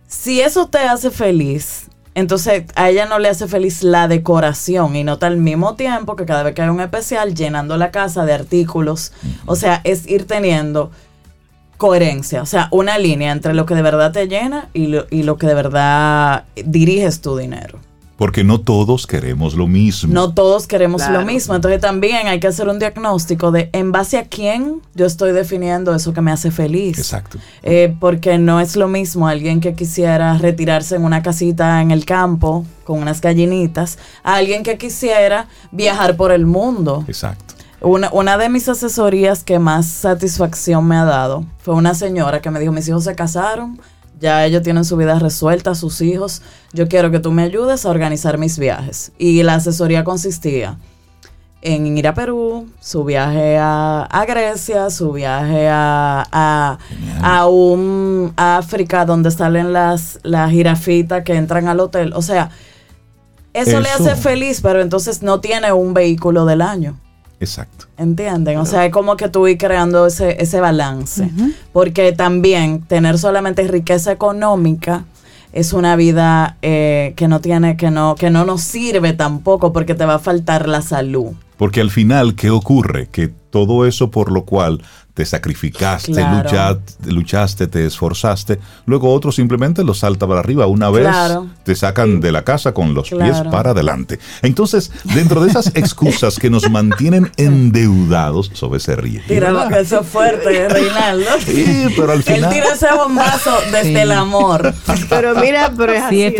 si 0.06 0.40
eso 0.40 0.68
te 0.68 0.78
hace 0.78 1.10
feliz, 1.10 1.88
entonces 2.14 2.64
a 2.74 2.90
ella 2.90 3.06
no 3.06 3.18
le 3.18 3.28
hace 3.28 3.48
feliz 3.48 3.82
la 3.82 4.06
decoración 4.08 4.96
y 4.96 5.04
nota 5.04 5.26
al 5.26 5.38
mismo 5.38 5.76
tiempo 5.76 6.16
que 6.16 6.26
cada 6.26 6.42
vez 6.42 6.54
que 6.54 6.62
hay 6.62 6.68
un 6.68 6.80
especial 6.80 7.34
llenando 7.34 7.76
la 7.76 7.90
casa 7.90 8.24
de 8.26 8.34
artículos. 8.34 9.12
O 9.46 9.56
sea, 9.56 9.80
es 9.84 10.06
ir 10.06 10.26
teniendo 10.26 10.90
coherencia, 11.78 12.42
o 12.42 12.46
sea, 12.46 12.68
una 12.70 12.96
línea 12.98 13.32
entre 13.32 13.54
lo 13.54 13.66
que 13.66 13.74
de 13.74 13.82
verdad 13.82 14.12
te 14.12 14.28
llena 14.28 14.68
y 14.72 14.86
lo, 14.86 15.06
y 15.10 15.24
lo 15.24 15.36
que 15.36 15.48
de 15.48 15.54
verdad 15.54 16.44
diriges 16.64 17.20
tu 17.20 17.36
dinero. 17.36 17.80
Porque 18.22 18.44
no 18.44 18.60
todos 18.60 19.08
queremos 19.08 19.54
lo 19.54 19.66
mismo. 19.66 20.14
No 20.14 20.32
todos 20.32 20.68
queremos 20.68 21.02
lo 21.08 21.24
mismo. 21.24 21.56
Entonces 21.56 21.80
también 21.80 22.28
hay 22.28 22.38
que 22.38 22.46
hacer 22.46 22.68
un 22.68 22.78
diagnóstico 22.78 23.50
de 23.50 23.68
en 23.72 23.90
base 23.90 24.16
a 24.16 24.26
quién 24.26 24.80
yo 24.94 25.06
estoy 25.06 25.32
definiendo 25.32 25.92
eso 25.92 26.12
que 26.12 26.20
me 26.20 26.30
hace 26.30 26.52
feliz. 26.52 26.98
Exacto. 26.98 27.38
Eh, 27.64 27.96
porque 27.98 28.38
no 28.38 28.60
es 28.60 28.76
lo 28.76 28.86
mismo 28.86 29.26
alguien 29.26 29.60
que 29.60 29.74
quisiera 29.74 30.38
retirarse 30.38 30.94
en 30.94 31.02
una 31.02 31.20
casita 31.20 31.82
en 31.82 31.90
el 31.90 32.04
campo 32.04 32.64
con 32.84 33.00
unas 33.00 33.20
gallinitas 33.20 33.98
a 34.22 34.36
alguien 34.36 34.62
que 34.62 34.78
quisiera 34.78 35.48
viajar 35.72 36.16
por 36.16 36.30
el 36.30 36.46
mundo. 36.46 37.04
Exacto. 37.08 37.56
Una, 37.80 38.08
una 38.12 38.38
de 38.38 38.48
mis 38.48 38.68
asesorías 38.68 39.42
que 39.42 39.58
más 39.58 39.86
satisfacción 39.86 40.86
me 40.86 40.94
ha 40.94 41.04
dado 41.04 41.44
fue 41.58 41.74
una 41.74 41.92
señora 41.94 42.40
que 42.40 42.52
me 42.52 42.60
dijo, 42.60 42.70
mis 42.70 42.86
hijos 42.86 43.02
se 43.02 43.16
casaron, 43.16 43.80
ya 44.22 44.46
ellos 44.46 44.62
tienen 44.62 44.84
su 44.84 44.96
vida 44.96 45.18
resuelta, 45.18 45.74
sus 45.74 46.00
hijos. 46.00 46.42
Yo 46.72 46.86
quiero 46.86 47.10
que 47.10 47.18
tú 47.18 47.32
me 47.32 47.42
ayudes 47.42 47.84
a 47.84 47.90
organizar 47.90 48.38
mis 48.38 48.56
viajes. 48.56 49.10
Y 49.18 49.42
la 49.42 49.56
asesoría 49.56 50.04
consistía 50.04 50.78
en 51.60 51.96
ir 51.98 52.06
a 52.06 52.14
Perú, 52.14 52.68
su 52.80 53.04
viaje 53.04 53.58
a, 53.58 54.24
Grecia, 54.26 54.90
su 54.90 55.12
viaje 55.12 55.68
a, 55.68 56.78
a, 57.20 57.46
un 57.48 58.32
África 58.36 59.04
donde 59.04 59.30
salen 59.32 59.72
las, 59.72 60.20
las 60.22 60.50
jirafitas 60.52 61.24
que 61.24 61.34
entran 61.34 61.66
al 61.66 61.80
hotel. 61.80 62.12
O 62.14 62.22
sea, 62.22 62.50
eso, 63.52 63.80
le 63.80 63.90
hace 63.90 64.14
feliz, 64.14 64.60
pero 64.60 64.80
entonces 64.80 65.22
no 65.22 65.40
tiene 65.40 65.72
un 65.72 65.94
vehículo 65.94 66.46
del 66.46 66.62
año. 66.62 66.96
Exacto. 67.42 67.86
¿Entienden? 67.98 68.56
O 68.58 68.64
sea, 68.64 68.86
es 68.86 68.92
como 68.92 69.16
que 69.16 69.28
tú 69.28 69.48
ir 69.48 69.58
creando 69.58 70.06
ese, 70.06 70.40
ese 70.40 70.60
balance. 70.60 71.28
Porque 71.72 72.12
también 72.12 72.82
tener 72.82 73.18
solamente 73.18 73.66
riqueza 73.66 74.12
económica 74.12 75.06
es 75.52 75.72
una 75.72 75.96
vida 75.96 76.56
eh, 76.62 77.14
que 77.16 77.26
no 77.26 77.40
tiene, 77.40 77.76
que 77.76 77.90
no, 77.90 78.14
que 78.14 78.30
no 78.30 78.44
nos 78.44 78.60
sirve 78.60 79.12
tampoco 79.12 79.72
porque 79.72 79.96
te 79.96 80.06
va 80.06 80.14
a 80.14 80.18
faltar 80.20 80.68
la 80.68 80.82
salud. 80.82 81.32
Porque 81.56 81.80
al 81.80 81.90
final, 81.90 82.36
¿qué 82.36 82.50
ocurre? 82.50 83.08
Que 83.10 83.26
todo 83.26 83.86
eso 83.86 84.12
por 84.12 84.30
lo 84.30 84.44
cual 84.44 84.80
te 85.14 85.26
sacrificaste, 85.26 86.24
luchaste, 87.04 87.66
te 87.66 87.86
esforzaste, 87.86 88.58
luego 88.86 89.12
otro 89.12 89.30
simplemente 89.30 89.84
lo 89.84 89.94
salta 89.94 90.26
para 90.26 90.40
arriba. 90.40 90.66
Una 90.66 90.90
vez 90.90 91.08
te 91.64 91.74
sacan 91.74 92.20
de 92.20 92.32
la 92.32 92.44
casa 92.44 92.72
con 92.72 92.94
los 92.94 93.10
pies 93.10 93.42
para 93.50 93.70
adelante. 93.70 94.18
Entonces, 94.42 94.90
dentro 95.14 95.42
de 95.42 95.50
esas 95.50 95.72
excusas 95.74 96.38
que 96.38 96.50
nos 96.50 96.70
mantienen 96.70 97.30
endeudados, 97.36 98.50
sobre 98.54 98.80
se 98.80 98.96
ríe. 98.96 99.22
Tira 99.28 99.68
que 99.68 99.80
eso 99.80 100.02
fuerte, 100.02 100.68
Reinaldo. 100.68 101.30
Sí, 101.44 101.86
pero 101.96 102.12
al 102.12 102.22
final. 102.22 102.44
Él 102.44 102.60
tira 102.60 102.74
ese 102.74 102.88
bombazo 102.94 103.50
desde 103.70 104.02
el 104.02 104.12
amor. 104.12 104.74
Pero 105.08 105.34
mira, 105.36 105.72
pero 105.76 105.92
es 105.92 106.02
así. 106.02 106.34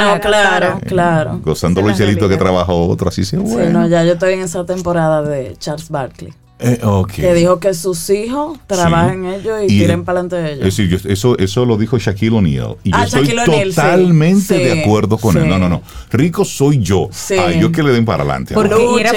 no, 0.00 0.20
claro, 0.20 0.80
claro. 0.86 1.40
Gozando 1.42 1.82
lo 1.82 2.28
que 2.28 2.36
trabajó 2.36 2.88
otro, 2.88 3.08
así 3.08 3.24
se 3.24 3.36
bueno. 3.36 3.66
Sí, 3.66 3.72
no, 3.72 3.88
ya 3.88 4.04
yo 4.04 4.12
estoy 4.12 4.34
en 4.34 4.40
esa 4.40 4.64
temporada 4.64 5.22
de 5.22 5.56
Charles 5.58 5.88
Barkley. 5.88 6.32
Eh, 6.64 6.80
que 7.14 7.34
dijo 7.34 7.58
que 7.58 7.74
sus 7.74 8.08
hijos 8.10 8.58
trabajen 8.66 9.26
ellos 9.26 9.58
y, 9.64 9.66
tiren 9.66 10.04
para 10.04 10.20
adelante 10.20 10.36
de 10.36 10.52
ellos. 10.54 10.78
Es 10.78 11.04
eso, 11.06 11.36
eso 11.38 11.64
lo 11.64 11.76
dijo 11.76 11.98
Shaquille 11.98 12.36
O'Neal. 12.36 12.76
Y 12.84 12.90
yo 12.90 12.96
ah, 12.96 13.04
estoy 13.04 13.28
totalmente 13.28 14.54
de 14.54 14.82
acuerdo 14.82 15.18
con 15.18 15.36
él. 15.36 15.48
No, 15.48 15.58
no, 15.58 15.68
no. 15.68 15.82
Rico 16.10 16.44
soy 16.44 16.78
yo. 16.78 17.08
Ay, 17.30 17.60
yo 17.60 17.72
que 17.72 17.82
le 17.82 17.90
den 17.90 18.04
para 18.04 18.22
adelante. 18.22 18.54
Porque 18.54 18.74
era, 19.00 19.12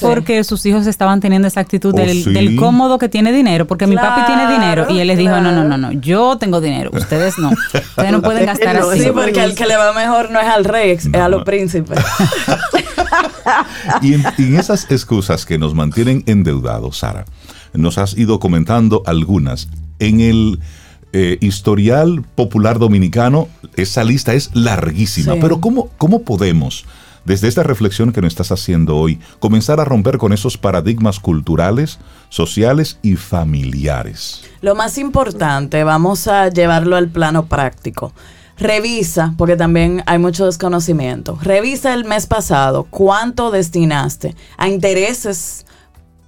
porque 0.00 0.42
sus 0.44 0.64
hijos 0.66 0.86
estaban 0.86 1.20
teniendo 1.20 1.46
esa 1.46 1.60
actitud 1.60 1.94
oh, 1.94 1.98
del, 1.98 2.56
cómodo 2.56 2.98
que 2.98 3.08
tiene 3.08 3.32
dinero. 3.32 3.66
Porque 3.66 3.86
mi 3.86 3.96
papi 3.96 4.22
tiene 4.26 4.50
dinero. 4.52 4.86
Y 4.88 4.98
él 4.98 5.06
les 5.06 5.18
dijo, 5.18 5.40
no, 5.40 5.52
no, 5.52 5.64
no, 5.64 5.78
no. 5.78 5.92
Yo 5.92 6.36
tengo 6.38 6.60
dinero. 6.60 6.90
Ustedes 6.92 7.38
no. 7.38 7.50
Ustedes 7.50 8.12
no 8.12 8.22
pueden 8.22 8.46
gastar 8.46 8.76
así. 8.76 9.00
Sí, 9.00 9.10
porque 9.12 9.42
el 9.42 9.54
que 9.54 9.66
le 9.66 9.76
va 9.76 9.92
mejor 9.92 10.30
no 10.30 10.40
es 10.40 10.48
al 10.48 10.64
rey, 10.64 10.90
es 10.90 11.14
a 11.14 11.28
los 11.28 11.44
príncipes. 11.44 11.98
y 14.02 14.14
en 14.14 14.56
esas 14.56 14.90
excusas 14.90 15.46
que 15.46 15.58
nos 15.58 15.74
mantienen 15.74 16.22
endeudados 16.26 16.98
Sara. 16.98 17.24
Nos 17.74 17.98
has 17.98 18.16
ido 18.16 18.40
comentando 18.40 19.02
algunas. 19.06 19.68
En 19.98 20.20
el 20.20 20.60
eh, 21.12 21.38
historial 21.40 22.22
popular 22.34 22.78
dominicano, 22.78 23.48
esa 23.76 24.04
lista 24.04 24.34
es 24.34 24.50
larguísima, 24.54 25.36
pero 25.40 25.60
¿cómo, 25.60 25.88
¿cómo 25.96 26.22
podemos, 26.22 26.84
desde 27.24 27.48
esta 27.48 27.62
reflexión 27.62 28.12
que 28.12 28.20
nos 28.20 28.32
estás 28.32 28.52
haciendo 28.52 28.96
hoy, 28.96 29.18
comenzar 29.38 29.80
a 29.80 29.86
romper 29.86 30.18
con 30.18 30.34
esos 30.34 30.58
paradigmas 30.58 31.18
culturales, 31.18 31.98
sociales 32.28 32.98
y 33.02 33.16
familiares? 33.16 34.44
Lo 34.60 34.74
más 34.74 34.98
importante, 34.98 35.82
vamos 35.82 36.28
a 36.28 36.48
llevarlo 36.48 36.96
al 36.96 37.08
plano 37.08 37.46
práctico. 37.46 38.12
Revisa, 38.58 39.34
porque 39.38 39.56
también 39.56 40.02
hay 40.06 40.18
mucho 40.18 40.46
desconocimiento. 40.46 41.38
Revisa 41.40 41.94
el 41.94 42.04
mes 42.04 42.26
pasado 42.26 42.86
cuánto 42.90 43.50
destinaste 43.50 44.34
a 44.56 44.68
intereses 44.68 45.64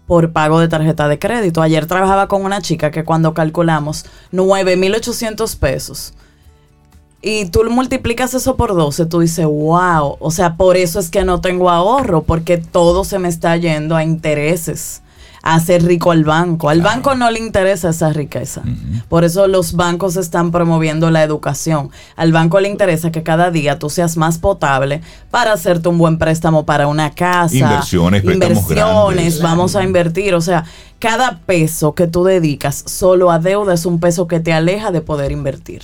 por 0.07 0.33
pago 0.33 0.61
de 0.61 0.69
tarjeta 0.69 1.09
de 1.09 1.19
crédito. 1.19 1.63
Ayer 1.63 1.87
trabajaba 1.87 2.29
con 2.29 2.45
una 2.45 2.63
chica 2.63 2.91
que 2.91 3.05
cuando 3.05 3.35
calculamos 3.35 4.07
9.800 4.33 5.57
pesos 5.59 6.15
y 7.23 7.47
tú 7.47 7.65
multiplicas 7.71 8.33
eso 8.35 8.57
por 8.57 8.75
12, 8.75 9.07
tú 9.07 9.21
dices, 9.21 9.45
wow, 9.45 10.17
o 10.19 10.31
sea, 10.31 10.57
por 10.57 10.77
eso 10.77 10.99
es 10.99 11.11
que 11.11 11.25
no 11.25 11.41
tengo 11.41 11.69
ahorro, 11.69 12.23
porque 12.23 12.57
todo 12.57 13.05
se 13.05 13.19
me 13.19 13.29
está 13.29 13.57
yendo 13.57 13.95
a 13.95 14.05
intereses 14.05 15.03
hacer 15.43 15.85
rico 15.85 16.11
al 16.11 16.25
banco. 16.25 16.69
Al 16.69 16.83
banco 16.83 17.15
no 17.15 17.31
le 17.31 17.39
interesa 17.39 17.91
esa 17.91 18.13
riqueza. 18.13 18.63
Por 19.09 19.25
eso 19.25 19.49
los 19.49 19.73
bancos 19.75 20.17
están 20.17 20.51
promoviendo 20.51 21.11
la 21.11 21.23
educación. 21.23 21.91
Al 22.17 22.33
banco 22.33 22.61
le 22.61 22.69
interesa 22.69 23.11
que 23.11 23.23
cada 23.23 23.51
día 23.51 23.79
tú 23.79 23.91
seas 23.91 24.17
más 24.17 24.39
potable 24.39 25.01
para 25.31 25.53
hacerte 25.53 25.89
un 25.89 25.99
buen 25.99 26.19
préstamo 26.19 26.67
para 26.67 26.87
una 26.87 27.11
casa. 27.11 27.57
Inversiones, 27.57 28.25
inversiones, 28.25 29.41
vamos 29.41 29.77
a 29.77 29.83
invertir. 29.83 30.35
O 30.35 30.41
sea, 30.41 30.65
cada 30.99 31.39
peso 31.39 31.95
que 31.95 32.07
tú 32.07 32.25
dedicas 32.25 32.83
solo 32.87 33.31
a 33.31 33.39
deuda 33.39 33.75
es 33.75 33.87
un 33.87 34.01
peso 34.01 34.29
que 34.29 34.41
te 34.41 34.53
aleja 34.53 34.91
de 34.91 35.01
poder 35.01 35.33
invertir. 35.33 35.83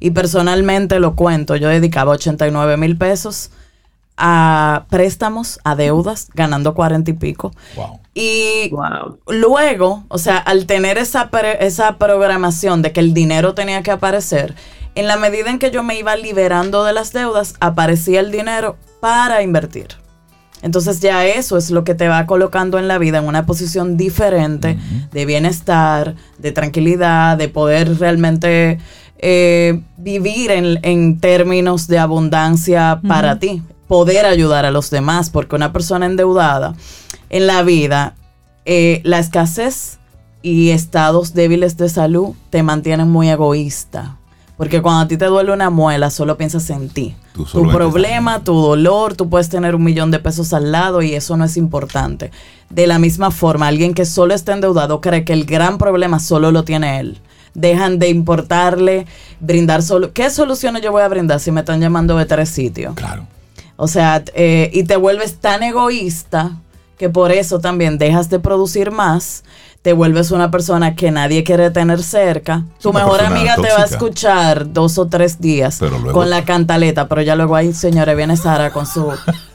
Y 0.00 0.10
personalmente 0.10 1.00
lo 1.00 1.14
cuento, 1.14 1.56
yo 1.56 1.68
dedicaba 1.68 2.12
89 2.12 2.76
mil 2.76 2.96
pesos 2.98 3.50
a 4.16 4.86
préstamos, 4.88 5.60
a 5.64 5.76
deudas, 5.76 6.28
ganando 6.34 6.74
cuarenta 6.74 7.10
y 7.10 7.14
pico. 7.14 7.52
Y 8.14 8.72
luego, 9.26 10.04
o 10.08 10.18
sea, 10.18 10.38
al 10.38 10.66
tener 10.66 10.98
esa, 10.98 11.30
esa 11.60 11.98
programación 11.98 12.82
de 12.82 12.92
que 12.92 13.00
el 13.00 13.12
dinero 13.12 13.54
tenía 13.54 13.82
que 13.82 13.90
aparecer, 13.90 14.54
en 14.94 15.06
la 15.06 15.18
medida 15.18 15.50
en 15.50 15.58
que 15.58 15.70
yo 15.70 15.82
me 15.82 15.98
iba 15.98 16.16
liberando 16.16 16.84
de 16.84 16.94
las 16.94 17.12
deudas, 17.12 17.54
aparecía 17.60 18.20
el 18.20 18.32
dinero 18.32 18.76
para 19.00 19.42
invertir. 19.42 19.88
Entonces 20.62 21.00
ya 21.00 21.26
eso 21.26 21.58
es 21.58 21.70
lo 21.70 21.84
que 21.84 21.94
te 21.94 22.08
va 22.08 22.24
colocando 22.24 22.78
en 22.78 22.88
la 22.88 22.96
vida 22.96 23.18
en 23.18 23.26
una 23.26 23.44
posición 23.44 23.98
diferente 23.98 24.78
de 25.12 25.26
bienestar, 25.26 26.14
de 26.38 26.50
tranquilidad, 26.50 27.36
de 27.36 27.48
poder 27.48 27.98
realmente 27.98 28.78
eh, 29.18 29.82
vivir 29.98 30.50
en, 30.50 31.20
términos 31.20 31.86
de 31.86 31.98
abundancia 31.98 33.00
para 33.06 33.38
ti 33.38 33.62
poder 33.88 34.26
ayudar 34.26 34.64
a 34.64 34.70
los 34.70 34.90
demás, 34.90 35.30
porque 35.30 35.56
una 35.56 35.72
persona 35.72 36.06
endeudada 36.06 36.74
en 37.30 37.46
la 37.46 37.62
vida, 37.62 38.14
eh, 38.64 39.00
la 39.04 39.18
escasez 39.18 39.98
y 40.42 40.70
estados 40.70 41.34
débiles 41.34 41.76
de 41.76 41.88
salud 41.88 42.34
te 42.50 42.62
mantienen 42.62 43.08
muy 43.08 43.30
egoísta. 43.30 44.16
Porque 44.56 44.80
cuando 44.80 45.02
a 45.02 45.08
ti 45.08 45.18
te 45.18 45.26
duele 45.26 45.52
una 45.52 45.68
muela, 45.68 46.08
solo 46.08 46.38
piensas 46.38 46.70
en 46.70 46.88
ti. 46.88 47.14
Tu 47.34 47.68
problema, 47.68 48.42
tu 48.42 48.54
dolor, 48.54 49.14
tú 49.14 49.28
puedes 49.28 49.50
tener 49.50 49.74
un 49.74 49.84
millón 49.84 50.10
de 50.10 50.18
pesos 50.18 50.54
al 50.54 50.72
lado 50.72 51.02
y 51.02 51.14
eso 51.14 51.36
no 51.36 51.44
es 51.44 51.58
importante. 51.58 52.30
De 52.70 52.86
la 52.86 52.98
misma 52.98 53.30
forma, 53.30 53.66
alguien 53.66 53.92
que 53.92 54.06
solo 54.06 54.32
está 54.32 54.54
endeudado 54.54 55.02
cree 55.02 55.24
que 55.24 55.34
el 55.34 55.44
gran 55.44 55.76
problema 55.76 56.20
solo 56.20 56.52
lo 56.52 56.64
tiene 56.64 57.00
él. 57.00 57.18
Dejan 57.52 57.98
de 57.98 58.08
importarle, 58.08 59.06
brindar 59.40 59.82
solo. 59.82 60.14
¿Qué 60.14 60.30
soluciones 60.30 60.80
yo 60.80 60.90
voy 60.90 61.02
a 61.02 61.08
brindar 61.08 61.38
si 61.40 61.50
me 61.50 61.60
están 61.60 61.80
llamando 61.80 62.16
de 62.16 62.24
tres 62.24 62.48
sitios? 62.48 62.94
Claro. 62.94 63.26
O 63.76 63.88
sea, 63.88 64.22
eh, 64.34 64.70
y 64.72 64.84
te 64.84 64.96
vuelves 64.96 65.36
tan 65.36 65.62
egoísta 65.62 66.52
que 66.98 67.10
por 67.10 67.30
eso 67.30 67.60
también 67.60 67.98
dejas 67.98 68.30
de 68.30 68.40
producir 68.40 68.90
más 68.90 69.44
te 69.86 69.92
vuelves 69.92 70.32
una 70.32 70.50
persona 70.50 70.96
que 70.96 71.12
nadie 71.12 71.44
quiere 71.44 71.70
tener 71.70 72.02
cerca. 72.02 72.64
Tu 72.82 72.92
mejor 72.92 73.22
amiga 73.22 73.54
te 73.54 73.68
va 73.68 73.82
a 73.82 73.84
escuchar 73.84 74.72
dos 74.72 74.98
o 74.98 75.06
tres 75.06 75.40
días 75.40 75.78
con 76.12 76.28
la 76.28 76.44
cantaleta, 76.44 77.06
pero 77.06 77.22
ya 77.22 77.36
luego 77.36 77.54
ahí, 77.54 77.72
señores, 77.72 78.16
viene 78.16 78.36
Sara 78.36 78.72
con 78.72 78.84
su 78.84 79.12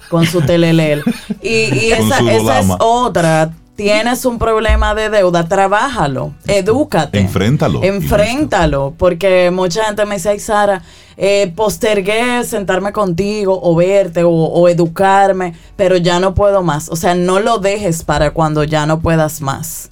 con 0.09 0.25
su 0.25 0.41
telelel. 0.41 1.03
Y, 1.41 1.91
esa, 1.91 2.19
esa 2.31 2.59
es 2.61 2.67
otra. 2.79 3.51
Tienes 3.81 4.25
un 4.25 4.37
problema 4.37 4.93
de 4.93 5.09
deuda, 5.09 5.47
trabájalo, 5.47 6.35
edúcate. 6.45 7.19
Enfréntalo. 7.19 7.81
Enfréntalo, 7.81 8.93
porque 8.95 9.49
mucha 9.49 9.85
gente 9.85 10.05
me 10.05 10.17
dice, 10.17 10.29
ay 10.29 10.39
Sara, 10.39 10.83
eh, 11.17 11.51
postergué 11.55 12.43
sentarme 12.43 12.93
contigo 12.93 13.59
o 13.59 13.73
verte 13.73 14.23
o, 14.23 14.29
o, 14.29 14.69
educarme, 14.69 15.55
pero 15.75 15.97
ya 15.97 16.19
no 16.19 16.35
puedo 16.35 16.61
más. 16.61 16.89
O 16.89 16.95
sea, 16.95 17.15
no 17.15 17.39
lo 17.39 17.57
dejes 17.57 18.03
para 18.03 18.29
cuando 18.29 18.63
ya 18.63 18.85
no 18.85 18.99
puedas 18.99 19.41
más. 19.41 19.89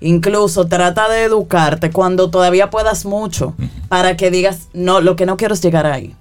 Incluso 0.00 0.66
trata 0.66 1.08
de 1.08 1.22
educarte 1.24 1.90
cuando 1.90 2.28
todavía 2.28 2.68
puedas 2.68 3.06
mucho 3.06 3.54
para 3.88 4.14
que 4.14 4.30
digas, 4.30 4.68
no, 4.74 5.00
lo 5.00 5.16
que 5.16 5.24
no 5.24 5.38
quiero 5.38 5.54
es 5.54 5.62
llegar 5.62 5.86
ahí. 5.86 6.14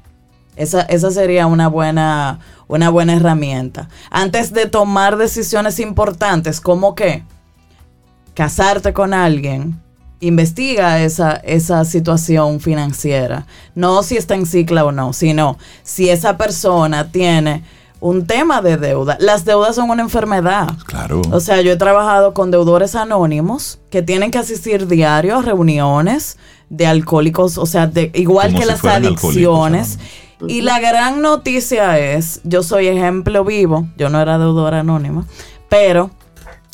Esa, 0.55 0.81
esa 0.81 1.11
sería 1.11 1.47
una 1.47 1.67
buena, 1.67 2.39
una 2.67 2.89
buena 2.89 3.13
herramienta. 3.13 3.89
Antes 4.09 4.53
de 4.53 4.65
tomar 4.65 5.17
decisiones 5.17 5.79
importantes, 5.79 6.59
como 6.59 6.93
que 6.93 7.23
casarte 8.33 8.93
con 8.93 9.13
alguien, 9.13 9.81
investiga 10.19 11.01
esa, 11.01 11.33
esa 11.37 11.83
situación 11.83 12.59
financiera. 12.59 13.45
No 13.75 14.03
si 14.03 14.17
está 14.17 14.35
en 14.35 14.45
cicla 14.45 14.85
o 14.85 14.91
no, 14.91 15.13
sino 15.13 15.57
si 15.83 16.09
esa 16.09 16.37
persona 16.37 17.11
tiene 17.11 17.63
un 17.99 18.25
tema 18.25 18.61
de 18.61 18.77
deuda. 18.77 19.17
Las 19.19 19.45
deudas 19.45 19.75
son 19.75 19.89
una 19.89 20.01
enfermedad. 20.01 20.73
Claro. 20.85 21.21
O 21.31 21.39
sea, 21.39 21.61
yo 21.61 21.71
he 21.71 21.77
trabajado 21.77 22.33
con 22.33 22.51
deudores 22.51 22.95
anónimos 22.95 23.79
que 23.89 24.01
tienen 24.01 24.31
que 24.31 24.39
asistir 24.39 24.87
diario 24.87 25.37
a 25.37 25.41
reuniones 25.41 26.37
de 26.69 26.87
alcohólicos, 26.87 27.57
o 27.57 27.65
sea, 27.65 27.87
de, 27.87 28.11
igual 28.15 28.55
que 28.55 28.65
las 28.65 28.83
adicciones. 28.83 29.99
Y 30.47 30.61
la 30.61 30.79
gran 30.79 31.21
noticia 31.21 31.99
es, 31.99 32.41
yo 32.43 32.63
soy 32.63 32.87
ejemplo 32.87 33.43
vivo, 33.43 33.87
yo 33.97 34.09
no 34.09 34.21
era 34.21 34.37
deudora 34.37 34.79
anónima, 34.79 35.25
pero 35.69 36.11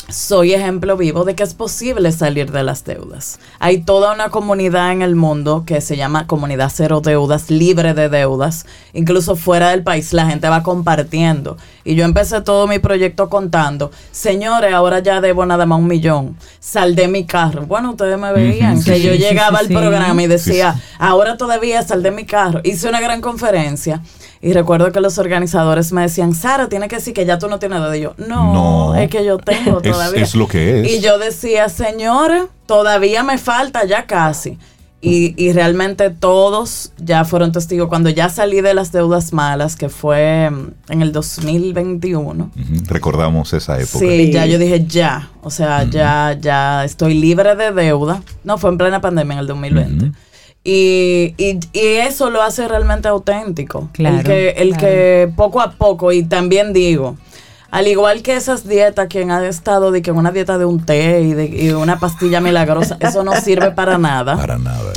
soy 0.10 0.54
ejemplo 0.54 0.96
vivo 0.96 1.26
de 1.26 1.36
que 1.36 1.44
es 1.44 1.54
posible 1.54 2.12
salir 2.12 2.52
de 2.52 2.64
las 2.64 2.86
deudas. 2.86 3.40
Hay 3.60 3.80
toda 3.80 4.14
una 4.14 4.30
comunidad 4.30 4.92
en 4.92 5.02
el 5.02 5.16
mundo 5.16 5.64
que 5.66 5.82
se 5.82 5.98
llama 5.98 6.28
Comunidad 6.28 6.72
Cero 6.74 7.02
Deudas, 7.02 7.50
libre 7.50 7.94
de 7.94 8.08
deudas. 8.08 8.66
Incluso 8.94 9.36
fuera 9.36 9.72
del 9.72 9.84
país 9.84 10.14
la 10.14 10.28
gente 10.28 10.48
va 10.48 10.64
compartiendo. 10.64 11.58
Y 11.84 11.96
yo 11.96 12.06
empecé 12.06 12.42
todo 12.42 12.68
mi 12.68 12.80
proyecto 12.80 13.30
contando, 13.30 13.92
señores, 14.12 14.74
ahora 14.74 15.00
ya 15.00 15.20
debo 15.20 15.46
nada 15.46 15.66
más 15.66 15.80
un 15.80 15.88
millón. 15.88 16.38
Sal 16.60 16.96
de 16.96 17.08
mi 17.08 17.26
carro. 17.26 17.66
Bueno, 17.66 17.92
ustedes 17.92 18.18
me 18.18 18.32
veían 18.32 18.82
que 18.82 19.02
yo 19.02 19.14
llegaba 19.14 19.60
al 19.60 19.68
programa 19.68 20.24
y 20.24 20.28
decía, 20.28 20.82
ahora 21.00 21.38
todavía 21.38 21.84
sal 21.84 22.02
de 22.04 22.12
mi 22.12 22.26
carro. 22.26 22.62
Hice 22.64 22.88
una 22.88 23.02
gran 23.02 23.22
conferencia 23.22 24.02
y 24.42 24.54
recuerdo 24.54 24.92
que 24.92 25.02
los 25.02 25.18
organizadores 25.18 25.92
me 25.92 26.02
decían, 26.02 26.34
Sara, 26.34 26.70
tiene 26.70 26.88
que 26.88 26.98
decir 26.98 27.14
que 27.14 27.26
ya 27.26 27.40
tú 27.40 27.48
no 27.48 27.60
tienes 27.60 27.80
nada. 27.80 27.96
Y 27.98 28.02
yo, 28.02 28.14
no, 28.18 28.96
es 28.96 29.10
que 29.10 29.26
yo 29.26 29.38
tengo 29.38 29.82
todavía. 29.82 30.22
Es, 30.22 30.36
lo 30.36 30.48
que 30.48 30.82
es. 30.82 30.92
Y 30.92 31.00
yo 31.02 31.18
decía, 31.18 31.70
señora, 31.70 32.48
todavía 32.66 33.24
me 33.24 33.38
falta, 33.38 33.86
ya 33.86 34.06
casi. 34.06 34.58
Y, 35.00 35.54
realmente 35.54 36.10
todos 36.10 36.92
ya 36.98 37.24
fueron 37.24 37.52
testigos. 37.52 37.88
Cuando 37.88 38.10
ya 38.10 38.30
salí 38.30 38.62
de 38.62 38.74
las 38.74 38.92
deudas 38.92 39.32
malas, 39.32 39.76
que 39.76 39.90
fue 39.90 40.50
mm, 40.50 40.92
en 40.92 41.02
el 41.02 41.12
2021. 41.12 42.52
Recordamos 42.88 43.54
esa 43.54 43.80
época. 43.80 44.00
Sí, 44.00 44.32
ya 44.32 44.46
yo 44.48 44.58
dije 44.58 44.86
ya. 44.86 45.30
O 45.44 45.50
sea, 45.50 45.84
ya, 45.84 46.38
ya 46.40 46.84
estoy 46.84 47.14
libre 47.14 47.56
de 47.56 47.72
deuda. 47.72 48.22
No, 48.44 48.58
fue 48.58 48.72
en 48.72 48.78
plena 48.78 49.00
pandemia 49.00 49.34
en 49.34 49.40
el 49.40 49.48
2020. 49.48 50.12
Y, 50.70 51.34
y, 51.38 51.60
eso 51.74 52.30
lo 52.30 52.42
hace 52.42 52.68
realmente 52.68 53.08
auténtico. 53.08 53.90
el 53.98 54.22
que, 54.22 54.50
el 54.50 54.76
que 54.76 55.32
poco 55.34 55.62
a 55.62 55.72
poco, 55.72 56.12
y 56.12 56.24
también 56.24 56.74
digo, 56.74 57.16
al 57.72 57.88
igual 57.88 58.22
que 58.22 58.36
esas 58.36 58.68
dietas, 58.68 59.08
quien 59.08 59.32
ha 59.32 59.48
estado 59.48 59.92
de 59.92 60.02
que 60.02 60.12
una 60.12 60.32
dieta 60.32 60.58
de 60.58 60.66
un 60.66 60.86
té 60.86 61.22
y 61.22 61.34
de 61.34 61.74
una 61.74 62.00
pastilla 62.00 62.42
milagrosa, 62.42 62.98
eso 63.00 63.24
no 63.24 63.34
sirve 63.40 63.72
para 63.72 63.98
nada. 63.98 64.36
Para 64.36 64.58
nada. 64.58 64.92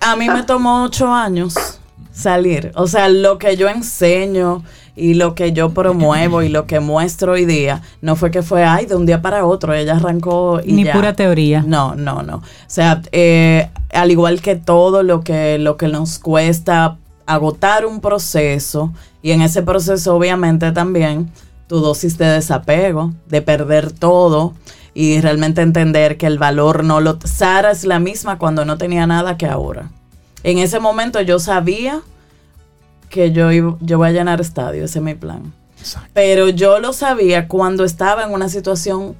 A 0.00 0.16
mí 0.16 0.28
me 0.28 0.42
tomó 0.42 0.84
ocho 0.84 1.14
años 1.14 1.77
salir. 2.18 2.72
O 2.74 2.86
sea, 2.86 3.08
lo 3.08 3.38
que 3.38 3.56
yo 3.56 3.68
enseño 3.68 4.62
y 4.96 5.14
lo 5.14 5.34
que 5.34 5.52
yo 5.52 5.70
promuevo 5.70 6.42
y 6.42 6.48
lo 6.48 6.66
que 6.66 6.80
muestro 6.80 7.32
hoy 7.32 7.44
día, 7.44 7.82
no 8.02 8.16
fue 8.16 8.30
que 8.30 8.42
fue, 8.42 8.64
ay, 8.64 8.86
de 8.86 8.96
un 8.96 9.06
día 9.06 9.22
para 9.22 9.46
otro, 9.46 9.72
ella 9.72 9.96
arrancó 9.96 10.60
y 10.64 10.72
Ni 10.72 10.84
pura 10.84 11.14
teoría. 11.14 11.62
No, 11.64 11.94
no, 11.94 12.22
no. 12.22 12.36
O 12.38 12.42
sea, 12.66 13.00
eh, 13.12 13.70
al 13.92 14.10
igual 14.10 14.40
que 14.40 14.56
todo 14.56 15.02
lo 15.04 15.22
que, 15.22 15.58
lo 15.58 15.76
que 15.76 15.86
nos 15.88 16.18
cuesta 16.18 16.96
agotar 17.26 17.86
un 17.86 18.00
proceso 18.00 18.92
y 19.22 19.30
en 19.30 19.42
ese 19.42 19.62
proceso 19.62 20.16
obviamente 20.16 20.72
también 20.72 21.30
tu 21.68 21.80
dosis 21.80 22.18
de 22.18 22.26
desapego, 22.26 23.12
de 23.28 23.42
perder 23.42 23.92
todo 23.92 24.54
y 24.94 25.20
realmente 25.20 25.60
entender 25.60 26.16
que 26.16 26.26
el 26.26 26.38
valor 26.38 26.82
no 26.82 27.00
lo... 27.00 27.18
Sara 27.22 27.70
es 27.70 27.84
la 27.84 28.00
misma 28.00 28.38
cuando 28.38 28.64
no 28.64 28.78
tenía 28.78 29.06
nada 29.06 29.36
que 29.36 29.46
ahora. 29.46 29.90
En 30.48 30.56
ese 30.56 30.80
momento 30.80 31.20
yo 31.20 31.38
sabía 31.38 32.00
que 33.10 33.32
yo, 33.32 33.50
yo 33.52 33.98
voy 33.98 34.08
a 34.08 34.12
llenar 34.12 34.40
estadio, 34.40 34.86
ese 34.86 34.98
es 34.98 35.04
mi 35.04 35.12
plan. 35.14 35.52
Pero 36.14 36.48
yo 36.48 36.78
lo 36.78 36.94
sabía 36.94 37.48
cuando 37.48 37.84
estaba 37.84 38.24
en 38.24 38.32
una 38.32 38.48
situación 38.48 39.14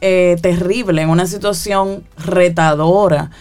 eh, 0.00 0.36
terrible, 0.40 1.02
en 1.02 1.08
una 1.08 1.26
situación 1.26 2.04
retadora, 2.16 3.32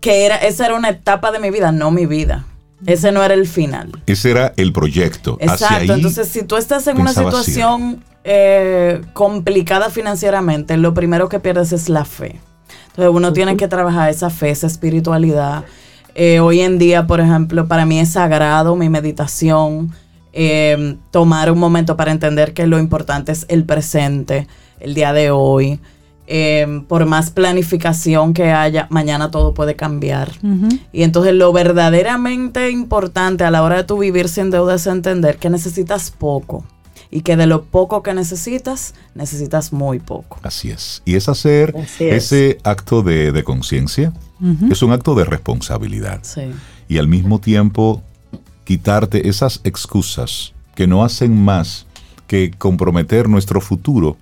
que 0.00 0.26
era, 0.26 0.36
esa 0.36 0.66
era 0.66 0.74
una 0.74 0.90
etapa 0.90 1.32
de 1.32 1.38
mi 1.38 1.50
vida, 1.50 1.72
no 1.72 1.90
mi 1.90 2.04
vida. 2.04 2.44
Ese 2.84 3.12
no 3.12 3.22
era 3.22 3.32
el 3.32 3.46
final. 3.48 3.90
Ese 4.04 4.32
era 4.32 4.52
el 4.58 4.74
proyecto. 4.74 5.38
Exacto. 5.40 5.94
Entonces, 5.94 6.28
si 6.28 6.42
tú 6.42 6.58
estás 6.58 6.86
en 6.86 7.00
una 7.00 7.14
situación 7.14 8.04
eh, 8.24 9.00
complicada 9.14 9.88
financieramente, 9.88 10.76
lo 10.76 10.92
primero 10.92 11.30
que 11.30 11.40
pierdes 11.40 11.72
es 11.72 11.88
la 11.88 12.04
fe. 12.04 12.40
Entonces, 12.88 13.14
uno 13.14 13.32
tiene 13.32 13.56
que 13.56 13.68
trabajar 13.68 14.10
esa 14.10 14.28
fe, 14.28 14.50
esa 14.50 14.66
espiritualidad, 14.66 15.64
eh, 16.14 16.40
hoy 16.40 16.60
en 16.60 16.78
día, 16.78 17.06
por 17.06 17.20
ejemplo, 17.20 17.66
para 17.66 17.86
mí 17.86 17.98
es 17.98 18.10
sagrado 18.10 18.76
mi 18.76 18.88
meditación, 18.88 19.92
eh, 20.32 20.96
tomar 21.10 21.50
un 21.50 21.58
momento 21.58 21.96
para 21.96 22.12
entender 22.12 22.54
que 22.54 22.66
lo 22.66 22.78
importante 22.78 23.32
es 23.32 23.46
el 23.48 23.64
presente, 23.64 24.46
el 24.80 24.94
día 24.94 25.12
de 25.12 25.30
hoy. 25.30 25.80
Eh, 26.28 26.82
por 26.88 27.04
más 27.04 27.30
planificación 27.30 28.32
que 28.32 28.52
haya, 28.52 28.86
mañana 28.90 29.30
todo 29.30 29.54
puede 29.54 29.74
cambiar. 29.74 30.30
Y 30.92 31.02
entonces 31.02 31.34
lo 31.34 31.52
verdaderamente 31.52 32.70
importante 32.70 33.44
a 33.44 33.50
la 33.50 33.62
hora 33.62 33.78
de 33.78 33.84
tu 33.84 33.98
vivir 33.98 34.28
sin 34.28 34.50
deuda 34.50 34.76
es 34.76 34.86
entender 34.86 35.36
que 35.36 35.50
necesitas 35.50 36.10
poco 36.10 36.64
y 37.10 37.20
que 37.20 37.36
de 37.36 37.46
lo 37.46 37.64
poco 37.64 38.02
que 38.02 38.14
necesitas, 38.14 38.94
necesitas 39.14 39.72
muy 39.72 39.98
poco. 39.98 40.38
Así 40.42 40.70
es. 40.70 41.02
Y 41.04 41.16
es 41.16 41.28
hacer 41.28 41.74
ese 41.98 42.58
acto 42.62 43.02
de 43.02 43.42
conciencia 43.44 44.12
es 44.70 44.82
un 44.82 44.92
acto 44.92 45.14
de 45.14 45.24
responsabilidad. 45.24 46.20
Y 46.88 46.98
al 46.98 47.08
mismo 47.08 47.38
tiempo 47.38 48.02
quitarte 48.64 49.28
esas 49.28 49.60
excusas 49.64 50.52
que 50.74 50.86
no 50.86 51.04
hacen 51.04 51.36
más 51.36 51.86
que 52.26 52.50
comprometer 52.50 53.28
nuestro 53.28 53.60
futuro 53.60 54.16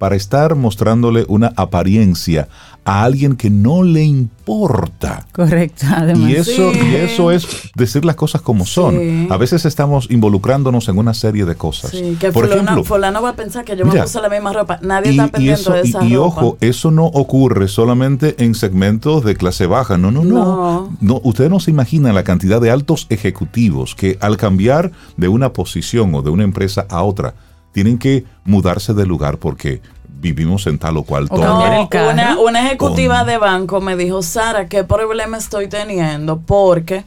para 0.00 0.16
estar 0.16 0.54
mostrándole 0.54 1.26
una 1.28 1.52
apariencia 1.56 2.48
a 2.86 3.04
alguien 3.04 3.36
que 3.36 3.50
no 3.50 3.82
le 3.82 4.02
importa. 4.02 5.26
Correcto, 5.30 5.84
además. 5.94 6.30
Y 6.30 6.36
eso, 6.36 6.72
y 6.72 6.94
eso 6.94 7.30
es 7.30 7.46
decir 7.74 8.06
las 8.06 8.16
cosas 8.16 8.40
como 8.40 8.64
son. 8.64 9.30
A 9.30 9.36
veces 9.36 9.66
estamos 9.66 10.10
involucrándonos 10.10 10.88
en 10.88 10.96
una 10.96 11.12
serie 11.12 11.44
de 11.44 11.54
cosas. 11.54 11.92
que 12.18 12.32
Por 12.32 12.46
ejemplo, 12.46 12.82
fulano 12.82 13.20
va 13.20 13.28
a 13.28 13.36
pensar 13.36 13.66
que 13.66 13.76
yo 13.76 13.84
me 13.84 14.00
puse 14.00 14.22
la 14.22 14.30
misma 14.30 14.54
ropa. 14.54 14.78
Nadie 14.80 15.10
está 15.10 15.28
pendiente 15.28 15.70
de 15.70 15.80
esa 15.82 16.02
y, 16.02 16.12
y 16.14 16.16
ojo, 16.16 16.56
eso 16.62 16.90
no 16.90 17.04
ocurre 17.04 17.68
solamente 17.68 18.42
en 18.42 18.54
segmentos 18.54 19.22
de 19.22 19.36
clase 19.36 19.66
baja. 19.66 19.98
No, 19.98 20.10
no, 20.10 20.24
no. 20.24 20.96
No, 20.98 21.20
ustedes 21.24 21.50
no 21.50 21.60
se 21.60 21.72
imaginan 21.72 22.14
la 22.14 22.24
cantidad 22.24 22.58
de 22.58 22.70
altos 22.70 23.06
ejecutivos 23.10 23.94
que 23.94 24.16
al 24.22 24.38
cambiar 24.38 24.92
de 25.18 25.28
una 25.28 25.52
posición 25.52 26.14
o 26.14 26.22
de 26.22 26.30
una 26.30 26.44
empresa 26.44 26.86
a 26.88 27.02
otra, 27.02 27.34
tienen 27.72 27.98
que 27.98 28.24
mudarse 28.44 28.94
de 28.94 29.06
lugar 29.06 29.38
porque 29.38 29.80
vivimos 30.20 30.66
en 30.66 30.78
tal 30.78 30.96
o 30.98 31.02
cual 31.02 31.28
No, 31.30 31.88
una, 32.10 32.38
una, 32.38 32.66
ejecutiva 32.66 33.24
de 33.24 33.38
banco 33.38 33.80
me 33.80 33.96
dijo, 33.96 34.22
Sara, 34.22 34.68
¿qué 34.68 34.84
problema 34.84 35.38
estoy 35.38 35.68
teniendo? 35.68 36.40
Porque 36.40 37.04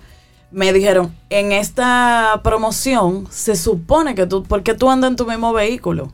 me 0.51 0.72
dijeron, 0.74 1.14
en 1.30 1.51
esta 1.51 2.41
promoción 2.43 3.28
se 3.30 3.55
supone 3.55 4.16
que 4.16 4.26
tú, 4.26 4.43
porque 4.43 4.74
tú 4.74 4.89
andas 4.89 5.11
en 5.11 5.16
tu 5.16 5.26
mismo 5.26 5.53
vehículo. 5.53 6.11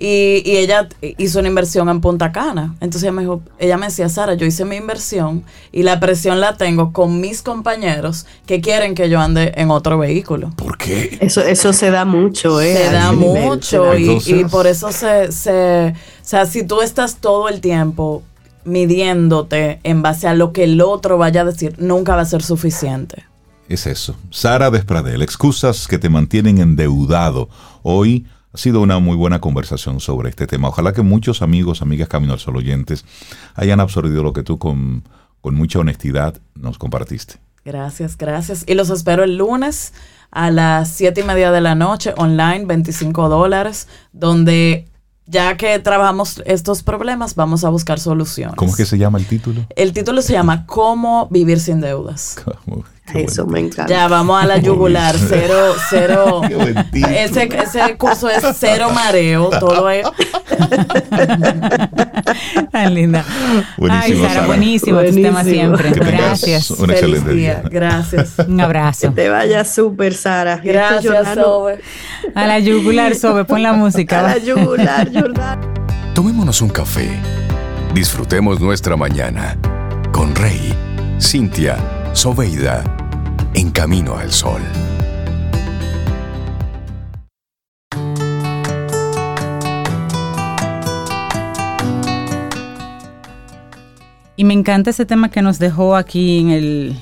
Y, 0.00 0.42
ella 0.44 0.88
hizo 1.18 1.40
una 1.40 1.48
inversión 1.48 1.88
en 1.88 2.00
Punta 2.00 2.30
Cana. 2.30 2.76
Entonces 2.80 3.02
ella 3.02 3.12
me 3.12 3.22
dijo, 3.22 3.42
ella 3.58 3.76
me 3.76 3.86
decía, 3.86 4.08
Sara, 4.08 4.34
yo 4.34 4.46
hice 4.46 4.64
mi 4.64 4.76
inversión 4.76 5.42
y 5.72 5.82
la 5.82 5.98
presión 5.98 6.40
la 6.40 6.56
tengo 6.56 6.92
con 6.92 7.20
mis 7.20 7.42
compañeros 7.42 8.24
que 8.46 8.60
quieren 8.60 8.94
que 8.94 9.10
yo 9.10 9.20
ande 9.20 9.52
en 9.56 9.72
otro 9.72 9.98
vehículo. 9.98 10.52
¿Por 10.54 10.78
qué? 10.78 11.18
Eso, 11.20 11.40
eso 11.42 11.72
se 11.72 11.90
da 11.90 12.04
mucho, 12.04 12.60
¿eh? 12.60 12.76
Se 12.76 12.92
da 12.92 13.10
mucho 13.10 13.98
y, 13.98 14.22
y, 14.24 14.44
por 14.44 14.68
eso 14.68 14.92
se, 14.92 15.32
se, 15.32 15.88
o 15.88 16.24
sea, 16.24 16.46
si 16.46 16.62
tú 16.62 16.80
estás 16.80 17.16
todo 17.16 17.48
el 17.48 17.60
tiempo 17.60 18.22
midiéndote 18.64 19.80
en 19.82 20.02
base 20.02 20.28
a 20.28 20.34
lo 20.34 20.52
que 20.52 20.64
el 20.64 20.80
otro 20.80 21.18
vaya 21.18 21.40
a 21.40 21.44
decir, 21.44 21.74
nunca 21.78 22.14
va 22.14 22.22
a 22.22 22.26
ser 22.26 22.42
suficiente. 22.44 23.24
Es 23.68 23.86
eso. 23.86 24.14
Sara 24.30 24.70
Despradel, 24.70 25.22
excusas 25.22 25.88
que 25.88 25.98
te 25.98 26.08
mantienen 26.08 26.58
endeudado. 26.58 27.48
Hoy 27.82 28.26
ha 28.52 28.58
sido 28.58 28.80
una 28.80 28.98
muy 28.98 29.16
buena 29.16 29.40
conversación 29.40 30.00
sobre 30.00 30.30
este 30.30 30.46
tema. 30.46 30.68
Ojalá 30.68 30.92
que 30.92 31.02
muchos 31.02 31.42
amigos, 31.42 31.82
amigas 31.82 32.08
Camino 32.08 32.32
al 32.32 32.38
Sol 32.38 32.56
oyentes 32.56 33.04
hayan 33.54 33.80
absorbido 33.80 34.22
lo 34.22 34.32
que 34.32 34.42
tú 34.42 34.58
con, 34.58 35.04
con 35.40 35.54
mucha 35.54 35.78
honestidad 35.78 36.40
nos 36.54 36.78
compartiste. 36.78 37.36
Gracias, 37.64 38.16
gracias. 38.16 38.64
Y 38.66 38.74
los 38.74 38.88
espero 38.90 39.24
el 39.24 39.36
lunes 39.36 39.92
a 40.30 40.50
las 40.50 40.88
siete 40.88 41.20
y 41.20 41.24
media 41.24 41.50
de 41.50 41.60
la 41.60 41.74
noche, 41.74 42.14
online, 42.16 42.64
25 42.64 43.28
dólares, 43.28 43.88
donde 44.12 44.86
ya 45.26 45.56
que 45.58 45.78
trabajamos 45.78 46.42
estos 46.46 46.82
problemas, 46.82 47.34
vamos 47.34 47.62
a 47.64 47.68
buscar 47.68 48.00
soluciones. 48.00 48.56
¿Cómo 48.56 48.70
es 48.70 48.76
que 48.76 48.86
se 48.86 48.96
llama 48.96 49.18
el 49.18 49.26
título? 49.26 49.66
El 49.76 49.92
título 49.92 50.22
se 50.22 50.32
llama 50.32 50.64
¿Cómo 50.64 51.28
vivir 51.30 51.60
sin 51.60 51.80
deudas? 51.80 52.36
Eso 53.14 53.46
me 53.46 53.60
encanta. 53.60 53.92
Ya 53.92 54.08
vamos 54.08 54.42
a 54.42 54.46
la 54.46 54.58
yugular, 54.58 55.16
cero, 55.18 55.74
cero. 55.88 56.42
Ese, 56.92 57.44
ese 57.44 57.96
curso 57.96 58.28
es 58.28 58.44
cero 58.58 58.90
mareo, 58.90 59.50
todo 59.58 59.88
es. 59.90 60.06
Tan 62.70 62.94
linda. 62.94 63.24
Buenísimo, 63.76 64.24
Ay, 64.24 64.34
Sara, 64.34 64.46
buenísimo, 64.46 65.00
tu 65.02 65.14
tema 65.14 65.44
siempre. 65.44 65.90
Gracias. 65.90 66.70
Un 66.70 66.90
excelente 66.90 67.32
día. 67.32 67.62
Gracias. 67.70 68.34
Un 68.48 68.60
abrazo. 68.60 69.08
Que 69.08 69.22
te 69.22 69.28
vaya 69.28 69.64
súper, 69.64 70.14
Sara. 70.14 70.60
Gracias, 70.62 71.34
Sobe. 71.34 71.80
A 72.34 72.46
la 72.46 72.58
yugular, 72.58 73.14
Sobe, 73.14 73.44
pon 73.44 73.62
la 73.62 73.72
música. 73.72 74.20
A 74.20 74.22
la 74.22 74.38
yugular, 74.38 75.10
Jordán. 75.12 75.60
Tomémonos 76.14 76.60
un 76.62 76.70
café. 76.70 77.08
Disfrutemos 77.94 78.60
nuestra 78.60 78.96
mañana 78.96 79.56
con 80.12 80.34
Rey, 80.34 80.74
Cintia, 81.20 81.76
Soveida 82.12 82.84
en 83.54 83.70
Camino 83.70 84.16
al 84.16 84.32
Sol. 84.32 84.62
Y 94.36 94.44
me 94.44 94.54
encanta 94.54 94.90
ese 94.90 95.04
tema 95.04 95.30
que 95.30 95.42
nos 95.42 95.58
dejó 95.58 95.96
aquí 95.96 96.38
en 96.38 96.50
el, 96.50 96.96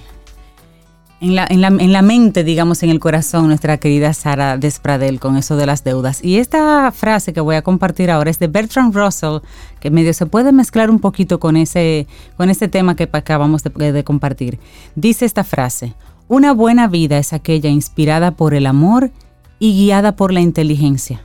en 1.20 1.34
la, 1.34 1.46
en, 1.48 1.60
la, 1.60 1.68
en 1.68 1.92
la, 1.92 2.02
mente, 2.02 2.44
digamos, 2.44 2.82
en 2.82 2.90
el 2.90 3.00
corazón, 3.00 3.48
nuestra 3.48 3.78
querida 3.78 4.12
Sara 4.12 4.58
Despradel 4.58 5.18
con 5.18 5.36
eso 5.36 5.56
de 5.56 5.66
las 5.66 5.82
deudas. 5.82 6.22
Y 6.22 6.36
esta 6.36 6.92
frase 6.92 7.32
que 7.32 7.40
voy 7.40 7.56
a 7.56 7.62
compartir 7.62 8.10
ahora 8.10 8.30
es 8.30 8.38
de 8.38 8.48
Bertrand 8.48 8.94
Russell, 8.94 9.38
que 9.80 9.90
medio 9.90 10.12
se 10.12 10.26
puede 10.26 10.52
mezclar 10.52 10.90
un 10.90 10.98
poquito 10.98 11.40
con 11.40 11.56
ese, 11.56 12.06
con 12.36 12.50
ese 12.50 12.68
tema 12.68 12.96
que 12.96 13.08
acabamos 13.10 13.62
de, 13.62 13.92
de 13.92 14.04
compartir. 14.04 14.58
Dice 14.94 15.24
esta 15.24 15.44
frase, 15.44 15.94
una 16.28 16.52
buena 16.52 16.86
vida 16.86 17.18
es 17.18 17.32
aquella 17.32 17.70
inspirada 17.70 18.32
por 18.32 18.52
el 18.52 18.66
amor 18.66 19.10
y 19.58 19.72
guiada 19.72 20.16
por 20.16 20.32
la 20.32 20.40
inteligencia. 20.40 21.22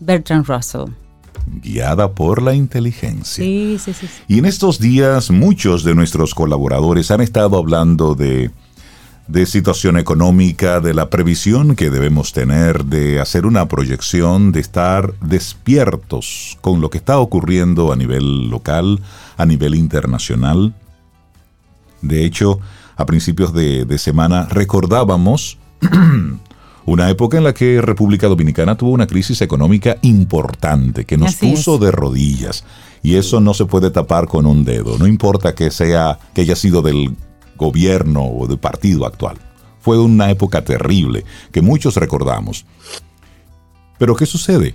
Bertrand 0.00 0.46
Russell. 0.46 0.90
Guiada 1.62 2.12
por 2.12 2.42
la 2.42 2.54
inteligencia. 2.54 3.42
Sí, 3.42 3.78
sí, 3.78 3.94
sí, 3.94 4.06
Y 4.28 4.38
en 4.38 4.44
estos 4.44 4.78
días 4.78 5.30
muchos 5.30 5.82
de 5.82 5.94
nuestros 5.94 6.34
colaboradores 6.34 7.10
han 7.10 7.22
estado 7.22 7.56
hablando 7.56 8.14
de, 8.14 8.50
de 9.28 9.44
situación 9.44 9.98
económica, 9.98 10.80
de 10.80 10.94
la 10.94 11.10
previsión 11.10 11.76
que 11.76 11.90
debemos 11.90 12.32
tener, 12.32 12.86
de 12.86 13.20
hacer 13.20 13.44
una 13.44 13.68
proyección, 13.68 14.52
de 14.52 14.60
estar 14.60 15.12
despiertos 15.20 16.56
con 16.62 16.80
lo 16.80 16.88
que 16.88 16.96
está 16.96 17.18
ocurriendo 17.18 17.92
a 17.92 17.96
nivel 17.96 18.48
local, 18.48 19.00
a 19.36 19.44
nivel 19.44 19.74
internacional. 19.74 20.74
De 22.00 22.24
hecho, 22.24 22.58
a 22.96 23.04
principios 23.04 23.52
de, 23.52 23.98
semana 23.98 24.46
recordábamos 24.46 25.58
una 26.86 27.10
época 27.10 27.36
en 27.36 27.44
la 27.44 27.52
que 27.52 27.82
República 27.82 28.28
Dominicana 28.28 28.76
tuvo 28.76 28.92
una 28.92 29.06
crisis 29.06 29.42
económica 29.42 29.98
importante 30.00 31.04
que 31.04 31.18
nos 31.18 31.36
puso 31.36 31.76
de 31.76 31.90
rodillas. 31.90 32.64
Y 33.02 33.16
eso 33.16 33.40
no 33.40 33.52
se 33.52 33.66
puede 33.66 33.90
tapar 33.90 34.26
con 34.26 34.46
un 34.46 34.64
dedo, 34.64 34.98
no 34.98 35.06
importa 35.06 35.54
que 35.54 35.70
sea 35.70 36.18
que 36.34 36.40
haya 36.40 36.56
sido 36.56 36.82
del 36.82 37.14
gobierno 37.58 38.24
o 38.24 38.46
del 38.46 38.58
partido 38.58 39.04
actual. 39.04 39.36
Fue 39.80 39.98
una 39.98 40.30
época 40.30 40.64
terrible 40.64 41.24
que 41.52 41.60
muchos 41.60 41.96
recordamos. 41.96 42.64
Pero 43.98 44.16
¿qué 44.16 44.24
sucede? 44.24 44.74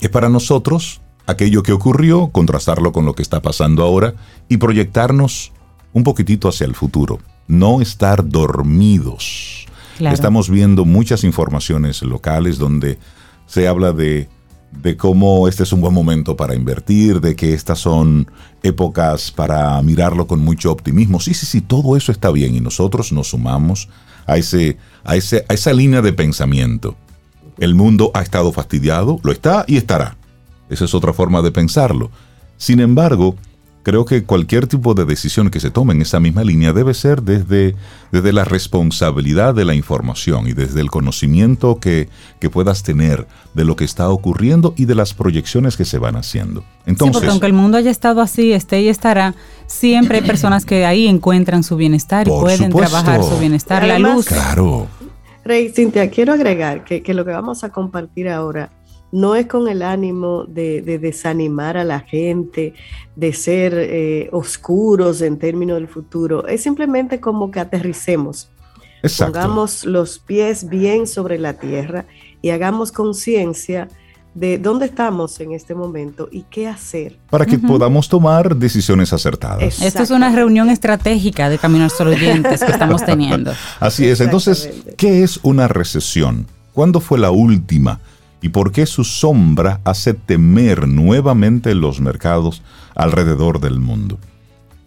Es 0.00 0.08
para 0.08 0.28
nosotros 0.28 1.00
aquello 1.26 1.62
que 1.62 1.72
ocurrió, 1.72 2.28
contrastarlo 2.28 2.92
con 2.92 3.04
lo 3.04 3.14
que 3.14 3.22
está 3.22 3.42
pasando 3.42 3.84
ahora 3.84 4.14
y 4.48 4.56
proyectarnos 4.56 5.52
un 5.92 6.02
poquitito 6.02 6.48
hacia 6.48 6.66
el 6.66 6.74
futuro, 6.74 7.18
no 7.46 7.80
estar 7.80 8.26
dormidos. 8.28 9.66
Estamos 9.98 10.48
viendo 10.48 10.84
muchas 10.84 11.24
informaciones 11.24 12.02
locales 12.02 12.58
donde 12.58 12.98
se 13.46 13.66
habla 13.66 13.92
de, 13.92 14.28
de 14.72 14.96
cómo 14.96 15.48
este 15.48 15.62
es 15.62 15.72
un 15.72 15.80
buen 15.80 15.94
momento 15.94 16.36
para 16.36 16.54
invertir, 16.54 17.20
de 17.20 17.34
que 17.34 17.54
estas 17.54 17.78
son 17.78 18.30
épocas 18.62 19.30
para 19.30 19.80
mirarlo 19.82 20.26
con 20.26 20.40
mucho 20.40 20.70
optimismo. 20.70 21.20
Sí, 21.20 21.34
sí, 21.34 21.46
sí, 21.46 21.60
todo 21.60 21.96
eso 21.96 22.12
está 22.12 22.30
bien 22.30 22.54
y 22.54 22.60
nosotros 22.60 23.12
nos 23.12 23.28
sumamos 23.28 23.88
a, 24.26 24.36
ese, 24.36 24.76
a, 25.04 25.16
ese, 25.16 25.44
a 25.48 25.54
esa 25.54 25.72
línea 25.72 26.02
de 26.02 26.12
pensamiento. 26.12 26.96
El 27.58 27.74
mundo 27.74 28.10
ha 28.14 28.22
estado 28.22 28.52
fastidiado, 28.52 29.18
lo 29.22 29.32
está 29.32 29.64
y 29.66 29.76
estará. 29.76 30.16
Esa 30.68 30.84
es 30.84 30.94
otra 30.94 31.12
forma 31.12 31.42
de 31.42 31.50
pensarlo. 31.50 32.10
Sin 32.56 32.80
embargo, 32.80 33.36
creo 33.82 34.04
que 34.04 34.24
cualquier 34.24 34.66
tipo 34.66 34.94
de 34.94 35.04
decisión 35.04 35.50
que 35.50 35.60
se 35.60 35.70
tome 35.70 35.94
en 35.94 36.02
esa 36.02 36.20
misma 36.20 36.44
línea 36.44 36.72
debe 36.72 36.94
ser 36.94 37.22
desde, 37.22 37.74
desde 38.12 38.32
la 38.32 38.44
responsabilidad 38.44 39.54
de 39.54 39.64
la 39.64 39.74
información 39.74 40.46
y 40.48 40.52
desde 40.52 40.80
el 40.80 40.90
conocimiento 40.90 41.78
que, 41.80 42.08
que, 42.40 42.50
puedas 42.50 42.82
tener 42.82 43.26
de 43.54 43.64
lo 43.64 43.76
que 43.76 43.84
está 43.84 44.08
ocurriendo 44.10 44.74
y 44.76 44.84
de 44.84 44.94
las 44.94 45.14
proyecciones 45.14 45.76
que 45.76 45.84
se 45.84 45.98
van 45.98 46.16
haciendo. 46.16 46.64
Entonces, 46.86 47.06
sí, 47.06 47.12
porque 47.12 47.30
aunque 47.30 47.46
el 47.46 47.52
mundo 47.52 47.78
haya 47.78 47.90
estado 47.90 48.20
así, 48.20 48.52
esté 48.52 48.82
y 48.82 48.88
estará, 48.88 49.34
siempre 49.66 50.18
hay 50.18 50.24
personas 50.24 50.64
que 50.64 50.84
ahí 50.84 51.06
encuentran 51.06 51.62
su 51.62 51.76
bienestar 51.76 52.26
y 52.26 52.30
pueden 52.30 52.70
trabajar 52.70 53.22
su 53.22 53.38
bienestar, 53.38 53.84
la 53.86 53.98
luz. 53.98 54.26
Claro. 54.26 54.86
Rey, 55.44 55.70
Cintia, 55.70 56.10
quiero 56.10 56.34
agregar 56.34 56.84
que, 56.84 57.02
que 57.02 57.14
lo 57.14 57.24
que 57.24 57.30
vamos 57.30 57.64
a 57.64 57.70
compartir 57.70 58.28
ahora 58.28 58.70
no 59.12 59.34
es 59.34 59.46
con 59.46 59.68
el 59.68 59.82
ánimo 59.82 60.44
de, 60.44 60.82
desanimar 60.82 61.76
a 61.76 61.84
la 61.84 62.00
gente, 62.00 62.74
de 63.16 63.32
ser 63.32 63.74
eh, 63.76 64.28
oscuros 64.32 65.22
en 65.22 65.38
términos 65.38 65.78
del 65.78 65.88
futuro, 65.88 66.46
es 66.46 66.62
simplemente 66.62 67.20
como 67.20 67.50
que 67.50 67.60
aterricemos. 67.60 68.50
Pongamos 69.18 69.84
los 69.84 70.18
pies 70.18 70.68
bien 70.68 71.06
sobre 71.06 71.38
la 71.38 71.54
tierra 71.54 72.04
y 72.42 72.50
hagamos 72.50 72.90
conciencia 72.90 73.88
de 74.34 74.58
dónde 74.58 74.86
estamos 74.86 75.40
en 75.40 75.52
este 75.52 75.74
momento 75.74 76.28
y 76.30 76.42
qué 76.42 76.68
hacer. 76.68 77.18
Para 77.30 77.46
que 77.46 77.58
podamos 77.58 78.08
tomar 78.08 78.54
decisiones 78.56 79.12
acertadas. 79.12 79.80
Esto 79.82 80.02
es 80.02 80.10
una 80.10 80.34
reunión 80.34 80.70
estratégica 80.70 81.48
de 81.48 81.58
Caminar 81.58 81.90
Solo 81.90 82.10
Oyentes 82.10 82.62
que 82.62 82.70
estamos 82.70 83.04
teniendo. 83.06 83.52
Así 83.80 84.06
es. 84.06 84.20
Entonces, 84.20 84.70
¿qué 84.96 85.22
es 85.22 85.40
una 85.42 85.66
recesión? 85.66 86.46
¿Cuándo 86.72 87.00
fue 87.00 87.18
la 87.18 87.30
última? 87.30 88.00
Y 88.40 88.50
por 88.50 88.72
qué 88.72 88.86
su 88.86 89.04
sombra 89.04 89.80
hace 89.84 90.14
temer 90.14 90.86
nuevamente 90.86 91.74
los 91.74 92.00
mercados 92.00 92.62
alrededor 92.94 93.60
del 93.60 93.80
mundo. 93.80 94.18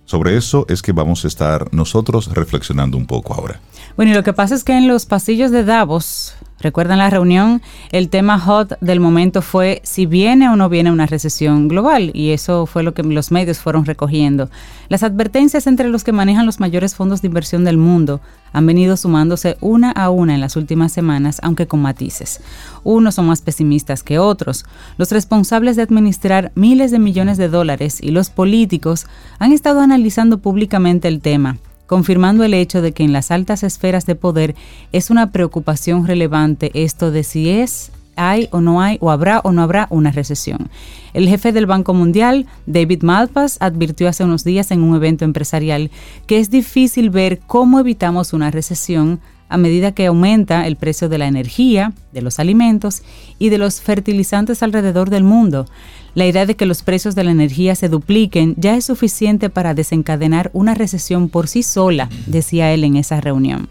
Sobre 0.06 0.36
eso 0.36 0.66
es 0.68 0.82
que 0.82 0.92
vamos 0.92 1.24
a 1.24 1.28
estar 1.28 1.74
nosotros 1.74 2.34
reflexionando 2.34 2.98
un 2.98 3.06
poco 3.06 3.34
ahora. 3.34 3.62
Bueno, 3.96 4.12
y 4.12 4.16
lo 4.16 4.24
que 4.24 4.34
pasa 4.34 4.56
es 4.56 4.64
que 4.64 4.78
en 4.78 4.88
los 4.88 5.06
pasillos 5.06 5.52
de 5.52 5.64
Davos, 5.64 6.36
¿recuerdan 6.62 7.00
la 7.00 7.10
reunión? 7.10 7.62
El 7.92 8.10
tema 8.10 8.40
hot 8.40 8.78
del 8.80 9.00
momento 9.00 9.42
fue 9.42 9.82
si 9.84 10.06
viene 10.06 10.50
o 10.50 10.56
no 10.56 10.70
viene 10.70 10.92
una 10.92 11.06
recesión 11.06 11.68
global, 11.68 12.12
y 12.14 12.32
eso 12.32 12.66
fue 12.66 12.84
lo 12.84 12.94
que 12.94 13.04
los 13.04 13.32
medios 13.32 13.60
fueron 13.60 13.86
recogiendo. 13.86 14.50
Las 14.90 15.04
advertencias 15.04 15.68
entre 15.68 15.90
los 15.90 16.04
que 16.04 16.12
manejan 16.12 16.46
los 16.46 16.60
mayores 16.60 16.96
fondos 16.96 17.22
de 17.22 17.28
inversión 17.28 17.64
del 17.64 17.78
mundo 17.78 18.22
han 18.54 18.66
venido 18.66 18.98
sumándose 18.98 19.58
una 19.62 19.92
a 19.92 20.10
una 20.10 20.34
en 20.34 20.42
las 20.42 20.56
últimas 20.56 20.92
semanas, 20.92 21.40
aunque 21.44 21.68
con 21.68 21.82
matices. 21.82 22.42
Unos 22.84 23.16
son 23.16 23.28
más 23.28 23.42
pesimistas 23.42 24.04
que 24.04 24.20
otros. 24.20 24.66
Los 24.98 25.12
responsables 25.12 25.76
de 25.76 25.84
administrar 25.84 26.52
miles 26.56 26.92
de 26.92 27.00
millones 27.00 27.38
de 27.38 27.50
dólares 27.50 28.00
y 28.02 28.12
los 28.12 28.30
políticos 28.30 29.08
han 29.40 29.52
estado 29.52 29.82
analizando 29.82 30.38
públicamente 30.40 31.08
el 31.08 31.22
tema 31.22 31.58
confirmando 31.92 32.46
el 32.46 32.54
hecho 32.54 32.82
de 32.82 32.94
que 32.94 33.04
en 33.04 33.12
las 33.12 33.32
altas 33.32 33.64
esferas 33.64 34.06
de 34.06 34.16
poder 34.16 34.56
es 34.94 35.10
una 35.10 35.34
preocupación 35.34 36.08
relevante 36.08 36.72
esto 36.74 37.12
de 37.12 37.26
si 37.26 37.50
es 37.50 37.92
hay 38.16 38.48
o 38.52 38.62
no 38.62 38.82
hay 38.82 38.98
o 39.02 39.12
habrá 39.12 39.42
o 39.44 39.52
no 39.52 39.62
habrá 39.62 39.88
una 39.90 40.10
recesión. 40.10 40.70
El 41.14 41.28
jefe 41.28 41.52
del 41.52 41.66
Banco 41.66 41.94
Mundial, 41.94 42.46
David 42.66 43.04
Malpass, 43.04 43.58
advirtió 43.60 44.08
hace 44.08 44.24
unos 44.24 44.46
días 44.46 44.72
en 44.72 44.84
un 44.84 44.96
evento 44.96 45.26
empresarial 45.26 45.92
que 46.28 46.40
es 46.40 46.50
difícil 46.50 47.10
ver 47.10 47.42
cómo 47.46 47.82
evitamos 47.82 48.32
una 48.32 48.52
recesión 48.52 49.20
a 49.50 49.58
medida 49.58 49.92
que 49.92 50.06
aumenta 50.06 50.68
el 50.68 50.78
precio 50.78 51.10
de 51.10 51.18
la 51.18 51.28
energía, 51.28 51.92
de 52.14 52.22
los 52.22 52.40
alimentos 52.40 53.04
y 53.38 53.50
de 53.50 53.58
los 53.58 53.82
fertilizantes 53.82 54.64
alrededor 54.64 55.10
del 55.10 55.26
mundo. 55.26 55.66
La 56.14 56.28
idea 56.28 56.46
de 56.46 56.56
que 56.56 56.66
los 56.66 56.84
precios 56.84 57.16
de 57.16 57.24
la 57.24 57.32
energía 57.32 57.74
se 57.76 57.88
dupliquen 57.88 58.56
ya 58.58 58.76
es 58.76 58.86
suficiente 58.86 59.50
para 59.50 59.74
desencadenar 59.74 60.52
una 60.54 60.74
recesión 60.74 61.30
por 61.30 61.48
sí 61.48 61.64
sola, 61.64 62.10
decía 62.28 62.74
él 62.74 62.84
en 62.84 62.98
esa 62.98 63.22
reunión. 63.22 63.70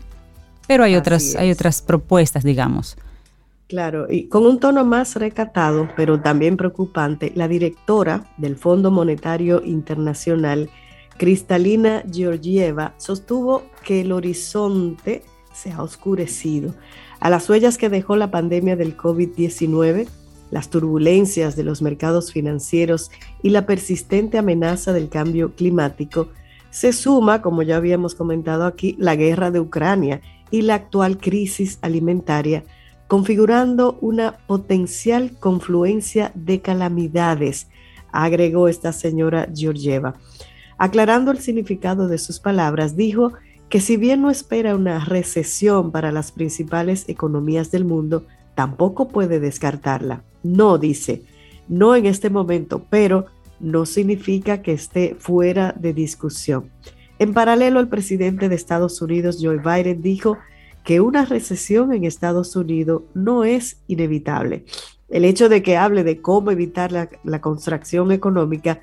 Pero 0.67 0.85
hay 0.85 0.97
otras, 0.97 1.37
hay 1.37 1.51
otras 1.51 1.83
propuestas, 1.83 2.43
digamos. 2.45 2.97
Claro, 3.69 4.07
y 4.11 4.27
con 4.29 4.47
un 4.47 4.59
tono 4.59 4.85
más 4.85 5.15
recatado, 5.17 5.89
pero 5.97 6.21
también 6.21 6.57
preocupante, 6.57 7.31
la 7.37 7.47
directora 7.47 8.25
del 8.37 8.57
Fondo 8.57 8.91
Monetario 8.91 9.63
Internacional, 9.65 10.71
Cristalina 11.19 12.03
Georgieva, 12.11 12.95
sostuvo 12.97 13.65
que 13.85 14.01
el 14.01 14.13
horizonte 14.13 15.23
se 15.53 15.73
ha 15.73 15.83
oscurecido. 15.83 16.75
A 17.21 17.29
las 17.31 17.49
huellas 17.49 17.77
que 17.77 17.91
dejó 17.91 18.17
la 18.17 18.31
pandemia 18.31 18.77
del 18.77 18.97
COVID-19, 18.97 20.09
las 20.51 20.69
turbulencias 20.69 21.57
de 21.57 21.65
los 21.65 21.83
mercados 21.83 22.33
financieros 22.33 23.11
y 23.43 23.51
la 23.51 23.67
persistente 23.67 24.39
amenaza 24.39 24.93
del 24.93 25.09
cambio 25.09 25.55
climático, 25.55 26.29
se 26.71 26.93
suma, 26.93 27.43
como 27.43 27.63
ya 27.63 27.77
habíamos 27.77 28.15
comentado 28.15 28.65
aquí, 28.65 28.97
la 28.99 29.17
guerra 29.17 29.51
de 29.51 29.61
Ucrania 29.61 30.21
y 30.51 30.63
la 30.63 30.75
actual 30.75 31.19
crisis 31.19 31.79
alimentaria 31.83 32.65
configurando 33.11 33.99
una 34.01 34.39
potencial 34.47 35.33
confluencia 35.41 36.31
de 36.37 36.61
calamidades, 36.61 37.67
agregó 38.13 38.69
esta 38.69 38.93
señora 38.93 39.49
Georgieva. 39.53 40.15
Aclarando 40.79 41.33
el 41.33 41.41
significado 41.41 42.07
de 42.07 42.19
sus 42.19 42.39
palabras, 42.39 42.95
dijo 42.95 43.33
que 43.69 43.81
si 43.81 43.97
bien 43.97 44.23
no 44.23 44.31
espera 44.31 44.77
una 44.77 45.05
recesión 45.05 45.91
para 45.91 46.13
las 46.13 46.31
principales 46.31 47.09
economías 47.09 47.73
del 47.73 47.85
mundo, 47.85 48.27
tampoco 48.61 49.09
puede 49.09 49.41
descartarla. 49.41 50.23
No, 50.43 50.77
dice, 50.77 51.23
no 51.67 51.97
en 51.97 52.05
este 52.05 52.29
momento, 52.29 52.85
pero 52.91 53.25
no 53.59 53.87
significa 53.87 54.61
que 54.61 54.73
esté 54.73 55.17
fuera 55.19 55.75
de 55.81 55.95
discusión. 55.95 56.69
En 57.19 57.33
paralelo, 57.33 57.81
el 57.81 57.89
presidente 57.89 58.51
de 58.51 58.55
Estados 58.55 59.01
Unidos, 59.01 59.39
Joe 59.41 59.57
Biden, 59.57 60.03
dijo 60.03 60.37
que 60.85 61.01
una 61.01 61.25
recesión 61.25 61.95
en 61.95 62.05
Estados 62.05 62.55
Unidos 62.55 63.05
no 63.15 63.45
es 63.45 63.81
inevitable. 63.87 64.67
El 65.09 65.25
hecho 65.25 65.49
de 65.49 65.63
que 65.63 65.79
hable 65.79 66.05
de 66.05 66.21
cómo 66.21 66.51
evitar 66.51 66.93
la, 66.93 67.09
la 67.25 67.41
contracción 67.41 68.13
económica, 68.13 68.81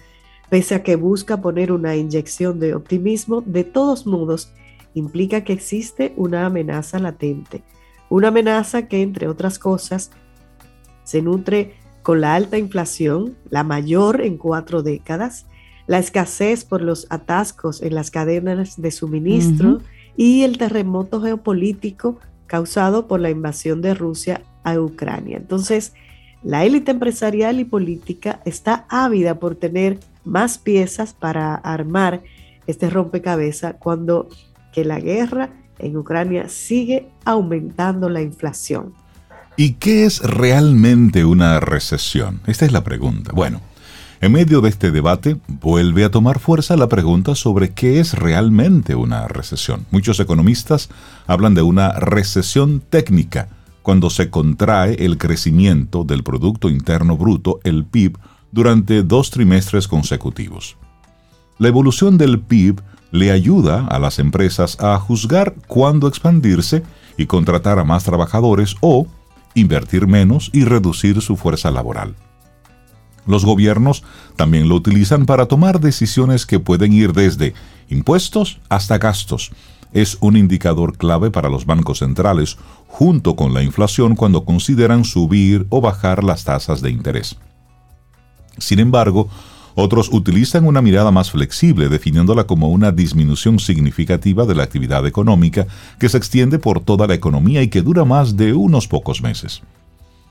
pese 0.49 0.73
a 0.73 0.82
que 0.82 0.95
busca 0.95 1.39
poner 1.39 1.71
una 1.71 1.95
inyección 1.95 2.59
de 2.59 2.73
optimismo, 2.73 3.41
de 3.41 3.63
todos 3.63 4.07
modos 4.07 4.51
implica 4.95 5.43
que 5.43 5.53
existe 5.53 6.13
una 6.15 6.47
amenaza 6.47 6.97
latente. 6.97 7.61
Una 8.10 8.30
amenaza 8.30 8.88
que, 8.88 9.01
entre 9.01 9.28
otras 9.28 9.60
cosas, 9.60 10.12
se 11.03 11.22
nutre 11.22 11.76
con 12.03 12.22
la 12.22 12.36
alta 12.36 12.58
inflación, 12.58 13.36
la 13.49 13.64
mayor 13.64 14.22
en 14.22 14.38
cuatro 14.38 14.84
décadas, 14.84 15.45
la 15.88 15.99
escasez 15.99 16.66
por 16.66 16.82
los 16.82 17.08
atascos 17.10 17.82
en 17.82 17.95
las 17.95 18.12
cadenas 18.12 18.82
de 18.82 18.91
suministro, 18.91 19.80
y 20.18 20.43
el 20.43 20.58
terremoto 20.58 21.22
geopolítico 21.22 22.20
causado 22.47 23.08
por 23.08 23.20
la 23.20 23.30
invasión 23.30 23.82
de 23.82 23.93
Rusia 23.93 24.41
a 24.64 24.78
Ucrania. 24.80 25.38
Entonces, 25.38 25.93
la 26.43 26.66
élite 26.66 26.91
empresarial 26.91 27.60
y 27.60 27.66
política 27.66 28.41
está 28.45 28.86
ávida 28.89 29.39
por 29.39 29.55
tener 29.55 29.99
más 30.26 30.58
piezas 30.58 31.14
para 31.14 31.55
armar 31.55 32.22
este 32.66 32.89
rompecabezas 32.89 33.76
cuando 33.80 34.28
que 34.74 34.84
la 34.84 34.99
guerra 34.99 35.51
en 35.80 35.97
Ucrania 35.97 36.49
sigue 36.49 37.09
aumentando 37.25 38.09
la 38.09 38.21
inflación. 38.21 38.93
¿Y 39.55 39.73
qué 39.73 40.05
es 40.05 40.21
realmente 40.21 41.25
una 41.25 41.59
recesión? 41.59 42.41
Esta 42.45 42.65
es 42.65 42.71
la 42.71 42.84
pregunta. 42.84 43.32
Bueno, 43.34 43.61
en 44.19 44.32
medio 44.32 44.61
de 44.61 44.69
este 44.69 44.91
debate, 44.91 45.38
vuelve 45.47 46.03
a 46.03 46.11
tomar 46.11 46.39
fuerza 46.39 46.75
la 46.75 46.89
pregunta 46.89 47.36
sobre 47.36 47.71
qué 47.71 47.99
es 47.99 48.13
realmente 48.13 48.95
una 48.95 49.28
recesión. 49.28 49.86
Muchos 49.91 50.19
economistas 50.19 50.89
hablan 51.28 51.53
de 51.53 51.61
una 51.61 51.91
recesión 51.93 52.80
técnica, 52.80 53.49
cuando 53.84 54.09
se 54.09 54.30
contrae 54.30 55.05
el 55.05 55.17
crecimiento 55.17 56.03
del 56.03 56.23
Producto 56.23 56.69
Interno 56.69 57.15
Bruto, 57.15 57.59
el 57.63 57.86
PIB, 57.86 58.17
durante 58.51 59.03
dos 59.03 59.30
trimestres 59.30 59.88
consecutivos. 59.88 60.78
La 61.59 61.67
evolución 61.67 62.17
del 62.17 62.39
PIB 62.39 62.82
le 63.12 63.32
ayuda 63.32 63.86
a 63.88 63.99
las 63.99 64.20
empresas 64.20 64.78
a 64.80 64.97
juzgar 64.99 65.55
cuándo 65.68 66.08
expandirse 66.08 66.84
y 67.18 67.26
contratar 67.26 67.80
a 67.80 67.84
más 67.84 68.03
trabajadores 68.03 68.76
o 68.82 69.08
invertir 69.53 70.08
menos 70.08 70.49
y 70.53 70.66
reducir 70.66 71.22
su 71.22 71.36
fuerza 71.36 71.72
laboral. 71.72 72.16
Los 73.26 73.43
gobiernos 73.43 74.03
también 74.36 74.70
lo 74.70 74.76
utilizan 74.76 75.26
para 75.26 75.47
tomar 75.47 75.82
decisiones 75.82 76.45
que 76.45 76.60
pueden 76.60 76.93
ir 76.93 77.12
desde 77.14 77.53
impuestos 77.89 78.60
hasta 78.70 78.97
gastos. 78.97 79.51
Es 79.91 80.18
un 80.22 80.38
indicador 80.38 80.97
clave 80.97 81.30
para 81.30 81.49
los 81.49 81.66
bancos 81.66 81.99
centrales, 81.99 82.58
junto 82.88 83.36
con 83.36 83.53
la 83.53 83.64
inflación 83.64 84.16
cuando 84.16 84.45
consideran 84.45 85.03
subir 85.03 85.66
o 85.70 85.82
bajar 85.82 86.24
las 86.24 86.45
tasas 86.45 86.82
de 86.82 86.89
interés. 86.89 87.38
Sin 88.58 88.80
embargo, 88.80 89.30
otros 89.80 90.09
utilizan 90.11 90.65
una 90.65 90.82
mirada 90.82 91.11
más 91.11 91.30
flexible, 91.30 91.88
definiéndola 91.88 92.45
como 92.45 92.69
una 92.69 92.91
disminución 92.91 93.59
significativa 93.59 94.47
de 94.47 94.55
la 94.55 94.63
actividad 94.63 95.05
económica 95.05 95.67
que 95.99 96.09
se 96.09 96.17
extiende 96.17 96.57
por 96.57 96.80
toda 96.80 97.05
la 97.05 97.13
economía 97.13 97.61
y 97.61 97.67
que 97.67 97.84
dura 97.84 98.03
más 98.03 98.36
de 98.36 98.53
unos 98.53 98.88
pocos 98.88 99.21
meses. 99.21 99.61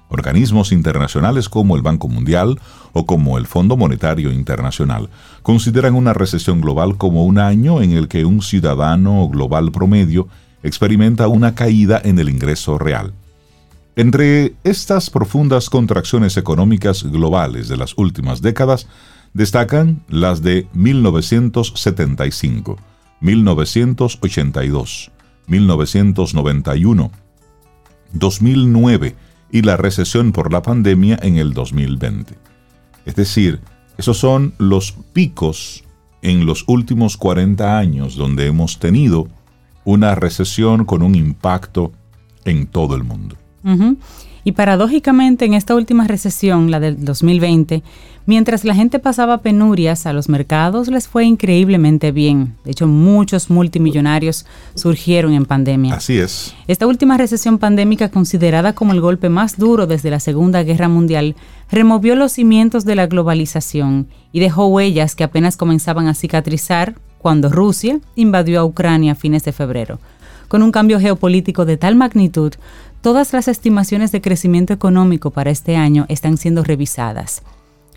Organismos 0.08 0.72
internacionales 0.72 1.48
como 1.48 1.76
el 1.76 1.82
Banco 1.82 2.08
Mundial 2.08 2.58
o 2.92 3.06
como 3.06 3.38
el 3.38 3.46
Fondo 3.46 3.76
Monetario 3.76 4.32
Internacional 4.32 5.10
consideran 5.42 5.94
una 5.94 6.12
recesión 6.12 6.60
global 6.60 6.96
como 6.96 7.24
un 7.24 7.38
año 7.38 7.82
en 7.82 7.92
el 7.92 8.08
que 8.08 8.24
un 8.24 8.42
ciudadano 8.42 9.28
global 9.28 9.70
promedio 9.70 10.26
experimenta 10.64 11.28
una 11.28 11.54
caída 11.54 12.00
en 12.02 12.18
el 12.18 12.28
ingreso 12.28 12.78
real. 12.78 13.14
Entre 13.94 14.56
estas 14.64 15.08
profundas 15.08 15.70
contracciones 15.70 16.36
económicas 16.36 17.04
globales 17.04 17.68
de 17.68 17.76
las 17.76 17.96
últimas 17.96 18.42
décadas 18.42 18.88
destacan 19.36 20.02
las 20.08 20.40
de 20.40 20.66
1975, 20.72 22.78
1982, 23.20 25.10
1991, 25.46 27.10
2009, 28.14 29.14
y 29.52 29.60
la 29.60 29.76
recesión 29.76 30.32
por 30.32 30.50
la 30.50 30.62
pandemia 30.62 31.18
en 31.20 31.36
el 31.36 31.52
2020. 31.52 32.34
Es 33.04 33.14
decir, 33.14 33.60
esos 33.98 34.16
son 34.16 34.54
los 34.56 34.92
picos 35.12 35.84
en 36.22 36.46
los 36.46 36.64
últimos 36.66 37.18
40 37.18 37.78
años 37.78 38.16
donde 38.16 38.46
hemos 38.46 38.78
tenido 38.78 39.28
una 39.84 40.14
recesión 40.14 40.86
con 40.86 41.02
un 41.02 41.14
impacto 41.14 41.92
en 42.46 42.66
todo 42.66 42.96
el 42.96 43.04
mundo. 43.04 43.36
Y 44.46 44.52
paradójicamente 44.52 45.44
en 45.44 45.54
esta 45.54 45.74
última 45.74 46.06
recesión, 46.06 46.70
la 46.70 46.78
del 46.78 47.04
2020, 47.04 47.82
mientras 48.26 48.64
la 48.64 48.76
gente 48.76 49.00
pasaba 49.00 49.38
penurias, 49.38 50.06
a 50.06 50.12
los 50.12 50.28
mercados 50.28 50.86
les 50.86 51.08
fue 51.08 51.24
increíblemente 51.24 52.12
bien. 52.12 52.54
De 52.64 52.70
hecho, 52.70 52.86
muchos 52.86 53.50
multimillonarios 53.50 54.46
surgieron 54.76 55.32
en 55.32 55.46
pandemia. 55.46 55.94
Así 55.94 56.18
es. 56.18 56.54
Esta 56.68 56.86
última 56.86 57.16
recesión 57.16 57.58
pandémica, 57.58 58.08
considerada 58.08 58.72
como 58.72 58.92
el 58.92 59.00
golpe 59.00 59.30
más 59.30 59.58
duro 59.58 59.88
desde 59.88 60.10
la 60.10 60.20
Segunda 60.20 60.62
Guerra 60.62 60.88
Mundial, 60.88 61.34
removió 61.68 62.14
los 62.14 62.30
cimientos 62.30 62.84
de 62.84 62.94
la 62.94 63.08
globalización 63.08 64.06
y 64.30 64.38
dejó 64.38 64.68
huellas 64.68 65.16
que 65.16 65.24
apenas 65.24 65.56
comenzaban 65.56 66.06
a 66.06 66.14
cicatrizar 66.14 66.94
cuando 67.18 67.48
Rusia 67.48 67.98
invadió 68.14 68.60
a 68.60 68.64
Ucrania 68.64 69.10
a 69.12 69.16
fines 69.16 69.42
de 69.42 69.50
febrero. 69.50 69.98
Con 70.48 70.62
un 70.62 70.70
cambio 70.70 71.00
geopolítico 71.00 71.64
de 71.64 71.76
tal 71.76 71.96
magnitud, 71.96 72.52
todas 73.06 73.32
las 73.32 73.46
estimaciones 73.46 74.10
de 74.10 74.20
crecimiento 74.20 74.72
económico 74.72 75.30
para 75.30 75.52
este 75.52 75.76
año 75.76 76.06
están 76.08 76.38
siendo 76.38 76.64
revisadas. 76.64 77.44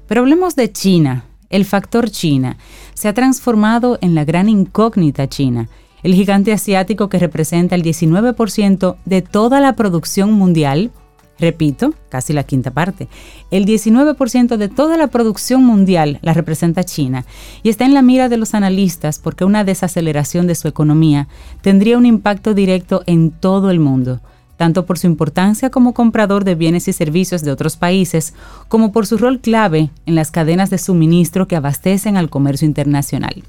Pero 0.07 0.21
hablemos 0.21 0.55
de 0.55 0.71
China. 0.71 1.25
El 1.49 1.65
factor 1.65 2.11
China 2.11 2.57
se 2.93 3.07
ha 3.07 3.13
transformado 3.15 3.97
en 4.01 4.13
la 4.13 4.23
gran 4.23 4.49
incógnita 4.49 5.27
China, 5.27 5.67
el 6.03 6.13
gigante 6.13 6.53
asiático 6.53 7.09
que 7.09 7.17
representa 7.17 7.73
el 7.73 7.81
19% 7.81 8.97
de 9.03 9.21
toda 9.23 9.59
la 9.59 9.75
producción 9.75 10.31
mundial, 10.33 10.91
repito, 11.39 11.95
casi 12.09 12.31
la 12.31 12.43
quinta 12.43 12.69
parte, 12.69 13.07
el 13.49 13.65
19% 13.65 14.57
de 14.57 14.67
toda 14.67 14.95
la 14.95 15.07
producción 15.07 15.63
mundial 15.63 16.19
la 16.21 16.33
representa 16.33 16.83
China 16.83 17.25
y 17.63 17.69
está 17.69 17.83
en 17.83 17.95
la 17.95 18.03
mira 18.03 18.29
de 18.29 18.37
los 18.37 18.53
analistas 18.53 19.17
porque 19.17 19.43
una 19.43 19.63
desaceleración 19.63 20.45
de 20.45 20.53
su 20.53 20.67
economía 20.67 21.27
tendría 21.61 21.97
un 21.97 22.05
impacto 22.05 22.53
directo 22.53 23.01
en 23.07 23.31
todo 23.31 23.71
el 23.71 23.79
mundo 23.79 24.21
tanto 24.59 24.85
por 24.85 24.99
su 24.99 25.07
importancia 25.07 25.69
como 25.69 25.93
comprador 25.93 26.43
de 26.43 26.53
bienes 26.53 26.89
y 26.89 26.91
servicios 26.91 27.43
de 27.43 27.51
otros 27.51 27.77
países, 27.77 28.33
como 28.67 28.91
por 28.91 29.07
su 29.07 29.17
rol 29.17 29.39
clave 29.39 29.89
en 30.05 30.15
las 30.15 30.31
cadenas 30.31 30.69
de 30.69 30.77
suministro 30.77 31.47
que 31.47 31.55
abastecen 31.55 32.17
al 32.17 32.29
comercio 32.29 32.67
internacional. 32.67 33.41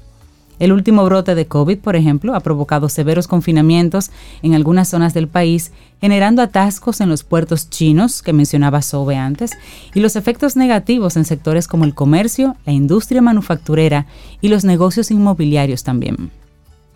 El 0.57 0.71
último 0.71 1.03
brote 1.03 1.35
de 1.35 1.47
COVID, 1.47 1.79
por 1.79 1.97
ejemplo, 1.97 2.33
ha 2.33 2.39
provocado 2.39 2.87
severos 2.87 3.27
confinamientos 3.27 4.09
en 4.41 4.53
algunas 4.53 4.87
zonas 4.87 5.13
del 5.13 5.27
país, 5.27 5.73
generando 5.99 6.41
atascos 6.41 7.01
en 7.01 7.09
los 7.09 7.25
puertos 7.25 7.69
chinos, 7.69 8.21
que 8.21 8.31
mencionaba 8.31 8.81
Sobe 8.81 9.17
antes, 9.17 9.57
y 9.93 9.99
los 9.99 10.15
efectos 10.15 10.55
negativos 10.55 11.17
en 11.17 11.25
sectores 11.25 11.67
como 11.67 11.83
el 11.83 11.93
comercio, 11.93 12.55
la 12.65 12.71
industria 12.71 13.21
manufacturera 13.21 14.05
y 14.39 14.47
los 14.47 14.63
negocios 14.63 15.11
inmobiliarios 15.11 15.83
también. 15.83 16.31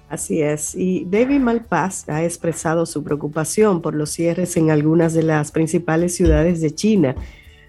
Así 0.10 0.42
es. 0.42 0.76
Y 0.76 1.06
David 1.06 1.40
Malpass 1.40 2.08
ha 2.10 2.24
expresado 2.24 2.86
su 2.86 3.04
preocupación 3.04 3.82
por 3.82 3.96
los 3.96 4.12
cierres 4.12 4.56
en 4.56 4.70
algunas 4.70 5.14
de 5.14 5.24
las 5.24 5.52
principales 5.52 6.16
ciudades 6.16 6.62
de 6.62 6.74
China, 6.76 7.16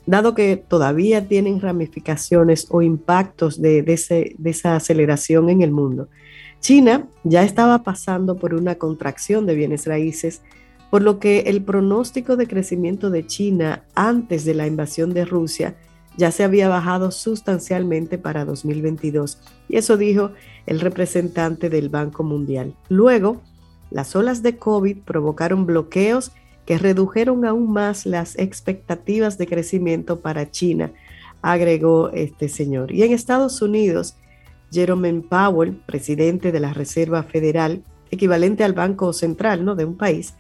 dado 0.04 0.34
que 0.34 0.56
todavía 0.56 1.26
tienen 1.26 1.60
ramificaciones 1.60 2.66
o 2.70 2.82
impactos 2.82 3.60
de, 3.60 3.82
de 3.82 4.50
esa 4.50 4.76
aceleración 4.76 5.48
en 5.48 5.62
el 5.62 5.72
mundo. 5.72 6.08
China 6.60 7.08
ya 7.24 7.42
estaba 7.42 7.82
pasando 7.82 8.36
por 8.36 8.54
una 8.54 8.74
contracción 8.74 9.46
de 9.46 9.54
bienes 9.54 9.86
raíces, 9.86 10.42
por 10.90 11.02
lo 11.02 11.18
que 11.18 11.40
el 11.40 11.62
pronóstico 11.62 12.36
de 12.36 12.46
crecimiento 12.46 13.10
de 13.10 13.26
China 13.26 13.84
antes 13.94 14.44
de 14.44 14.54
la 14.54 14.66
invasión 14.66 15.12
de 15.14 15.24
Rusia 15.24 15.76
ya 16.16 16.30
se 16.30 16.44
había 16.44 16.68
bajado 16.68 17.10
sustancialmente 17.10 18.18
para 18.18 18.44
2022. 18.44 19.38
Y 19.68 19.76
eso 19.76 19.96
dijo 19.96 20.32
el 20.66 20.80
representante 20.80 21.70
del 21.70 21.88
Banco 21.88 22.22
Mundial. 22.22 22.74
Luego, 22.88 23.40
las 23.90 24.16
olas 24.16 24.42
de 24.42 24.56
COVID 24.56 24.98
provocaron 24.98 25.66
bloqueos 25.66 26.32
que 26.66 26.78
redujeron 26.78 27.44
aún 27.44 27.72
más 27.72 28.04
las 28.06 28.36
expectativas 28.38 29.38
de 29.38 29.46
crecimiento 29.46 30.20
para 30.20 30.50
China, 30.50 30.90
agregó 31.40 32.10
este 32.10 32.48
señor. 32.48 32.92
Y 32.92 33.04
en 33.04 33.12
Estados 33.12 33.62
Unidos, 33.62 34.16
Jerome 34.72 35.22
Powell, 35.22 35.76
presidente 35.86 36.50
de 36.50 36.60
la 36.60 36.74
Reserva 36.74 37.22
Federal, 37.22 37.82
equivalente 38.10 38.64
al 38.64 38.72
Banco 38.72 39.12
Central 39.12 39.64
¿no? 39.64 39.74
de 39.74 39.84
un 39.84 39.96
país, 39.96 40.34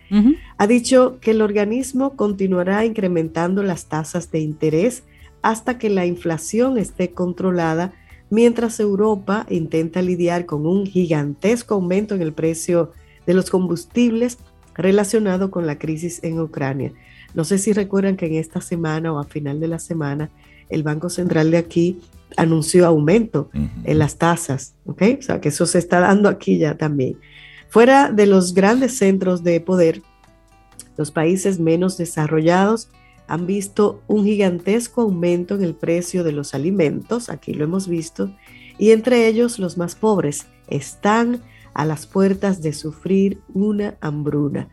ha 0.56 0.66
dicho 0.66 1.18
que 1.20 1.32
el 1.32 1.42
organismo 1.42 2.16
continuará 2.16 2.84
incrementando 2.84 3.62
las 3.62 3.86
tasas 3.86 4.30
de 4.30 4.40
interés 4.40 5.04
hasta 5.42 5.78
que 5.78 5.90
la 5.90 6.06
inflación 6.06 6.78
esté 6.78 7.12
controlada, 7.12 7.92
mientras 8.30 8.80
Europa 8.80 9.46
intenta 9.48 10.02
lidiar 10.02 10.46
con 10.46 10.66
un 10.66 10.86
gigantesco 10.86 11.74
aumento 11.74 12.14
en 12.14 12.22
el 12.22 12.32
precio 12.32 12.92
de 13.26 13.34
los 13.34 13.50
combustibles 13.50 14.38
relacionado 14.74 15.50
con 15.50 15.66
la 15.66 15.78
crisis 15.78 16.22
en 16.22 16.40
Ucrania. 16.40 16.92
No 17.34 17.44
sé 17.44 17.58
si 17.58 17.72
recuerdan 17.72 18.16
que 18.16 18.26
en 18.26 18.34
esta 18.34 18.60
semana 18.60 19.12
o 19.12 19.18
a 19.18 19.24
final 19.24 19.60
de 19.60 19.68
la 19.68 19.78
semana 19.78 20.30
el 20.68 20.82
Banco 20.82 21.10
Central 21.10 21.50
de 21.50 21.58
aquí 21.58 22.00
anunció 22.36 22.86
aumento 22.86 23.50
en 23.84 23.98
las 23.98 24.16
tasas, 24.16 24.74
¿ok? 24.84 25.02
O 25.18 25.22
sea, 25.22 25.40
que 25.40 25.50
eso 25.50 25.64
se 25.66 25.78
está 25.78 26.00
dando 26.00 26.28
aquí 26.28 26.58
ya 26.58 26.76
también. 26.76 27.18
Fuera 27.68 28.10
de 28.10 28.26
los 28.26 28.52
grandes 28.54 28.96
centros 28.98 29.44
de 29.44 29.60
poder, 29.60 30.02
los 30.96 31.10
países 31.10 31.60
menos 31.60 31.96
desarrollados 31.96 32.88
han 33.28 33.46
visto 33.46 34.02
un 34.06 34.24
gigantesco 34.24 35.02
aumento 35.02 35.54
en 35.54 35.64
el 35.64 35.74
precio 35.74 36.24
de 36.24 36.32
los 36.32 36.54
alimentos, 36.54 37.28
aquí 37.28 37.54
lo 37.54 37.64
hemos 37.64 37.88
visto, 37.88 38.30
y 38.78 38.90
entre 38.90 39.26
ellos 39.26 39.58
los 39.58 39.76
más 39.76 39.94
pobres 39.94 40.46
están 40.68 41.42
a 41.74 41.84
las 41.84 42.06
puertas 42.06 42.62
de 42.62 42.72
sufrir 42.72 43.40
una 43.52 43.96
hambruna. 44.00 44.68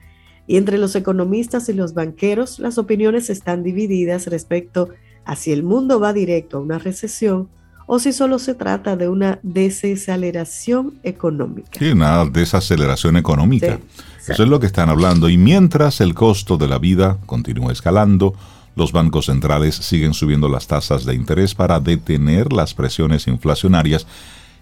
Y 0.47 0.57
entre 0.57 0.77
los 0.77 0.95
economistas 0.95 1.69
y 1.69 1.73
los 1.73 1.93
banqueros 1.93 2.59
las 2.59 2.77
opiniones 2.77 3.29
están 3.29 3.63
divididas 3.63 4.27
respecto 4.27 4.89
a 5.25 5.35
si 5.35 5.51
el 5.51 5.63
mundo 5.63 5.99
va 5.99 6.13
directo 6.13 6.57
a 6.57 6.61
una 6.61 6.79
recesión 6.79 7.49
o 7.85 7.99
si 7.99 8.13
solo 8.13 8.39
se 8.39 8.55
trata 8.55 8.95
de 8.95 9.09
una 9.09 9.39
desaceleración 9.43 10.99
económica. 11.03 11.79
Sí, 11.79 11.91
una 11.91 12.25
desaceleración 12.25 13.17
económica. 13.17 13.79
Eso 14.27 14.43
es 14.43 14.49
lo 14.49 14.59
que 14.59 14.67
están 14.67 14.89
hablando. 14.89 15.29
Y 15.29 15.37
mientras 15.37 15.99
el 16.01 16.13
costo 16.13 16.57
de 16.57 16.67
la 16.67 16.79
vida 16.79 17.17
continúa 17.25 17.71
escalando, 17.71 18.33
los 18.75 18.91
bancos 18.91 19.25
centrales 19.25 19.75
siguen 19.75 20.13
subiendo 20.13 20.49
las 20.49 20.67
tasas 20.67 21.05
de 21.05 21.13
interés 21.13 21.55
para 21.55 21.79
detener 21.79 22.53
las 22.53 22.73
presiones 22.73 23.27
inflacionarias. 23.27 24.07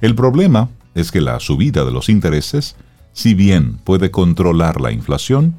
El 0.01 0.15
problema 0.15 0.69
es 0.95 1.11
que 1.11 1.21
la 1.21 1.39
subida 1.39 1.85
de 1.85 1.91
los 1.91 2.09
intereses, 2.09 2.75
si 3.13 3.33
bien 3.33 3.77
puede 3.83 4.11
controlar 4.11 4.81
la 4.81 4.91
inflación, 4.91 5.55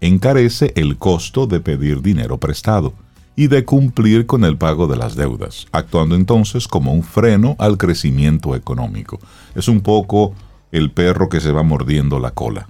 encarece 0.00 0.72
el 0.76 0.96
costo 0.96 1.46
de 1.46 1.60
pedir 1.60 2.00
dinero 2.00 2.38
prestado 2.38 2.94
y 3.36 3.48
de 3.48 3.64
cumplir 3.64 4.26
con 4.26 4.44
el 4.44 4.56
pago 4.56 4.86
de 4.86 4.96
las 4.96 5.16
deudas, 5.16 5.66
actuando 5.72 6.14
entonces 6.14 6.68
como 6.68 6.92
un 6.92 7.02
freno 7.02 7.56
al 7.58 7.78
crecimiento 7.78 8.54
económico. 8.54 9.18
Es 9.54 9.68
un 9.68 9.80
poco 9.80 10.34
el 10.72 10.90
perro 10.90 11.28
que 11.28 11.40
se 11.40 11.52
va 11.52 11.62
mordiendo 11.62 12.18
la 12.18 12.30
cola. 12.30 12.68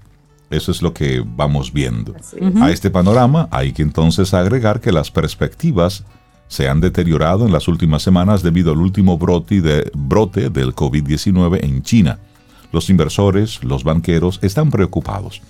Eso 0.51 0.72
es 0.72 0.82
lo 0.82 0.92
que 0.92 1.24
vamos 1.24 1.72
viendo. 1.72 2.14
A 2.61 2.70
este 2.70 2.90
panorama 2.90 3.48
hay 3.53 3.72
que 3.72 3.82
entonces 3.82 4.34
agregar 4.34 4.80
que 4.80 4.92
las 4.92 5.11
perspectivas 5.11 6.05
se 6.48 6.68
han 6.68 6.80
deteriorado 6.80 7.46
en 7.46 7.53
las 7.53 7.68
últimas 7.68 8.03
semanas 8.03 8.42
debido 8.42 8.72
al 8.72 8.78
último 8.78 9.16
brote, 9.16 9.61
de, 9.61 9.90
brote 9.94 10.51
del 10.51 10.74
COVID-19 10.74 11.61
en 11.62 11.82
China. 11.82 12.18
Los 12.72 12.90
inversores, 12.90 13.62
los 13.62 13.84
banqueros 13.84 14.40
están 14.42 14.70
preocupados. 14.70 15.40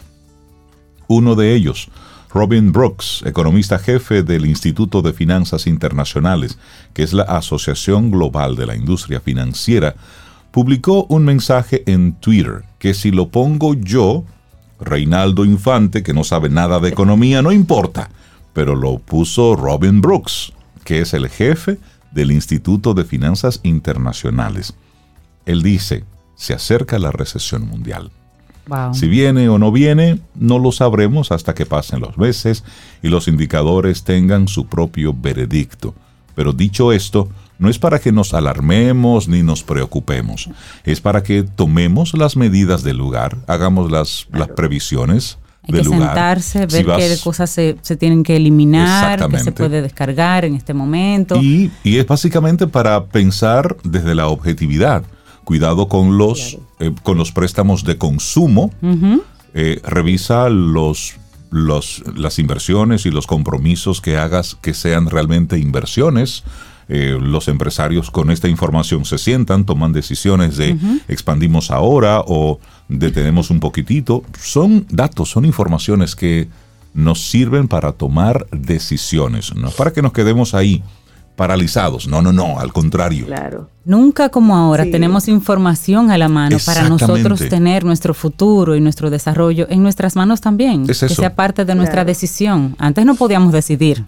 Uno 1.08 1.34
de 1.34 1.54
ellos, 1.54 1.88
Robin 2.32 2.70
Brooks, 2.70 3.22
economista 3.24 3.78
jefe 3.78 4.22
del 4.22 4.44
Instituto 4.44 5.00
de 5.00 5.14
Finanzas 5.14 5.66
Internacionales, 5.66 6.58
que 6.92 7.02
es 7.02 7.14
la 7.14 7.24
Asociación 7.24 8.10
Global 8.10 8.54
de 8.54 8.66
la 8.66 8.76
Industria 8.76 9.20
Financiera, 9.20 9.96
publicó 10.50 11.04
un 11.04 11.24
mensaje 11.24 11.82
en 11.86 12.12
Twitter 12.12 12.64
que 12.78 12.92
si 12.94 13.10
lo 13.10 13.30
pongo 13.30 13.74
yo, 13.74 14.24
Reinaldo 14.80 15.44
Infante, 15.44 16.02
que 16.02 16.12
no 16.12 16.24
sabe 16.24 16.48
nada 16.48 16.80
de 16.80 16.88
economía, 16.88 17.42
no 17.42 17.52
importa, 17.52 18.10
pero 18.52 18.74
lo 18.74 18.98
puso 18.98 19.56
Robin 19.56 20.00
Brooks, 20.00 20.52
que 20.84 21.00
es 21.00 21.14
el 21.14 21.28
jefe 21.28 21.78
del 22.10 22.32
Instituto 22.32 22.94
de 22.94 23.04
Finanzas 23.04 23.60
Internacionales. 23.62 24.74
Él 25.46 25.62
dice, 25.62 26.04
se 26.34 26.54
acerca 26.54 26.98
la 26.98 27.10
recesión 27.10 27.66
mundial. 27.66 28.10
Si 28.92 29.08
viene 29.08 29.48
o 29.48 29.58
no 29.58 29.72
viene, 29.72 30.20
no 30.36 30.60
lo 30.60 30.70
sabremos 30.70 31.32
hasta 31.32 31.54
que 31.54 31.66
pasen 31.66 32.00
los 32.00 32.16
meses 32.18 32.62
y 33.02 33.08
los 33.08 33.26
indicadores 33.26 34.04
tengan 34.04 34.46
su 34.46 34.66
propio 34.66 35.12
veredicto. 35.12 35.92
Pero 36.36 36.52
dicho 36.52 36.92
esto, 36.92 37.28
no 37.60 37.68
es 37.68 37.78
para 37.78 38.00
que 38.00 38.10
nos 38.10 38.34
alarmemos 38.34 39.28
ni 39.28 39.44
nos 39.44 39.62
preocupemos, 39.62 40.50
es 40.84 41.00
para 41.00 41.22
que 41.22 41.44
tomemos 41.44 42.14
las 42.14 42.36
medidas 42.36 42.82
del 42.82 42.96
lugar, 42.96 43.36
hagamos 43.46 43.92
las, 43.92 44.26
las 44.32 44.48
previsiones 44.48 45.38
hay 45.62 45.74
que 45.74 45.84
sentarse, 45.84 46.66
ver 46.66 46.86
qué 46.86 47.18
cosas 47.22 47.50
se, 47.50 47.74
tienen 47.98 48.22
que 48.22 48.36
eliminar, 48.36 49.28
qué 49.28 49.38
se 49.38 49.52
puede 49.52 49.82
descargar 49.82 50.44
en 50.44 50.54
este 50.54 50.72
momento. 50.72 51.36
Y, 51.36 51.70
es 51.84 52.06
básicamente 52.06 52.66
para 52.66 53.04
pensar 53.06 53.76
desde 53.84 54.14
la 54.14 54.28
objetividad. 54.28 55.04
Cuidado 55.44 55.88
con 55.88 56.16
los, 56.16 56.58
eh, 56.78 56.92
con 57.02 57.18
los 57.18 57.32
préstamos 57.32 57.84
de 57.84 57.98
consumo. 57.98 58.70
Eh, 59.52 59.80
revisa 59.84 60.48
los 60.48 61.14
los, 61.50 62.04
las 62.14 62.38
inversiones 62.38 63.06
y 63.06 63.10
los 63.10 63.26
compromisos 63.26 64.00
que 64.00 64.16
hagas 64.16 64.56
que 64.60 64.72
sean 64.72 65.10
realmente 65.10 65.58
inversiones. 65.58 66.44
Eh, 66.92 67.16
los 67.20 67.46
empresarios 67.46 68.10
con 68.10 68.32
esta 68.32 68.48
información 68.48 69.04
se 69.04 69.16
sientan, 69.16 69.64
toman 69.64 69.92
decisiones 69.92 70.56
de 70.56 70.76
expandimos 71.06 71.70
ahora 71.70 72.20
o 72.26 72.58
detenemos 72.88 73.50
un 73.50 73.60
poquitito. 73.60 74.24
Son 74.42 74.86
datos, 74.90 75.30
son 75.30 75.44
informaciones 75.44 76.16
que 76.16 76.48
nos 76.92 77.30
sirven 77.30 77.68
para 77.68 77.92
tomar 77.92 78.44
decisiones, 78.50 79.54
no 79.54 79.70
para 79.70 79.92
que 79.92 80.02
nos 80.02 80.12
quedemos 80.12 80.52
ahí 80.52 80.82
paralizados. 81.36 82.08
No, 82.08 82.22
no, 82.22 82.32
no, 82.32 82.58
al 82.58 82.72
contrario. 82.72 83.26
Claro. 83.26 83.70
Nunca 83.84 84.28
como 84.28 84.56
ahora 84.56 84.82
tenemos 84.82 85.28
información 85.28 86.10
a 86.10 86.18
la 86.18 86.28
mano 86.28 86.56
para 86.66 86.88
nosotros 86.88 87.48
tener 87.48 87.84
nuestro 87.84 88.14
futuro 88.14 88.74
y 88.74 88.80
nuestro 88.80 89.10
desarrollo 89.10 89.68
en 89.70 89.80
nuestras 89.84 90.16
manos 90.16 90.40
también. 90.40 90.88
Que 90.88 90.94
sea 90.94 91.36
parte 91.36 91.64
de 91.64 91.76
nuestra 91.76 92.04
decisión. 92.04 92.74
Antes 92.80 93.06
no 93.06 93.14
podíamos 93.14 93.52
decidir. 93.52 94.04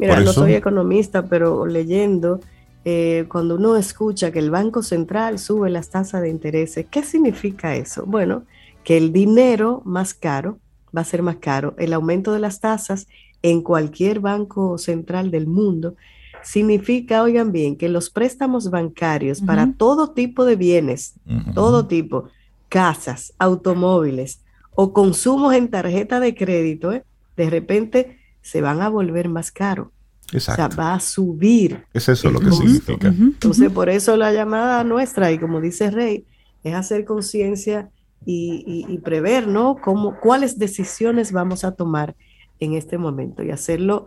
Mira, 0.00 0.20
no 0.20 0.32
soy 0.32 0.54
economista, 0.54 1.26
pero 1.26 1.66
leyendo, 1.66 2.40
eh, 2.84 3.26
cuando 3.28 3.56
uno 3.56 3.76
escucha 3.76 4.32
que 4.32 4.38
el 4.38 4.50
Banco 4.50 4.82
Central 4.82 5.38
sube 5.38 5.70
las 5.70 5.90
tasas 5.90 6.22
de 6.22 6.30
interés, 6.30 6.78
¿qué 6.90 7.02
significa 7.02 7.76
eso? 7.76 8.04
Bueno, 8.06 8.44
que 8.82 8.96
el 8.96 9.12
dinero 9.12 9.82
más 9.84 10.14
caro 10.14 10.58
va 10.96 11.02
a 11.02 11.04
ser 11.04 11.22
más 11.22 11.36
caro. 11.36 11.74
El 11.78 11.92
aumento 11.92 12.32
de 12.32 12.40
las 12.40 12.60
tasas 12.60 13.06
en 13.42 13.62
cualquier 13.62 14.20
banco 14.20 14.78
central 14.78 15.30
del 15.30 15.46
mundo, 15.46 15.94
significa, 16.42 17.22
oigan 17.22 17.52
bien, 17.52 17.76
que 17.76 17.88
los 17.88 18.10
préstamos 18.10 18.70
bancarios 18.70 19.40
para 19.40 19.72
todo 19.76 20.10
tipo 20.10 20.44
de 20.44 20.56
bienes, 20.56 21.14
todo 21.54 21.86
tipo, 21.86 22.24
casas, 22.68 23.32
automóviles 23.38 24.40
o 24.74 24.92
consumos 24.92 25.54
en 25.54 25.68
tarjeta 25.68 26.20
de 26.20 26.34
crédito, 26.34 26.92
¿eh? 26.92 27.04
de 27.36 27.50
repente 27.50 28.19
se 28.42 28.60
van 28.60 28.80
a 28.80 28.88
volver 28.88 29.28
más 29.28 29.52
caros. 29.52 29.88
Exacto. 30.32 30.62
O 30.62 30.68
sea, 30.68 30.76
va 30.76 30.94
a 30.94 31.00
subir. 31.00 31.84
Es 31.92 32.08
eso 32.08 32.30
lo 32.30 32.40
que 32.40 32.52
significa. 32.52 33.08
Entonces, 33.08 33.70
por 33.70 33.88
eso 33.88 34.16
la 34.16 34.32
llamada 34.32 34.84
nuestra, 34.84 35.32
y 35.32 35.38
como 35.38 35.60
dice 35.60 35.90
Rey, 35.90 36.24
es 36.62 36.74
hacer 36.74 37.04
conciencia 37.04 37.90
y, 38.24 38.84
y, 38.88 38.98
prever, 38.98 39.48
¿no? 39.48 39.76
Cómo, 39.82 40.20
cuáles 40.20 40.58
decisiones 40.58 41.32
vamos 41.32 41.64
a 41.64 41.72
tomar 41.72 42.14
en 42.58 42.74
este 42.74 42.98
momento 42.98 43.42
y 43.42 43.50
hacerlo 43.50 44.06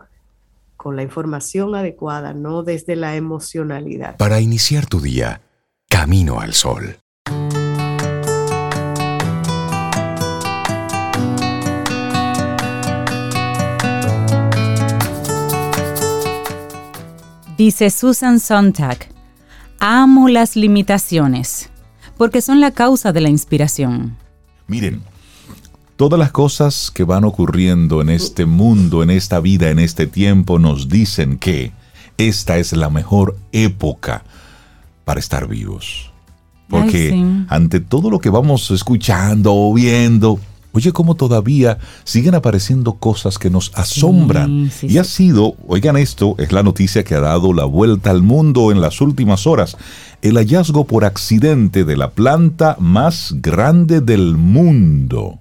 con 0.76 0.96
la 0.96 1.02
información 1.02 1.74
adecuada, 1.74 2.32
no 2.32 2.62
desde 2.62 2.96
la 2.96 3.16
emocionalidad. 3.16 4.16
Para 4.16 4.40
iniciar 4.40 4.86
tu 4.86 5.00
día, 5.00 5.42
camino 5.88 6.40
al 6.40 6.54
sol. 6.54 6.96
Dice 17.56 17.90
Susan 17.90 18.40
Sontag, 18.40 19.08
amo 19.78 20.28
las 20.28 20.56
limitaciones, 20.56 21.70
porque 22.16 22.40
son 22.40 22.60
la 22.60 22.72
causa 22.72 23.12
de 23.12 23.20
la 23.20 23.28
inspiración. 23.28 24.16
Miren, 24.66 25.02
Todas 25.96 26.18
las 26.18 26.32
cosas 26.32 26.90
que 26.90 27.04
van 27.04 27.22
ocurriendo 27.22 28.02
en 28.02 28.08
este 28.08 28.46
mundo, 28.46 29.04
en 29.04 29.10
esta 29.10 29.38
vida, 29.38 29.70
en 29.70 29.78
este 29.78 30.08
tiempo, 30.08 30.58
nos 30.58 30.88
dicen 30.88 31.38
que 31.38 31.70
esta 32.18 32.58
es 32.58 32.72
la 32.72 32.90
mejor 32.90 33.36
época 33.52 34.24
para 35.04 35.20
estar 35.20 35.46
vivos. 35.46 36.10
Porque 36.68 37.24
ante 37.48 37.78
todo 37.78 38.10
lo 38.10 38.18
que 38.18 38.30
vamos 38.30 38.72
escuchando 38.72 39.54
o 39.54 39.72
viendo, 39.72 40.40
oye, 40.74 40.92
cómo 40.92 41.14
todavía 41.14 41.78
siguen 42.02 42.34
apareciendo 42.34 42.94
cosas 42.94 43.38
que 43.38 43.48
nos 43.48 43.72
asombran. 43.74 44.70
y 44.82 44.98
ha 44.98 45.04
sido, 45.04 45.54
oigan 45.66 45.96
esto, 45.96 46.34
es 46.38 46.52
la 46.52 46.62
noticia 46.62 47.04
que 47.04 47.14
ha 47.14 47.20
dado 47.20 47.52
la 47.52 47.64
vuelta 47.64 48.10
al 48.10 48.22
mundo 48.22 48.72
en 48.72 48.80
las 48.80 49.00
últimas 49.00 49.46
horas, 49.46 49.76
el 50.20 50.36
hallazgo 50.36 50.84
por 50.84 51.04
accidente 51.04 51.84
de 51.84 51.96
la 51.96 52.10
planta 52.10 52.76
más 52.80 53.34
grande 53.40 54.00
del 54.00 54.36
mundo. 54.36 55.38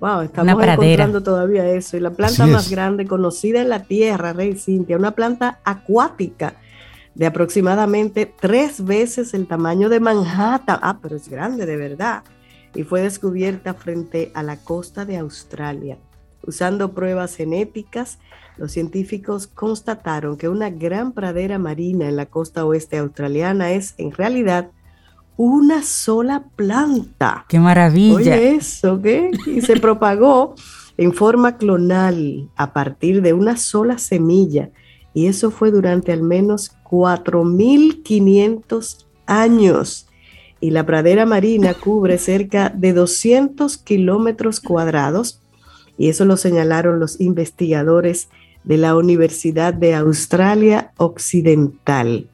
Wow, 0.00 0.22
estamos 0.22 0.60
encontrando 0.60 1.22
todavía 1.22 1.64
eso. 1.68 1.96
Y 1.96 2.00
la 2.00 2.10
planta 2.10 2.44
más 2.46 2.68
grande 2.68 3.06
conocida 3.06 3.60
en 3.60 3.68
la 3.68 3.84
Tierra, 3.84 4.32
Rey 4.32 4.58
Cintia, 4.58 4.96
una 4.96 5.12
planta 5.12 5.60
acuática 5.64 6.56
de 7.14 7.26
aproximadamente 7.26 8.34
tres 8.40 8.84
veces 8.84 9.32
el 9.32 9.46
tamaño 9.46 9.88
de 9.88 10.00
Manhattan. 10.00 10.80
Ah, 10.82 10.98
pero 11.00 11.14
es 11.14 11.28
grande 11.28 11.66
de 11.66 11.76
verdad. 11.76 12.24
Y 12.74 12.84
fue 12.84 13.02
descubierta 13.02 13.74
frente 13.74 14.30
a 14.34 14.42
la 14.42 14.56
costa 14.56 15.04
de 15.04 15.18
Australia. 15.18 15.98
Usando 16.44 16.92
pruebas 16.92 17.36
genéticas, 17.36 18.18
los 18.56 18.72
científicos 18.72 19.46
constataron 19.46 20.36
que 20.36 20.48
una 20.48 20.70
gran 20.70 21.12
pradera 21.12 21.58
marina 21.58 22.08
en 22.08 22.16
la 22.16 22.26
costa 22.26 22.64
oeste 22.64 22.98
australiana 22.98 23.72
es 23.72 23.94
en 23.98 24.12
realidad 24.12 24.70
una 25.36 25.82
sola 25.82 26.44
planta. 26.56 27.46
¡Qué 27.48 27.58
maravilla! 27.58 28.16
Oye, 28.16 28.54
eso, 28.56 29.00
¿qué? 29.00 29.30
Y 29.46 29.62
se 29.62 29.78
propagó 29.78 30.54
en 30.96 31.12
forma 31.12 31.56
clonal 31.56 32.50
a 32.56 32.72
partir 32.72 33.22
de 33.22 33.32
una 33.32 33.56
sola 33.56 33.98
semilla. 33.98 34.70
Y 35.14 35.26
eso 35.26 35.50
fue 35.50 35.70
durante 35.70 36.12
al 36.12 36.22
menos 36.22 36.76
4.500 36.84 39.06
años. 39.26 40.08
Y 40.62 40.70
la 40.70 40.86
pradera 40.86 41.26
marina 41.26 41.74
cubre 41.74 42.18
cerca 42.18 42.70
de 42.70 42.92
200 42.92 43.78
kilómetros 43.78 44.60
cuadrados. 44.60 45.40
Y 45.98 46.08
eso 46.08 46.24
lo 46.24 46.36
señalaron 46.36 47.00
los 47.00 47.20
investigadores 47.20 48.28
de 48.62 48.76
la 48.76 48.94
Universidad 48.94 49.74
de 49.74 49.96
Australia 49.96 50.92
Occidental. 50.98 52.28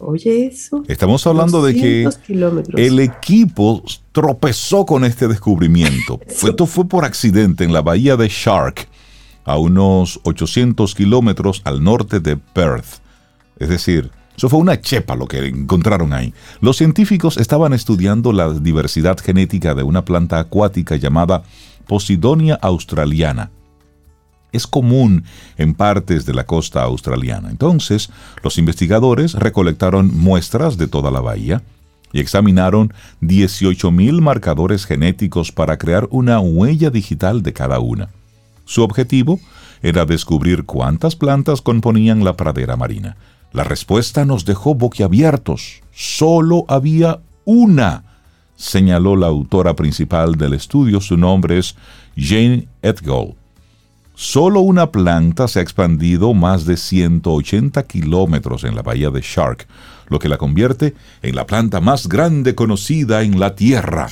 Oye, 0.00 0.46
eso. 0.46 0.82
Estamos 0.88 1.24
hablando 1.28 1.64
de 1.64 1.74
que 1.74 2.08
el 2.76 2.98
equipo 2.98 3.84
tropezó 4.10 4.84
con 4.84 5.04
este 5.04 5.28
descubrimiento. 5.28 6.18
Esto 6.26 6.66
fue 6.66 6.88
por 6.88 7.04
accidente 7.04 7.62
en 7.62 7.72
la 7.72 7.82
bahía 7.82 8.16
de 8.16 8.26
Shark, 8.26 8.88
a 9.44 9.58
unos 9.58 10.18
800 10.24 10.92
kilómetros 10.96 11.62
al 11.62 11.84
norte 11.84 12.18
de 12.18 12.36
Perth. 12.36 12.98
Es 13.60 13.68
decir, 13.68 14.10
eso 14.40 14.48
fue 14.48 14.60
una 14.60 14.80
chepa 14.80 15.16
lo 15.16 15.26
que 15.26 15.48
encontraron 15.48 16.14
ahí. 16.14 16.32
Los 16.62 16.78
científicos 16.78 17.36
estaban 17.36 17.74
estudiando 17.74 18.32
la 18.32 18.54
diversidad 18.54 19.18
genética 19.18 19.74
de 19.74 19.82
una 19.82 20.06
planta 20.06 20.38
acuática 20.38 20.96
llamada 20.96 21.42
Posidonia 21.86 22.54
australiana 22.62 23.50
es 24.50 24.66
común 24.66 25.24
en 25.58 25.74
partes 25.74 26.24
de 26.24 26.32
la 26.32 26.46
costa 26.46 26.82
australiana. 26.84 27.50
Entonces, 27.50 28.08
los 28.42 28.56
investigadores 28.56 29.34
recolectaron 29.34 30.10
muestras 30.16 30.78
de 30.78 30.86
toda 30.86 31.10
la 31.10 31.20
bahía 31.20 31.60
y 32.10 32.20
examinaron 32.20 32.94
18.000 33.20 34.22
marcadores 34.22 34.86
genéticos 34.86 35.52
para 35.52 35.76
crear 35.76 36.08
una 36.10 36.40
huella 36.40 36.88
digital 36.88 37.42
de 37.42 37.52
cada 37.52 37.78
una. 37.78 38.08
Su 38.64 38.82
objetivo 38.84 39.38
era 39.82 40.06
descubrir 40.06 40.64
cuántas 40.64 41.14
plantas 41.14 41.60
componían 41.60 42.24
la 42.24 42.38
pradera 42.38 42.78
marina. 42.78 43.18
La 43.52 43.64
respuesta 43.64 44.24
nos 44.24 44.44
dejó 44.44 44.74
boquiabiertos. 44.74 45.80
Solo 45.92 46.64
había 46.68 47.20
una, 47.44 48.04
señaló 48.56 49.16
la 49.16 49.26
autora 49.26 49.74
principal 49.74 50.36
del 50.36 50.54
estudio. 50.54 51.00
Su 51.00 51.16
nombre 51.16 51.58
es 51.58 51.74
Jane 52.16 52.68
Edgall. 52.82 53.34
Solo 54.14 54.60
una 54.60 54.92
planta 54.92 55.48
se 55.48 55.58
ha 55.58 55.62
expandido 55.62 56.34
más 56.34 56.66
de 56.66 56.76
180 56.76 57.82
kilómetros 57.84 58.64
en 58.64 58.74
la 58.74 58.82
bahía 58.82 59.10
de 59.10 59.22
Shark, 59.22 59.66
lo 60.08 60.18
que 60.18 60.28
la 60.28 60.36
convierte 60.36 60.94
en 61.22 61.34
la 61.34 61.46
planta 61.46 61.80
más 61.80 62.06
grande 62.06 62.54
conocida 62.54 63.22
en 63.22 63.40
la 63.40 63.56
Tierra. 63.56 64.08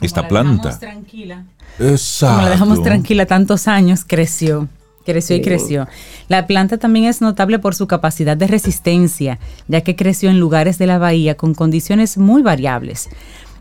Esta 0.00 0.22
la 0.22 0.28
planta. 0.28 0.78
tranquila. 0.78 1.44
Exacto. 1.78 2.34
Como 2.34 2.42
la 2.42 2.50
dejamos 2.50 2.82
tranquila 2.82 3.26
tantos 3.26 3.66
años, 3.66 4.04
creció. 4.06 4.68
Creció 5.08 5.36
y 5.36 5.40
creció. 5.40 5.88
La 6.28 6.46
planta 6.46 6.76
también 6.76 7.06
es 7.06 7.22
notable 7.22 7.58
por 7.58 7.74
su 7.74 7.86
capacidad 7.86 8.36
de 8.36 8.46
resistencia, 8.46 9.38
ya 9.66 9.80
que 9.80 9.96
creció 9.96 10.28
en 10.28 10.38
lugares 10.38 10.76
de 10.76 10.86
la 10.86 10.98
bahía 10.98 11.34
con 11.34 11.54
condiciones 11.54 12.18
muy 12.18 12.42
variables. 12.42 13.08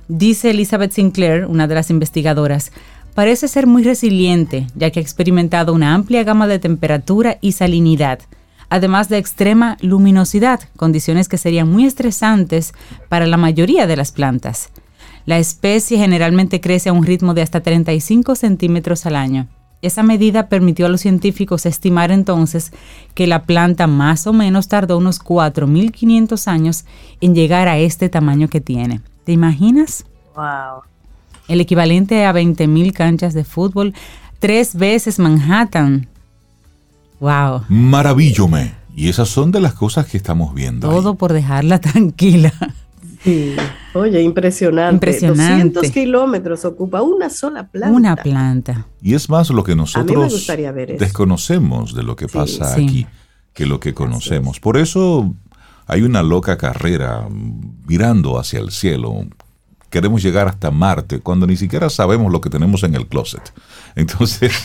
Dice 0.09 0.49
Elizabeth 0.49 0.91
Sinclair, 0.91 1.45
una 1.45 1.65
de 1.65 1.75
las 1.75 1.89
investigadoras, 1.89 2.73
parece 3.15 3.47
ser 3.47 3.65
muy 3.65 3.81
resiliente, 3.81 4.67
ya 4.75 4.91
que 4.91 4.99
ha 4.99 5.01
experimentado 5.01 5.73
una 5.73 5.93
amplia 5.93 6.25
gama 6.25 6.47
de 6.47 6.59
temperatura 6.59 7.37
y 7.39 7.53
salinidad, 7.53 8.19
además 8.67 9.07
de 9.07 9.17
extrema 9.17 9.77
luminosidad, 9.79 10.59
condiciones 10.75 11.29
que 11.29 11.37
serían 11.37 11.71
muy 11.71 11.85
estresantes 11.85 12.73
para 13.07 13.25
la 13.25 13.37
mayoría 13.37 13.87
de 13.87 13.95
las 13.95 14.11
plantas. 14.11 14.69
La 15.25 15.37
especie 15.37 15.97
generalmente 15.97 16.59
crece 16.59 16.89
a 16.89 16.93
un 16.93 17.05
ritmo 17.05 17.33
de 17.33 17.41
hasta 17.41 17.61
35 17.61 18.35
centímetros 18.35 19.05
al 19.05 19.15
año. 19.15 19.47
Esa 19.82 20.01
medida 20.01 20.49
permitió 20.49 20.88
a 20.88 20.89
los 20.89 21.01
científicos 21.01 21.65
estimar 21.65 22.11
entonces 22.11 22.71
que 23.13 23.28
la 23.28 23.43
planta 23.43 23.86
más 23.86 24.25
o 24.25 24.34
menos 24.34 24.67
tardó 24.67 24.97
unos 24.97 25.23
4.500 25.23 26.47
años 26.47 26.86
en 27.21 27.36
llegar 27.36 27.67
a 27.67 27.78
este 27.78 28.09
tamaño 28.09 28.47
que 28.47 28.59
tiene. 28.61 29.01
¿Te 29.23 29.34
imaginas? 29.34 30.05
Wow. 30.36 30.84
el 31.47 31.61
equivalente 31.61 32.25
a 32.25 32.34
20.000 32.34 32.93
canchas 32.93 33.34
de 33.34 33.43
fútbol, 33.43 33.93
tres 34.39 34.75
veces 34.75 35.17
Manhattan. 35.17 36.07
¡Wow! 37.19 37.63
Maravillome. 37.69 38.73
Y 38.95 39.09
esas 39.09 39.30
son 39.30 39.51
de 39.51 39.59
las 39.59 39.73
cosas 39.73 40.07
que 40.07 40.17
estamos 40.17 40.53
viendo. 40.55 40.89
Todo 40.89 41.15
por 41.15 41.34
dejarla 41.34 41.80
tranquila. 41.82 42.51
Sí. 43.23 43.55
Oye, 43.99 44.21
impresionante. 44.21 44.93
Impresionante. 44.93 45.73
200 45.75 45.91
kilómetros 45.91 46.65
ocupa 46.65 47.01
una 47.01 47.29
sola 47.29 47.67
planta. 47.67 47.95
Una 47.95 48.15
planta. 48.15 48.87
Y 49.01 49.13
es 49.13 49.29
más 49.29 49.49
lo 49.49 49.63
que 49.63 49.75
nosotros 49.75 50.47
desconocemos 50.97 51.93
de 51.93 52.03
lo 52.03 52.15
que 52.15 52.27
pasa 52.27 52.73
aquí 52.73 53.07
que 53.57 53.65
lo 53.65 53.79
que 53.79 53.95
conocemos. 53.95 54.59
Por 54.59 54.77
eso 54.77 55.33
hay 55.87 56.03
una 56.03 56.21
loca 56.21 56.57
carrera 56.57 57.27
mirando 57.87 58.37
hacia 58.37 58.59
el 58.59 58.69
cielo. 58.69 59.25
Queremos 59.89 60.21
llegar 60.21 60.47
hasta 60.47 60.69
Marte 60.69 61.19
cuando 61.21 61.47
ni 61.47 61.55
siquiera 61.55 61.89
sabemos 61.89 62.31
lo 62.31 62.41
que 62.41 62.49
tenemos 62.49 62.83
en 62.83 62.95
el 62.95 63.07
closet. 63.07 63.53
Entonces. 63.95 64.53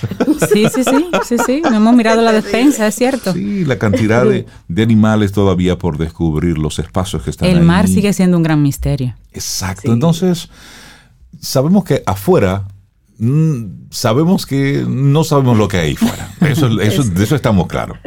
Sí, 0.53 0.66
sí, 0.75 0.83
sí, 0.83 1.07
sí, 1.25 1.37
sí. 1.47 1.62
No 1.62 1.77
hemos 1.77 1.95
mirado 1.95 2.20
la 2.20 2.33
despensa, 2.33 2.87
es 2.87 2.97
cierto. 2.97 3.33
Sí, 3.33 3.64
la 3.64 3.79
cantidad 3.79 4.25
de, 4.27 4.45
animales 4.83 5.33
todavía 5.33 5.79
por 5.79 5.97
descubrir, 5.97 6.59
los 6.59 6.79
espacios 6.81 7.23
que 7.23 7.31
están 7.31 7.49
El 7.49 7.62
mar 7.62 7.87
sigue 7.87 8.12
siendo 8.12 8.37
un 8.37 8.43
gran 8.43 8.61
misterio. 8.61 9.14
Exacto. 9.33 9.93
Entonces, 9.93 10.51
sabemos 11.41 11.85
que 11.85 12.03
afuera 12.07 12.64
mm, 13.18 13.64
sabemos 13.91 14.47
que 14.47 14.85
no 14.87 15.23
sabemos 15.23 15.57
lo 15.57 15.68
que 15.68 15.79
hay 15.79 15.97
fuera. 15.97 16.35
Eso, 16.41 16.81
eso, 16.81 17.05
de 17.05 17.23
eso 17.25 17.37
estamos 17.37 17.68
claros. 17.68 17.99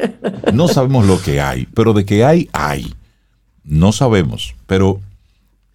No 0.54 0.68
sabemos 0.68 1.06
lo 1.06 1.22
que 1.22 1.40
hay, 1.42 1.68
pero 1.74 1.94
de 1.94 2.06
que 2.06 2.26
hay, 2.26 2.50
hay. 2.52 2.94
No 3.64 3.92
sabemos, 3.92 4.56
pero 4.68 5.00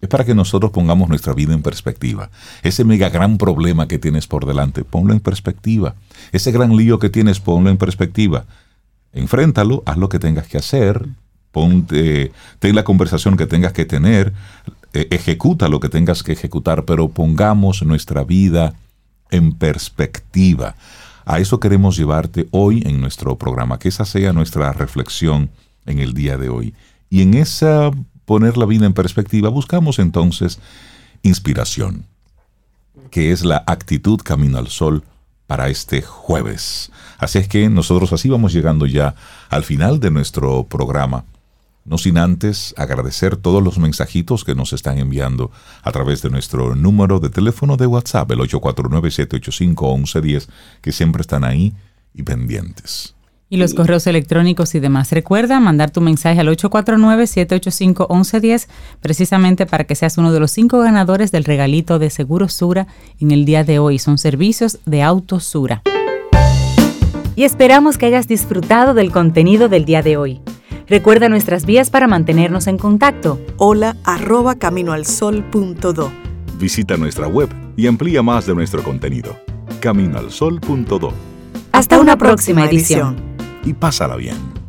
es 0.01 0.09
para 0.09 0.25
que 0.25 0.35
nosotros 0.35 0.71
pongamos 0.71 1.09
nuestra 1.09 1.33
vida 1.33 1.53
en 1.53 1.61
perspectiva. 1.61 2.31
Ese 2.63 2.83
mega 2.83 3.09
gran 3.09 3.37
problema 3.37 3.87
que 3.87 3.99
tienes 3.99 4.27
por 4.27 4.45
delante, 4.45 4.83
ponlo 4.83 5.13
en 5.13 5.19
perspectiva. 5.19 5.95
Ese 6.31 6.51
gran 6.51 6.75
lío 6.75 6.97
que 6.99 7.09
tienes, 7.09 7.39
ponlo 7.39 7.69
en 7.69 7.77
perspectiva. 7.77 8.45
Enfréntalo, 9.13 9.83
haz 9.85 9.97
lo 9.97 10.09
que 10.09 10.19
tengas 10.19 10.47
que 10.47 10.57
hacer, 10.57 11.07
ponte, 11.51 12.31
ten 12.59 12.75
la 12.75 12.83
conversación 12.83 13.37
que 13.37 13.45
tengas 13.45 13.73
que 13.73 13.85
tener, 13.85 14.33
e, 14.93 15.07
ejecuta 15.11 15.69
lo 15.69 15.79
que 15.79 15.89
tengas 15.89 16.23
que 16.23 16.31
ejecutar, 16.31 16.85
pero 16.85 17.09
pongamos 17.09 17.83
nuestra 17.83 18.23
vida 18.23 18.73
en 19.29 19.53
perspectiva. 19.53 20.75
A 21.25 21.39
eso 21.39 21.59
queremos 21.59 21.95
llevarte 21.95 22.47
hoy 22.51 22.81
en 22.85 22.99
nuestro 22.99 23.37
programa, 23.37 23.77
que 23.77 23.89
esa 23.89 24.05
sea 24.05 24.33
nuestra 24.33 24.73
reflexión 24.73 25.51
en 25.85 25.99
el 25.99 26.13
día 26.13 26.37
de 26.37 26.49
hoy. 26.49 26.73
Y 27.09 27.21
en 27.21 27.35
esa 27.35 27.91
poner 28.31 28.55
la 28.55 28.65
vida 28.65 28.85
en 28.85 28.93
perspectiva, 28.93 29.49
buscamos 29.49 29.99
entonces 29.99 30.57
inspiración, 31.21 32.05
que 33.09 33.33
es 33.33 33.43
la 33.43 33.61
actitud 33.67 34.21
camino 34.23 34.57
al 34.57 34.69
sol 34.69 35.03
para 35.47 35.67
este 35.67 36.01
jueves. 36.01 36.93
Así 37.17 37.39
es 37.39 37.49
que 37.49 37.67
nosotros 37.67 38.13
así 38.13 38.29
vamos 38.29 38.53
llegando 38.53 38.85
ya 38.85 39.15
al 39.49 39.65
final 39.65 39.99
de 39.99 40.11
nuestro 40.11 40.63
programa. 40.63 41.25
No 41.83 41.97
sin 41.97 42.17
antes 42.17 42.73
agradecer 42.77 43.35
todos 43.35 43.61
los 43.61 43.77
mensajitos 43.77 44.45
que 44.45 44.55
nos 44.55 44.71
están 44.71 44.97
enviando 44.97 45.51
a 45.83 45.91
través 45.91 46.21
de 46.21 46.29
nuestro 46.29 46.73
número 46.73 47.19
de 47.19 47.31
teléfono 47.31 47.75
de 47.75 47.85
WhatsApp, 47.85 48.31
el 48.31 48.39
849-785-1110, 48.39 50.47
que 50.79 50.93
siempre 50.93 51.19
están 51.19 51.43
ahí 51.43 51.73
y 52.13 52.23
pendientes. 52.23 53.13
Y 53.51 53.57
los 53.57 53.73
correos 53.73 54.07
electrónicos 54.07 54.73
y 54.75 54.79
demás. 54.79 55.11
Recuerda 55.11 55.59
mandar 55.59 55.91
tu 55.91 55.99
mensaje 55.99 56.39
al 56.39 56.47
849-785-1110, 56.47 58.69
precisamente 59.01 59.65
para 59.65 59.83
que 59.83 59.93
seas 59.93 60.17
uno 60.17 60.31
de 60.31 60.39
los 60.39 60.51
cinco 60.51 60.79
ganadores 60.79 61.33
del 61.33 61.43
regalito 61.43 61.99
de 61.99 62.09
Seguro 62.09 62.47
Sura 62.47 62.87
en 63.19 63.31
el 63.31 63.43
día 63.43 63.65
de 63.65 63.77
hoy. 63.77 63.99
Son 63.99 64.17
servicios 64.17 64.79
de 64.85 65.03
Auto 65.03 65.41
Sura. 65.41 65.81
Y 67.35 67.43
esperamos 67.43 67.97
que 67.97 68.05
hayas 68.05 68.29
disfrutado 68.29 68.93
del 68.93 69.11
contenido 69.11 69.67
del 69.67 69.83
día 69.83 70.01
de 70.01 70.15
hoy. 70.15 70.39
Recuerda 70.87 71.27
nuestras 71.27 71.65
vías 71.65 71.89
para 71.89 72.07
mantenernos 72.07 72.67
en 72.67 72.77
contacto. 72.77 73.37
Hola 73.57 73.97
arroba 74.05 74.55
caminoalsol.do. 74.55 76.09
Visita 76.57 76.95
nuestra 76.95 77.27
web 77.27 77.49
y 77.75 77.87
amplía 77.87 78.23
más 78.23 78.45
de 78.45 78.55
nuestro 78.55 78.81
contenido. 78.81 79.35
Caminoalsol.do. 79.81 81.11
Hasta, 81.73 81.99
una, 81.99 82.17
próxima, 82.17 82.65
edición 82.65 83.30
y 83.63 83.73
pásala 83.73 84.15
bien. 84.15 84.60